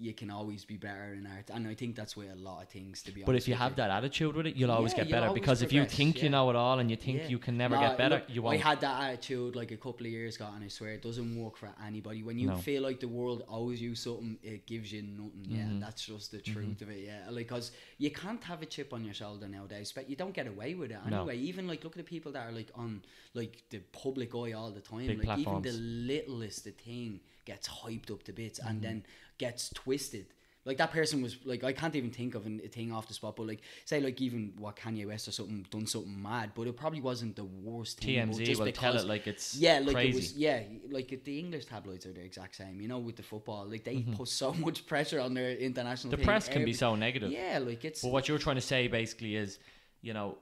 you 0.00 0.14
can 0.14 0.30
always 0.30 0.64
be 0.64 0.76
better 0.76 1.14
in 1.14 1.26
art, 1.26 1.50
and 1.52 1.66
I 1.66 1.74
think 1.74 1.96
that's 1.96 2.16
with 2.16 2.30
a 2.30 2.36
lot 2.36 2.62
of 2.62 2.68
things. 2.68 3.02
To 3.02 3.10
be 3.12 3.20
honest. 3.22 3.26
But 3.26 3.36
if 3.36 3.48
you 3.48 3.54
have 3.54 3.74
that 3.76 3.90
attitude 3.90 4.36
with 4.36 4.46
it, 4.46 4.54
you'll 4.56 4.70
always 4.70 4.92
Yeah, 4.92 5.04
get 5.04 5.10
better. 5.10 5.26
always 5.28 5.40
Because 5.40 5.60
if 5.62 5.72
you 5.72 5.80
progress, 5.80 5.96
think 5.96 6.22
you 6.22 6.28
know 6.30 6.48
it 6.50 6.56
all 6.56 6.78
and 6.78 6.88
you 6.90 6.96
think 6.96 7.18
Yeah. 7.22 7.28
you 7.28 7.38
can 7.38 7.56
never 7.56 7.74
Nah, 7.74 7.88
get 7.88 7.98
better, 7.98 8.14
look, 8.16 8.24
you 8.36 8.42
I 8.42 8.44
won't. 8.44 8.60
had 8.60 8.80
that 8.82 9.02
attitude 9.02 9.56
like 9.56 9.70
a 9.72 9.76
couple 9.76 10.06
of 10.06 10.12
years 10.12 10.36
ago, 10.36 10.48
and 10.54 10.62
I 10.64 10.68
swear 10.68 10.92
it 10.94 11.02
doesn't 11.02 11.36
work 11.42 11.56
for 11.56 11.70
anybody. 11.84 12.22
When 12.22 12.38
you 12.38 12.46
No. 12.48 12.56
feel 12.58 12.82
like 12.82 13.00
the 13.00 13.08
world 13.08 13.42
owes 13.48 13.80
you 13.80 13.94
something, 13.94 14.38
it 14.42 14.66
gives 14.66 14.92
you 14.92 15.02
nothing. 15.02 15.44
Yeah, 15.48 15.64
Mhm. 15.64 15.80
that's 15.80 16.04
just 16.06 16.30
the 16.30 16.40
truth 16.40 16.80
of 16.82 16.90
it. 16.90 17.04
Yeah, 17.04 17.28
like 17.30 17.48
because 17.48 17.72
you 17.98 18.10
can't 18.10 18.42
have 18.44 18.62
a 18.62 18.66
chip 18.66 18.92
on 18.92 19.04
your 19.04 19.14
shoulder 19.14 19.48
nowadays, 19.48 19.92
but 19.92 20.08
you 20.08 20.16
don't 20.16 20.34
get 20.34 20.46
away 20.46 20.74
with 20.74 20.90
it 20.92 20.98
No. 21.08 21.18
anyway. 21.22 21.38
Even 21.38 21.66
like 21.66 21.82
look 21.84 21.94
at 21.98 22.04
the 22.04 22.10
people 22.16 22.30
that 22.32 22.46
are 22.48 22.52
like 22.52 22.70
on 22.74 23.02
like 23.34 23.64
the 23.70 23.78
public 23.92 24.34
eye 24.34 24.52
all 24.52 24.70
the 24.70 24.80
time. 24.80 25.06
Big 25.08 25.24
like 25.24 25.38
even 25.40 25.62
the 25.62 25.72
littlest 25.72 26.64
thing 26.64 27.20
gets 27.44 27.66
hyped 27.68 28.10
up 28.10 28.22
to 28.24 28.32
bits 28.32 28.58
Mm-hmm. 28.60 28.68
and 28.68 28.82
then 28.82 29.04
gets 29.38 29.72
twisted. 29.88 30.26
Like 30.64 30.76
that 30.78 30.90
person 30.92 31.22
was 31.22 31.38
like 31.46 31.64
I 31.64 31.72
can't 31.72 31.96
even 31.96 32.10
think 32.10 32.34
of 32.34 32.44
an, 32.44 32.60
a 32.62 32.68
thing 32.68 32.92
off 32.92 33.08
the 33.08 33.14
spot, 33.14 33.36
but 33.36 33.46
like 33.46 33.62
say 33.86 34.00
like 34.00 34.20
even 34.20 34.52
what 34.58 34.76
Kanye 34.76 35.06
West 35.06 35.26
or 35.26 35.32
something 35.32 35.64
done 35.70 35.86
something 35.86 36.20
mad, 36.30 36.50
but 36.54 36.66
it 36.66 36.76
probably 36.76 37.00
wasn't 37.00 37.36
the 37.36 37.44
worst 37.44 38.00
thing. 38.00 38.16
TMZ 38.16 38.44
just 38.44 38.60
will 38.60 38.70
tell 38.72 38.94
it 38.94 39.06
like 39.06 39.26
it's 39.26 39.56
yeah, 39.56 39.78
like 39.78 39.94
crazy. 39.94 40.10
it 40.10 40.14
was. 40.16 40.32
Yeah, 40.34 40.60
like 40.90 41.08
the 41.24 41.38
English 41.38 41.64
tabloids 41.66 42.04
are 42.04 42.12
the 42.12 42.20
exact 42.22 42.56
same. 42.56 42.82
You 42.82 42.88
know, 42.88 42.98
with 42.98 43.16
the 43.16 43.22
football, 43.22 43.66
like 43.66 43.84
they 43.84 43.96
Mhm. 43.96 44.16
put 44.16 44.28
so 44.28 44.52
much 44.66 44.84
pressure 44.86 45.20
on 45.20 45.32
their 45.32 45.52
international. 45.52 46.10
the 46.10 46.18
thing. 46.18 46.26
press 46.26 46.48
can 46.50 46.64
be 46.66 46.74
so 46.74 46.94
negative. 46.96 47.30
Yeah, 47.32 47.60
like 47.62 47.82
it's. 47.86 48.02
But 48.02 48.12
what 48.12 48.28
you're 48.28 48.38
trying 48.46 48.56
to 48.56 48.68
say 48.74 48.88
basically 48.88 49.36
is, 49.36 49.58
you 50.02 50.12
know, 50.12 50.36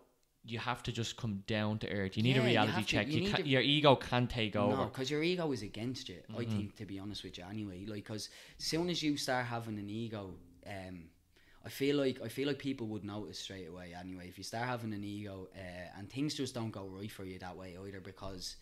you 0.46 0.58
have 0.58 0.82
to 0.84 0.92
just 0.92 1.16
come 1.16 1.42
down 1.46 1.78
to 1.80 1.88
earth. 1.90 2.16
You 2.16 2.22
need 2.22 2.36
Yeah, 2.36 2.42
a 2.42 2.44
you 2.44 2.48
reality 2.50 2.82
to- 2.82 2.86
check. 2.86 3.08
you 3.08 3.20
You 3.22 3.30
can, 3.30 3.42
to- 3.42 3.48
your 3.48 3.62
ego 3.62 3.96
can't 3.96 4.30
take 4.30 4.54
No, 4.54 4.70
over. 4.72 4.84
because 4.86 5.10
your 5.10 5.22
ego 5.22 5.50
is 5.52 5.62
against 5.62 6.08
you. 6.08 6.20
I 6.30 6.44
Mhm. 6.44 6.50
think, 6.56 6.76
to 6.76 6.84
be 6.86 6.98
honest 6.98 7.24
with 7.24 7.36
you, 7.38 7.44
anyway. 7.44 7.84
Like, 7.84 8.04
because 8.04 8.28
as 8.58 8.64
soon 8.64 8.88
as 8.88 9.02
you 9.02 9.16
start 9.16 9.46
having 9.46 9.78
an 9.78 9.90
ego, 9.90 10.34
um, 10.66 11.10
I 11.64 11.68
feel 11.68 11.96
like 11.96 12.20
I 12.22 12.28
feel 12.28 12.46
like 12.46 12.60
people 12.60 12.86
would 12.88 13.04
notice 13.04 13.40
straight 13.40 13.66
away. 13.66 13.92
Anyway, 13.92 14.28
if 14.28 14.38
you 14.38 14.44
start 14.44 14.66
having 14.68 14.92
an 14.92 15.02
ego, 15.02 15.48
uh, 15.56 15.98
and 15.98 16.08
things 16.08 16.34
just 16.34 16.54
don't 16.54 16.70
go 16.70 16.86
right 16.86 17.10
for 17.10 17.24
you 17.24 17.38
that 17.40 17.56
way 17.56 17.76
either, 17.76 18.00
because 18.00 18.56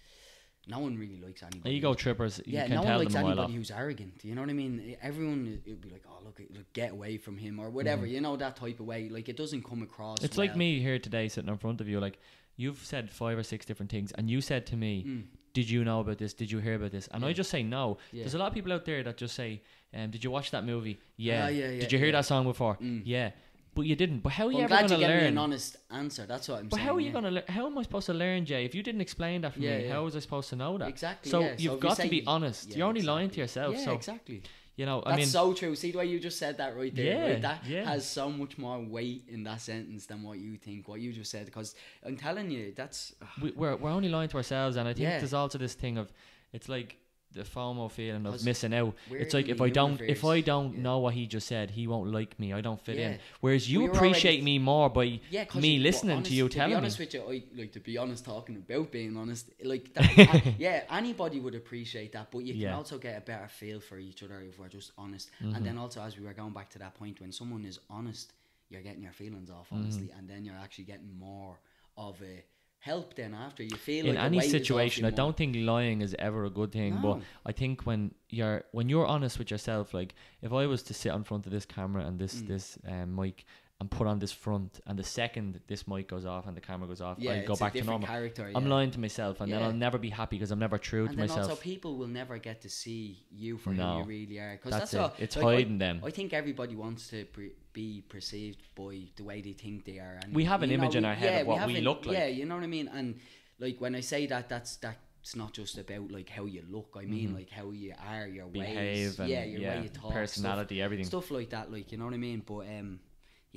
no 0.68 0.78
one 0.78 0.96
really 0.96 1.20
likes 1.20 1.42
anybody. 1.42 1.74
Ego 1.74 1.94
trippers, 1.94 2.40
you 2.46 2.54
yeah, 2.54 2.66
can 2.66 2.76
no 2.76 2.82
one 2.82 2.98
likes 2.98 3.12
them 3.12 3.22
a 3.22 3.24
while 3.24 3.32
anybody 3.32 3.54
who's 3.54 3.70
arrogant. 3.70 4.20
You 4.22 4.34
know 4.34 4.40
what 4.40 4.50
I 4.50 4.54
mean? 4.54 4.96
Everyone 5.02 5.60
would 5.66 5.80
be 5.80 5.90
like, 5.90 6.04
"Oh, 6.08 6.24
look, 6.24 6.40
look, 6.50 6.72
get 6.72 6.92
away 6.92 7.18
from 7.18 7.36
him" 7.36 7.58
or 7.60 7.70
whatever. 7.70 8.06
You 8.06 8.20
know 8.20 8.36
that 8.36 8.56
type 8.56 8.80
of 8.80 8.86
way. 8.86 9.08
Like 9.08 9.28
it 9.28 9.36
doesn't 9.36 9.64
come 9.64 9.82
across. 9.82 10.22
It's 10.22 10.38
like 10.38 10.56
me 10.56 10.80
here 10.80 10.98
today 10.98 11.28
sitting 11.28 11.50
in 11.50 11.58
front 11.58 11.80
of 11.80 11.88
you. 11.88 12.00
Like, 12.00 12.18
you've 12.56 12.84
said 12.84 13.10
five 13.10 13.36
or 13.38 13.42
six 13.42 13.66
different 13.66 13.90
things, 13.90 14.12
and 14.12 14.30
you 14.30 14.40
said 14.40 14.66
to 14.66 14.76
me, 14.76 15.04
Mm, 15.06 15.24
Did 15.52 15.70
you 15.70 15.84
know 15.84 16.00
about 16.00 16.18
this? 16.18 16.34
Did 16.34 16.50
you 16.50 16.58
hear 16.58 16.74
about 16.74 16.90
this? 16.90 17.08
And 17.12 17.24
I 17.24 17.32
just 17.32 17.50
say 17.50 17.62
no. 17.62 17.98
Yeah. 18.12 18.22
There's 18.22 18.34
a 18.34 18.38
lot 18.38 18.48
of 18.48 18.54
people 18.54 18.72
out 18.72 18.84
there 18.84 19.02
that 19.04 19.16
just 19.16 19.34
say, 19.34 19.62
um, 19.94 20.10
Did 20.10 20.24
you 20.24 20.30
watch 20.30 20.50
that 20.50 20.64
movie? 20.64 20.98
Yeah. 21.16 21.44
Ah, 21.44 21.48
yeah, 21.48 21.70
yeah, 21.70 21.80
Did 21.80 21.92
you 21.92 21.98
hear 21.98 22.08
yeah. 22.08 22.12
that 22.12 22.24
song 22.26 22.44
before? 22.44 22.76
Mm. 22.76 23.02
Yeah. 23.04 23.30
But 23.74 23.86
you 23.86 23.96
didn't. 23.96 24.20
But 24.20 24.32
how 24.32 24.46
are 24.46 24.52
you 24.52 24.58
I'm 24.58 24.64
ever 24.64 24.68
glad 24.68 24.88
going 24.88 25.00
you 25.00 25.06
to 25.06 25.12
gave 25.12 25.16
me 25.16 25.22
learn? 25.24 25.32
an 25.32 25.38
honest 25.38 25.76
answer. 25.90 26.26
That's 26.26 26.48
what 26.48 26.54
I'm 26.54 26.60
saying. 26.60 26.68
But 26.70 26.76
saying. 26.76 26.86
how 26.88 26.94
are 26.96 27.00
you 27.00 27.06
yeah. 27.06 27.12
gonna? 27.12 27.30
Le- 27.32 27.44
how 27.48 27.66
am 27.66 27.76
I 27.78 27.82
supposed 27.82 28.06
to 28.06 28.14
learn, 28.14 28.44
Jay? 28.46 28.64
If 28.64 28.74
you 28.74 28.82
didn't 28.82 29.00
explain 29.00 29.40
that 29.42 29.54
for 29.54 29.60
Yeah, 29.60 29.78
me, 29.78 29.84
yeah. 29.86 29.92
how 29.92 30.04
was 30.04 30.14
I 30.16 30.20
supposed 30.20 30.48
to 30.50 30.56
know 30.56 30.78
that? 30.78 30.88
Exactly. 30.88 31.30
So 31.30 31.40
yeah. 31.40 31.46
you've 31.46 31.54
if 31.54 31.60
you 31.62 31.76
got 31.78 31.96
to 31.96 32.02
say- 32.02 32.08
be 32.08 32.24
honest. 32.26 32.70
Yeah, 32.70 32.76
You're 32.78 32.86
only 32.88 33.02
lying 33.02 33.30
to 33.30 33.40
yourself. 33.40 33.74
Yeah, 33.76 33.84
so 33.84 33.92
exactly. 33.94 34.42
you 34.76 34.86
know, 34.86 35.02
That's 35.04 35.14
I 35.14 35.16
mean, 35.18 35.26
so 35.26 35.52
true. 35.54 35.74
See 35.76 35.90
the 35.92 35.98
way 35.98 36.06
you 36.06 36.18
just 36.20 36.38
said 36.38 36.56
that 36.58 36.76
right 36.76 36.94
there. 36.94 37.04
Yeah, 37.04 37.30
right? 37.32 37.42
That 37.42 37.64
yeah. 37.66 37.84
has 37.84 38.06
so 38.06 38.30
much 38.30 38.58
more 38.58 38.78
weight 38.80 39.24
in 39.28 39.44
that 39.44 39.60
sentence 39.60 40.06
than 40.06 40.22
what 40.22 40.38
you 40.38 40.56
think. 40.56 40.88
What 40.88 41.00
you 41.00 41.12
just 41.12 41.30
said, 41.30 41.46
because 41.46 41.74
I'm 42.06 42.16
telling 42.16 42.50
you, 42.50 42.72
that's 42.76 43.12
we, 43.42 43.50
we're 43.52 43.76
we're 43.76 43.90
only 43.90 44.08
lying 44.08 44.28
to 44.30 44.36
ourselves, 44.36 44.76
and 44.76 44.86
I 44.88 44.92
think 44.92 45.04
Yeah. 45.04 45.18
there's 45.18 45.34
also 45.34 45.58
this 45.58 45.74
thing 45.74 45.98
of 45.98 46.12
it's 46.52 46.68
like 46.68 46.96
the 47.34 47.42
FOMO 47.42 47.90
feeling 47.90 48.24
of 48.26 48.44
missing 48.44 48.72
out. 48.74 48.94
It's 49.10 49.34
like 49.34 49.48
if 49.48 49.60
I 49.60 49.68
don't 49.68 50.00
if 50.00 50.24
I 50.24 50.40
don't 50.40 50.74
yeah. 50.74 50.80
know 50.82 50.98
what 50.98 51.14
he 51.14 51.26
just 51.26 51.46
said, 51.46 51.70
he 51.70 51.86
won't 51.86 52.10
like 52.12 52.38
me. 52.38 52.52
I 52.52 52.60
don't 52.60 52.80
fit 52.80 52.98
in. 52.98 53.18
Whereas 53.40 53.70
you 53.70 53.80
We 53.82 53.86
appreciate 53.88 54.32
already- 54.40 54.42
me 54.44 54.58
more 54.60 54.88
by 54.88 55.20
yeah. 55.30 55.44
me 55.54 55.74
you- 55.74 55.82
listening 55.82 56.16
honest- 56.18 56.30
to 56.30 56.36
you 56.36 56.48
to 56.48 56.54
telling 56.54 56.70
be 56.70 56.74
me. 56.74 56.78
honest 56.78 56.98
with 56.98 57.14
you, 57.14 57.22
I 57.28 57.42
like 57.56 57.72
to 57.72 57.80
be 57.80 57.98
honest. 57.98 58.24
Talking 58.24 58.56
about 58.56 58.90
being 58.92 59.16
honest, 59.16 59.50
like 59.62 59.92
that, 59.94 60.04
I- 60.18 60.54
yeah, 60.58 60.84
anybody 60.90 61.40
would 61.40 61.54
appreciate 61.54 62.12
that. 62.12 62.30
But 62.30 62.40
you 62.44 62.54
can 62.54 62.72
also 62.72 62.98
get 62.98 63.18
a 63.18 63.20
better 63.20 63.48
feel 63.48 63.80
for 63.80 63.98
each 63.98 64.22
other 64.22 64.40
if 64.40 64.58
we're 64.58 64.68
just 64.68 64.92
honest. 64.96 65.30
Mhm. 65.42 65.56
And 65.56 65.66
then 65.66 65.76
also, 65.78 66.00
as 66.02 66.16
we 66.18 66.24
were 66.24 66.32
going 66.34 66.52
back 66.52 66.70
to 66.70 66.78
that 66.78 66.94
point, 66.94 67.20
when 67.20 67.32
someone 67.32 67.64
is 67.64 67.78
honest, 67.90 68.32
you're 68.70 68.82
getting 68.82 69.02
your 69.02 69.12
feelings 69.12 69.50
off 69.50 69.66
Mm-hmm. 69.70 69.76
honestly, 69.82 70.10
and 70.16 70.28
then 70.28 70.44
you're 70.44 70.56
actually 70.62 70.84
getting 70.84 71.10
more 71.18 71.58
of 71.96 72.20
a 72.22 72.44
help 72.90 73.14
then 73.20 73.32
after? 73.46 73.62
You 73.62 73.76
feel 73.88 74.04
in 74.06 74.14
like 74.16 74.24
any 74.24 74.38
weight 74.38 74.46
is 74.46 74.54
off 74.54 74.58
situation 74.60 75.00
i 75.10 75.12
don't 75.20 75.36
think 75.40 75.56
lying 75.72 75.98
is 76.06 76.12
ever 76.28 76.40
a 76.50 76.52
good 76.58 76.70
thing 76.78 76.92
but 77.06 77.16
i 77.50 77.52
think 77.60 77.74
when 77.88 78.00
you're 78.36 78.60
when 78.76 78.86
you're 78.90 79.06
honest 79.14 79.34
with 79.40 79.50
yourself 79.54 79.94
like 79.98 80.10
if 80.46 80.50
i 80.52 80.64
was 80.72 80.80
to 80.88 80.92
sit 81.00 81.12
in 81.18 81.24
front 81.28 81.42
of 81.46 81.52
this 81.56 81.66
camera 81.76 82.02
and 82.08 82.14
this 82.22 82.34
Mm. 82.42 82.46
this 82.52 82.64
um, 82.92 83.08
mic 83.18 83.36
and 83.80 83.90
put 83.90 84.06
on 84.06 84.18
this 84.18 84.30
front 84.32 84.80
and 84.86 84.96
the 84.98 85.02
second 85.02 85.60
this 85.66 85.88
mic 85.88 86.06
goes 86.08 86.24
off 86.24 86.46
and 86.46 86.56
the 86.56 86.60
camera 86.60 86.86
goes 86.86 87.00
off 87.00 87.18
yeah, 87.18 87.32
i'll 87.32 87.46
go 87.46 87.52
it's 87.54 87.60
back 87.60 87.72
to 87.72 87.82
normal 87.82 88.06
character 88.06 88.50
i'm 88.54 88.68
lying 88.68 88.90
to 88.90 89.00
myself 89.00 89.40
and 89.40 89.52
then 89.52 89.62
i'll 89.62 89.72
never 89.72 89.98
be 89.98 90.10
happy 90.10 90.36
because 90.36 90.52
i'm 90.52 90.60
never 90.60 90.78
true 90.78 91.06
and 91.06 91.12
to 91.14 91.18
myself 91.18 91.50
also 91.50 91.56
people 91.56 91.96
will 91.96 92.06
never 92.06 92.38
get 92.38 92.60
to 92.60 92.68
see 92.70 93.24
you 93.30 93.58
for 93.58 93.70
No. 93.70 93.94
who 93.94 93.98
you 93.98 94.04
really 94.04 94.38
are 94.38 94.52
because 94.56 94.70
that's, 94.70 94.90
that's, 94.92 94.94
it 94.94 94.98
all 95.00 95.12
it's 95.18 95.36
like, 95.36 95.44
I- 95.44 95.54
hiding 95.56 95.78
them 95.78 96.00
I 96.04 96.10
think 96.10 96.32
everybody 96.32 96.76
wants 96.76 97.08
to 97.08 97.24
pre- 97.26 97.52
be 97.72 98.04
perceived 98.08 98.60
by 98.76 99.00
the 99.16 99.24
way 99.24 99.40
they 99.40 99.52
think 99.52 99.84
they 99.84 99.98
are. 99.98 100.20
And 100.22 100.32
We 100.32 100.44
have 100.44 100.62
an 100.62 100.68
know, 100.70 100.74
image 100.76 100.94
in 100.94 101.02
we- 101.02 101.08
our 101.08 101.14
head 101.16 101.32
yeah, 101.32 101.40
of 101.40 101.46
what 101.48 101.66
we 101.66 101.76
an- 101.78 101.84
look 101.84 102.06
like. 102.06 102.16
Yeah, 102.16 102.26
you 102.26 102.46
know 102.46 102.54
what 102.54 102.62
I 102.62 102.68
mean. 102.68 102.86
And 102.86 103.18
like 103.58 103.80
when 103.80 103.96
I 103.96 104.00
say 104.00 104.26
that, 104.28 104.48
that's 104.48 104.76
that's 104.76 105.34
not 105.34 105.52
just 105.52 105.76
about 105.76 106.12
like 106.12 106.28
how 106.28 106.44
you 106.44 106.62
look. 106.70 106.94
I 106.96 107.04
mean 107.04 107.30
Mhm. 107.30 107.34
like 107.34 107.50
how 107.50 107.72
you 107.72 107.92
are, 108.08 108.28
your 108.28 108.46
behave 108.46 108.76
ways, 108.76 109.18
and 109.18 109.28
yeah, 109.28 109.42
your 109.42 109.60
way 109.62 109.82
you 109.82 109.88
talk, 109.88 110.12
personality 110.12 110.80
everything 110.80 111.04
stuff, 111.06 111.24
stuff 111.24 111.36
like 111.36 111.50
that. 111.50 111.72
Like 111.72 111.90
you 111.90 111.98
know 111.98 112.04
what 112.04 112.14
I 112.14 112.18
mean. 112.18 112.44
But 112.46 112.60
um, 112.68 113.00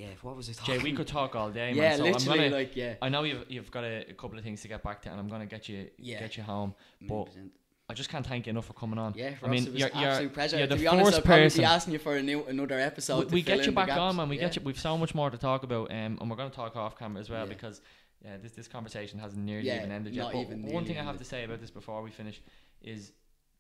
yeah, 0.02 0.08
what 0.22 0.36
was 0.38 0.48
I 0.50 0.54
jay 0.68 0.78
we 0.78 0.94
could 0.94 1.08
talk 1.08 1.36
all 1.36 1.50
day 1.50 1.70
yeah, 1.74 1.82
man 1.90 1.98
so 1.98 2.06
i'm 2.06 2.12
literally, 2.14 2.38
gonna 2.50 2.56
like 2.62 2.76
yeah, 2.76 2.94
i 3.02 3.10
know 3.10 3.24
you've, 3.24 3.46
you've 3.50 3.72
got 3.72 3.84
a, 3.84 3.96
a 4.12 4.14
couple 4.14 4.38
of 4.38 4.44
things 4.44 4.62
to 4.62 4.68
get 4.74 4.82
back 4.84 5.02
to 5.04 5.10
and 5.12 5.20
i'm 5.20 5.28
gonna 5.28 5.46
get 5.56 5.68
you 5.68 5.80
Yeah. 5.98 6.20
get 6.20 6.38
you 6.38 6.44
home 6.44 6.72
but 7.02 7.26
100%. 7.36 7.50
I 7.90 7.94
just 7.94 8.10
can't 8.10 8.28
thank 8.28 8.46
you 8.48 8.50
enough 8.50 8.66
for 8.66 8.74
coming 8.74 9.00
on. 9.00 9.14
Yeah, 9.16 9.36
for 9.36 9.46
I 9.46 9.50
mean, 9.50 9.62
us 9.62 9.68
it 9.68 9.72
was 9.72 9.80
you're, 9.80 9.90
an 9.94 10.22
you're, 10.22 10.30
pleasure. 10.30 10.58
you're 10.58 10.68
to 10.68 10.76
the 10.76 10.82
be 10.82 10.88
honest, 10.88 11.14
I'll 11.16 11.22
probably 11.22 11.46
person. 11.46 11.62
be 11.62 11.66
asking 11.66 11.94
you 11.94 12.00
for 12.00 12.18
a 12.18 12.22
new 12.22 12.44
another 12.44 12.78
episode. 12.78 13.32
we 13.32 13.36
we 13.36 13.42
get 13.42 13.66
you 13.66 13.72
back 13.72 13.90
on, 13.90 14.18
man. 14.18 14.28
We 14.28 14.36
yeah. 14.36 14.42
get 14.42 14.58
you. 14.58 14.62
We've 14.62 14.78
so 14.78 14.98
much 14.98 15.16
more 15.16 15.30
to 15.30 15.38
talk 15.38 15.64
about, 15.64 15.90
um, 15.92 16.18
and 16.20 16.30
we're 16.30 16.36
going 16.36 16.50
to 16.50 16.56
talk 16.56 16.76
off 16.76 16.98
camera 17.00 17.22
as 17.22 17.30
well 17.30 17.46
Yeah. 17.48 17.54
because 17.56 17.80
yeah, 18.26 18.36
this 18.44 18.52
this 18.52 18.68
conversation 18.68 19.20
hasn't 19.20 19.42
nearly 19.42 19.68
Yeah, 19.68 19.78
even 19.78 19.94
ended 19.94 20.14
yet. 20.14 20.34
But 20.34 20.50
one 20.50 20.84
thing 20.84 20.98
I 20.98 21.04
have 21.04 21.16
ended. 21.16 21.20
to 21.20 21.30
say 21.30 21.46
about 21.46 21.62
this 21.62 21.72
before 21.72 22.02
we 22.04 22.12
finish 22.12 22.42
is 22.82 23.14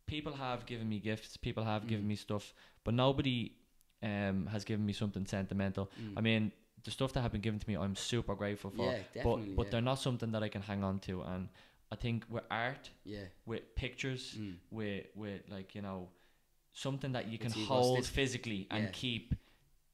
people 0.07 0.33
have 0.33 0.65
given 0.65 0.89
me 0.89 0.99
gifts, 0.99 1.37
people 1.37 1.63
have 1.63 1.83
Mm. 1.83 1.87
given 1.87 2.07
me 2.09 2.15
stuff, 2.15 2.53
but 2.83 2.93
nobody 2.93 3.53
um 4.03 4.47
has 4.47 4.63
given 4.63 4.85
me 4.85 4.93
something 4.93 5.25
sentimental. 5.25 5.89
Mm. 6.01 6.13
I 6.17 6.21
mean, 6.21 6.51
the 6.83 6.91
stuff 6.91 7.13
that 7.13 7.21
have 7.21 7.31
been 7.31 7.41
given 7.41 7.59
to 7.59 7.67
me, 7.69 7.75
I'm 7.75 7.95
super 7.95 8.35
grateful 8.35 8.71
for. 8.71 8.85
yeah, 8.91 8.99
definitely. 9.13 9.49
but 9.49 9.55
but 9.55 9.65
yeah. 9.65 9.71
they're 9.71 9.81
not 9.81 9.99
something 9.99 10.31
that 10.31 10.43
I 10.43 10.49
can 10.49 10.61
hang 10.61 10.83
on 10.83 10.99
to, 10.99 11.21
and 11.23 11.49
I 11.91 11.95
think 11.95 12.25
with 12.29 12.43
art, 12.51 12.89
yeah. 13.05 13.25
with 13.45 13.75
pictures, 13.75 14.35
Mm. 14.37 14.55
with 14.71 15.05
with 15.15 15.41
like 15.49 15.73
you 15.75 15.81
know 15.81 16.09
something 16.73 17.13
that 17.13 17.27
you 17.27 17.37
can 17.37 17.51
see, 17.51 17.65
hold 17.65 18.05
physically 18.05 18.67
and 18.69 18.83
yeah. 18.85 18.89
keep. 18.91 19.35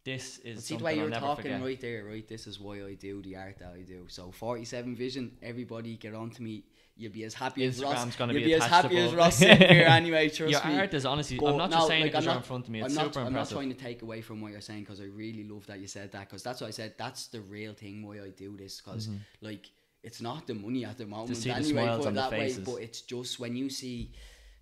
This 0.05 0.39
is 0.39 0.55
But 0.55 0.63
see 0.63 0.75
the 0.75 0.83
way 0.83 0.95
you're 0.97 1.09
talking 1.09 1.43
forget. 1.43 1.61
right 1.63 1.79
there, 1.79 2.03
right? 2.03 2.27
This 2.27 2.45
is 2.45 2.59
why 2.59 2.83
I 2.83 2.95
do 2.95 3.21
the 3.21 3.37
art 3.37 3.59
that 3.59 3.71
I 3.73 3.83
do. 3.83 4.05
So 4.09 4.31
47 4.31 4.97
Vision, 4.97 5.37
everybody 5.41 5.95
get 5.95 6.13
on 6.13 6.29
to 6.31 6.43
me. 6.43 6.65
You'll 6.95 7.11
be 7.11 7.23
as 7.23 7.33
happy 7.33 7.65
as 7.65 7.81
Ross. 7.81 8.15
Gonna 8.15 8.33
You'll 8.33 8.41
be 8.43 8.47
be 8.49 8.53
as 8.53 8.65
happy 8.65 8.97
as. 8.99 9.13
Ross 9.15 9.39
here 9.39 9.51
anyway. 9.87 10.29
Trust 10.29 10.51
Your 10.51 10.63
me. 10.65 10.77
art 10.79 10.93
is 10.93 11.05
honestly. 11.05 11.39
But 11.39 11.47
I'm 11.51 11.57
not 11.57 11.71
no, 11.71 11.77
just 11.77 11.87
saying 11.87 12.03
like, 12.03 12.15
I'm 12.15 12.23
not- 12.25 12.37
in 12.37 12.43
front 12.43 12.65
of 12.65 12.69
me. 12.71 12.81
It's 12.83 12.89
I'm 12.89 13.05
not, 13.05 13.13
super 13.15 13.25
I'm 13.25 13.33
not 13.33 13.49
trying 13.49 13.69
to 13.69 13.75
take 13.75 14.03
away 14.03 14.21
from 14.21 14.41
what 14.41 14.51
you're 14.51 14.61
saying 14.61 14.81
because 14.81 15.01
I 15.01 15.05
really 15.05 15.43
love 15.43 15.65
that 15.67 15.79
you 15.79 15.87
said 15.87 16.11
that 16.11 16.29
because 16.29 16.43
that's 16.43 16.61
what 16.61 16.67
I 16.67 16.71
said. 16.71 16.93
That's 16.99 17.27
the 17.27 17.41
real 17.41 17.73
thing 17.73 18.05
why 18.05 18.21
I 18.21 18.29
do 18.29 18.55
this 18.55 18.79
because 18.79 19.07
Mhm. 19.07 19.17
like 19.41 19.71
it's 20.03 20.21
not 20.21 20.45
the 20.45 20.53
money 20.53 20.85
at 20.85 20.97
the 20.99 21.05
moment 21.07 21.35
the 21.41 21.49
anyway. 21.49 21.71
smiles 21.71 21.97
put 21.99 22.07
on 22.09 22.13
the 22.13 22.21
that 22.21 22.31
way, 22.31 22.39
faces. 22.49 22.63
but 22.65 22.75
it's 22.75 23.01
just 23.01 23.39
when 23.39 23.55
you 23.55 23.69
see 23.71 24.11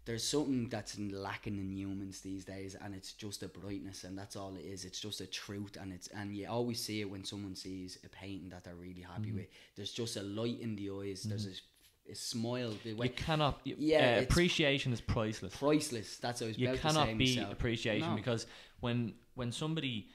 there's 0.06 0.24
something 0.24 0.67
that's 0.70 0.98
lacking 0.98 1.58
in 1.58 1.72
humans 1.78 2.22
these 2.22 2.44
days, 2.44 2.76
and 2.76 2.96
it's 2.96 3.13
just 3.13 3.44
a 3.44 3.48
brightness, 3.48 4.04
and 4.04 4.17
that's 4.17 4.36
all 4.36 4.56
it 4.56 4.65
is. 4.65 4.84
It's 4.86 5.00
just 5.00 5.22
a 5.22 5.28
truth, 5.28 5.78
and 5.80 5.91
it's 5.94 6.08
and 6.08 6.36
you 6.36 6.48
always 6.48 6.80
see 6.80 7.02
it 7.02 7.10
when 7.10 7.24
someone 7.26 7.56
sees 7.56 8.00
a 8.06 8.10
painting 8.10 8.50
that 8.50 8.63
they're 8.63 8.74
really 8.76 9.02
happy 9.02 9.32
Mhm. 9.32 9.36
with. 9.36 9.48
There's 9.76 9.91
just 9.91 10.15
a 10.17 10.24
light 10.24 10.60
in 10.62 10.76
the 10.76 10.89
eyes. 10.91 11.24
There's 11.24 11.46
a, 11.46 11.52
a 12.12 12.15
smile. 12.15 12.74
The 12.84 12.91
You 12.91 13.10
cannot. 13.10 13.62
You, 13.63 13.76
Yeah, 13.78 14.17
uh, 14.19 14.24
appreciation 14.24 14.93
is 14.93 15.02
priceless. 15.02 15.56
priceless. 15.56 16.17
That's 16.17 16.41
what 16.41 16.47
I 16.47 16.50
was 16.50 16.58
You 16.60 16.67
cannot 16.78 17.17
beat 17.17 17.38
myself. 17.38 17.54
appreciation 17.54 18.10
No. 18.10 18.15
because 18.15 18.45
when 18.80 19.13
when 19.36 19.52
somebody 19.52 20.08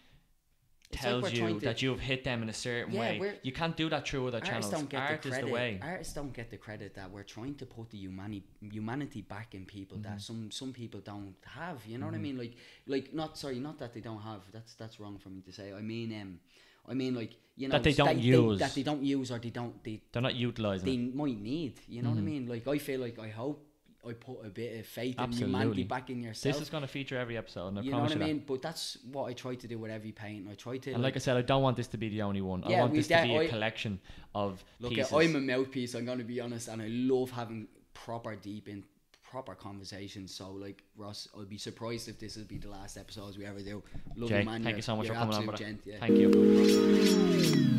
It's 0.91 1.03
tells 1.03 1.23
we're 1.25 1.31
you 1.31 1.61
that 1.61 1.83
you've 1.83 1.99
hit 2.01 2.23
them 2.23 2.43
in 2.45 2.49
a 2.49 2.53
certain 2.53 2.93
Yeah, 2.95 3.01
way, 3.01 3.39
you 3.43 3.53
can't 3.53 3.77
do 3.77 3.89
that 3.89 4.07
through 4.07 4.29
other 4.29 4.37
Artists 4.37 4.51
channels. 4.51 4.71
don't 4.71 4.89
get 4.89 5.01
Art 5.01 5.23
the 5.23 5.29
is 5.31 5.39
the 5.39 5.49
way. 5.49 5.81
Artists 5.83 6.15
don't 6.15 6.33
get 6.33 6.49
the 6.51 6.57
credit 6.59 6.95
that 6.95 7.11
we're 7.11 7.25
trying 7.25 7.55
to 7.57 7.67
put 7.67 7.91
the 7.91 7.99
humanity 7.99 8.45
humanity 8.61 9.23
back 9.23 9.55
in 9.55 9.65
people 9.67 9.99
that 9.99 10.19
Mhm. 10.19 10.23
some 10.29 10.51
some 10.51 10.73
people 10.73 11.01
don't 11.01 11.35
have. 11.61 11.79
You 11.87 11.99
know 11.99 12.07
what 12.07 12.15
I 12.15 12.19
Mhm. 12.19 12.23
mean? 12.29 12.39
Like 12.39 12.55
like 12.87 13.13
not 13.15 13.37
sorry, 13.37 13.59
not 13.59 13.79
that 13.81 13.95
they 13.95 14.01
don't 14.09 14.23
have. 14.31 14.43
That's 14.53 14.75
that's 14.75 15.01
wrong 15.01 15.19
for 15.19 15.31
me 15.31 15.41
to 15.43 15.53
say. 15.53 15.73
I 15.73 15.83
mean 15.83 16.09
um, 16.23 16.41
I 16.89 16.95
mean 16.95 17.15
like 17.15 17.37
you 17.57 17.69
know 17.69 17.73
That 17.73 17.85
they 17.85 17.93
don't 17.93 18.19
use. 18.21 18.59
that 18.61 18.75
they 18.75 18.83
don't 18.83 19.03
use 19.03 19.31
or 19.33 19.39
they 19.39 19.51
don't 19.51 19.83
they 19.83 20.03
They're 20.13 20.23
not 20.23 20.35
utilizing 20.35 20.87
they 20.87 20.95
it. 21.09 21.15
might 21.15 21.41
need. 21.41 21.75
You 21.89 22.03
know 22.03 22.11
what 22.11 22.19
I 22.19 22.23
Mhm. 22.23 22.25
mean? 22.25 22.47
Like 22.47 22.67
I 22.69 22.79
feel 22.79 23.01
like 23.01 23.19
I 23.19 23.29
hope 23.29 23.63
I 24.09 24.13
put 24.13 24.47
a 24.47 24.51
bit 24.51 24.79
of 24.79 24.87
faith 24.87 25.17
Absolutely. 25.19 25.43
in 25.43 25.49
humanity 25.51 25.83
back 25.85 26.11
in 26.11 26.23
yourself. 26.23 26.55
This 26.55 26.63
is 26.63 26.71
going 26.71 26.83
to 26.83 26.87
feature 26.87 27.19
every 27.19 27.37
episode, 27.37 27.67
and 27.69 27.79
I 27.81 27.83
you 27.83 27.91
know 27.91 27.99
what 28.01 28.13
I 28.13 28.15
mean? 28.15 28.45
But 28.47 28.63
that's 28.63 28.99
what 29.11 29.25
I 29.25 29.33
try 29.33 29.57
to 29.57 29.67
do 29.67 29.79
with 29.79 29.91
every 29.91 30.13
painting. 30.13 30.47
I 30.49 30.55
try 30.55 30.77
to. 30.79 30.93
And 30.93 31.03
like 31.03 31.17
I 31.17 31.19
said, 31.19 31.37
I 31.37 31.43
don't 31.43 31.61
want 31.63 31.77
this 31.77 31.89
to 31.89 31.97
be 31.99 32.09
the 32.09 32.23
only 32.23 32.41
one. 32.41 32.63
I 32.63 32.71
Yeah, 32.71 32.81
want 32.83 32.93
we 32.93 32.99
this 32.99 33.09
to 33.09 33.15
de- 33.17 33.23
be 33.25 33.35
a 33.35 33.41
I- 33.41 33.47
collection 33.49 33.99
of 34.33 34.65
Look, 34.79 34.93
pieces. 34.95 35.13
I'm 35.13 35.35
a 35.35 35.41
mouthpiece. 35.41 35.95
I'm 35.97 36.05
gonna 36.05 36.23
be 36.23 36.39
honest, 36.41 36.69
and 36.69 36.81
I 36.83 36.87
love 36.89 37.33
having 37.33 37.67
proper, 37.95 38.37
deep 38.37 38.69
in 38.69 38.85
proper 39.31 39.55
conversation. 39.55 40.29
So, 40.29 40.51
like 40.51 40.83
Ross, 40.97 41.29
I'll 41.37 41.45
be 41.45 41.59
surprised 41.59 42.09
if 42.09 42.19
this 42.19 42.37
will 42.37 42.45
be 42.45 42.59
the 42.59 42.69
last 42.71 42.97
episodes 42.97 43.37
we 43.39 43.45
ever 43.45 43.61
do. 43.61 43.83
Love 44.17 44.29
Jay, 44.31 44.41
you, 44.41 44.45
man. 44.47 44.63
thank 44.63 44.65
You're- 44.65 44.77
you 44.79 44.83
so 44.83 44.97
much 44.97 45.07
for 45.09 45.15
coming 45.15 45.49
on, 45.49 45.57
gent, 45.57 45.81
yeah. 45.85 45.99
Thank 46.01 46.19
you. 46.19 47.73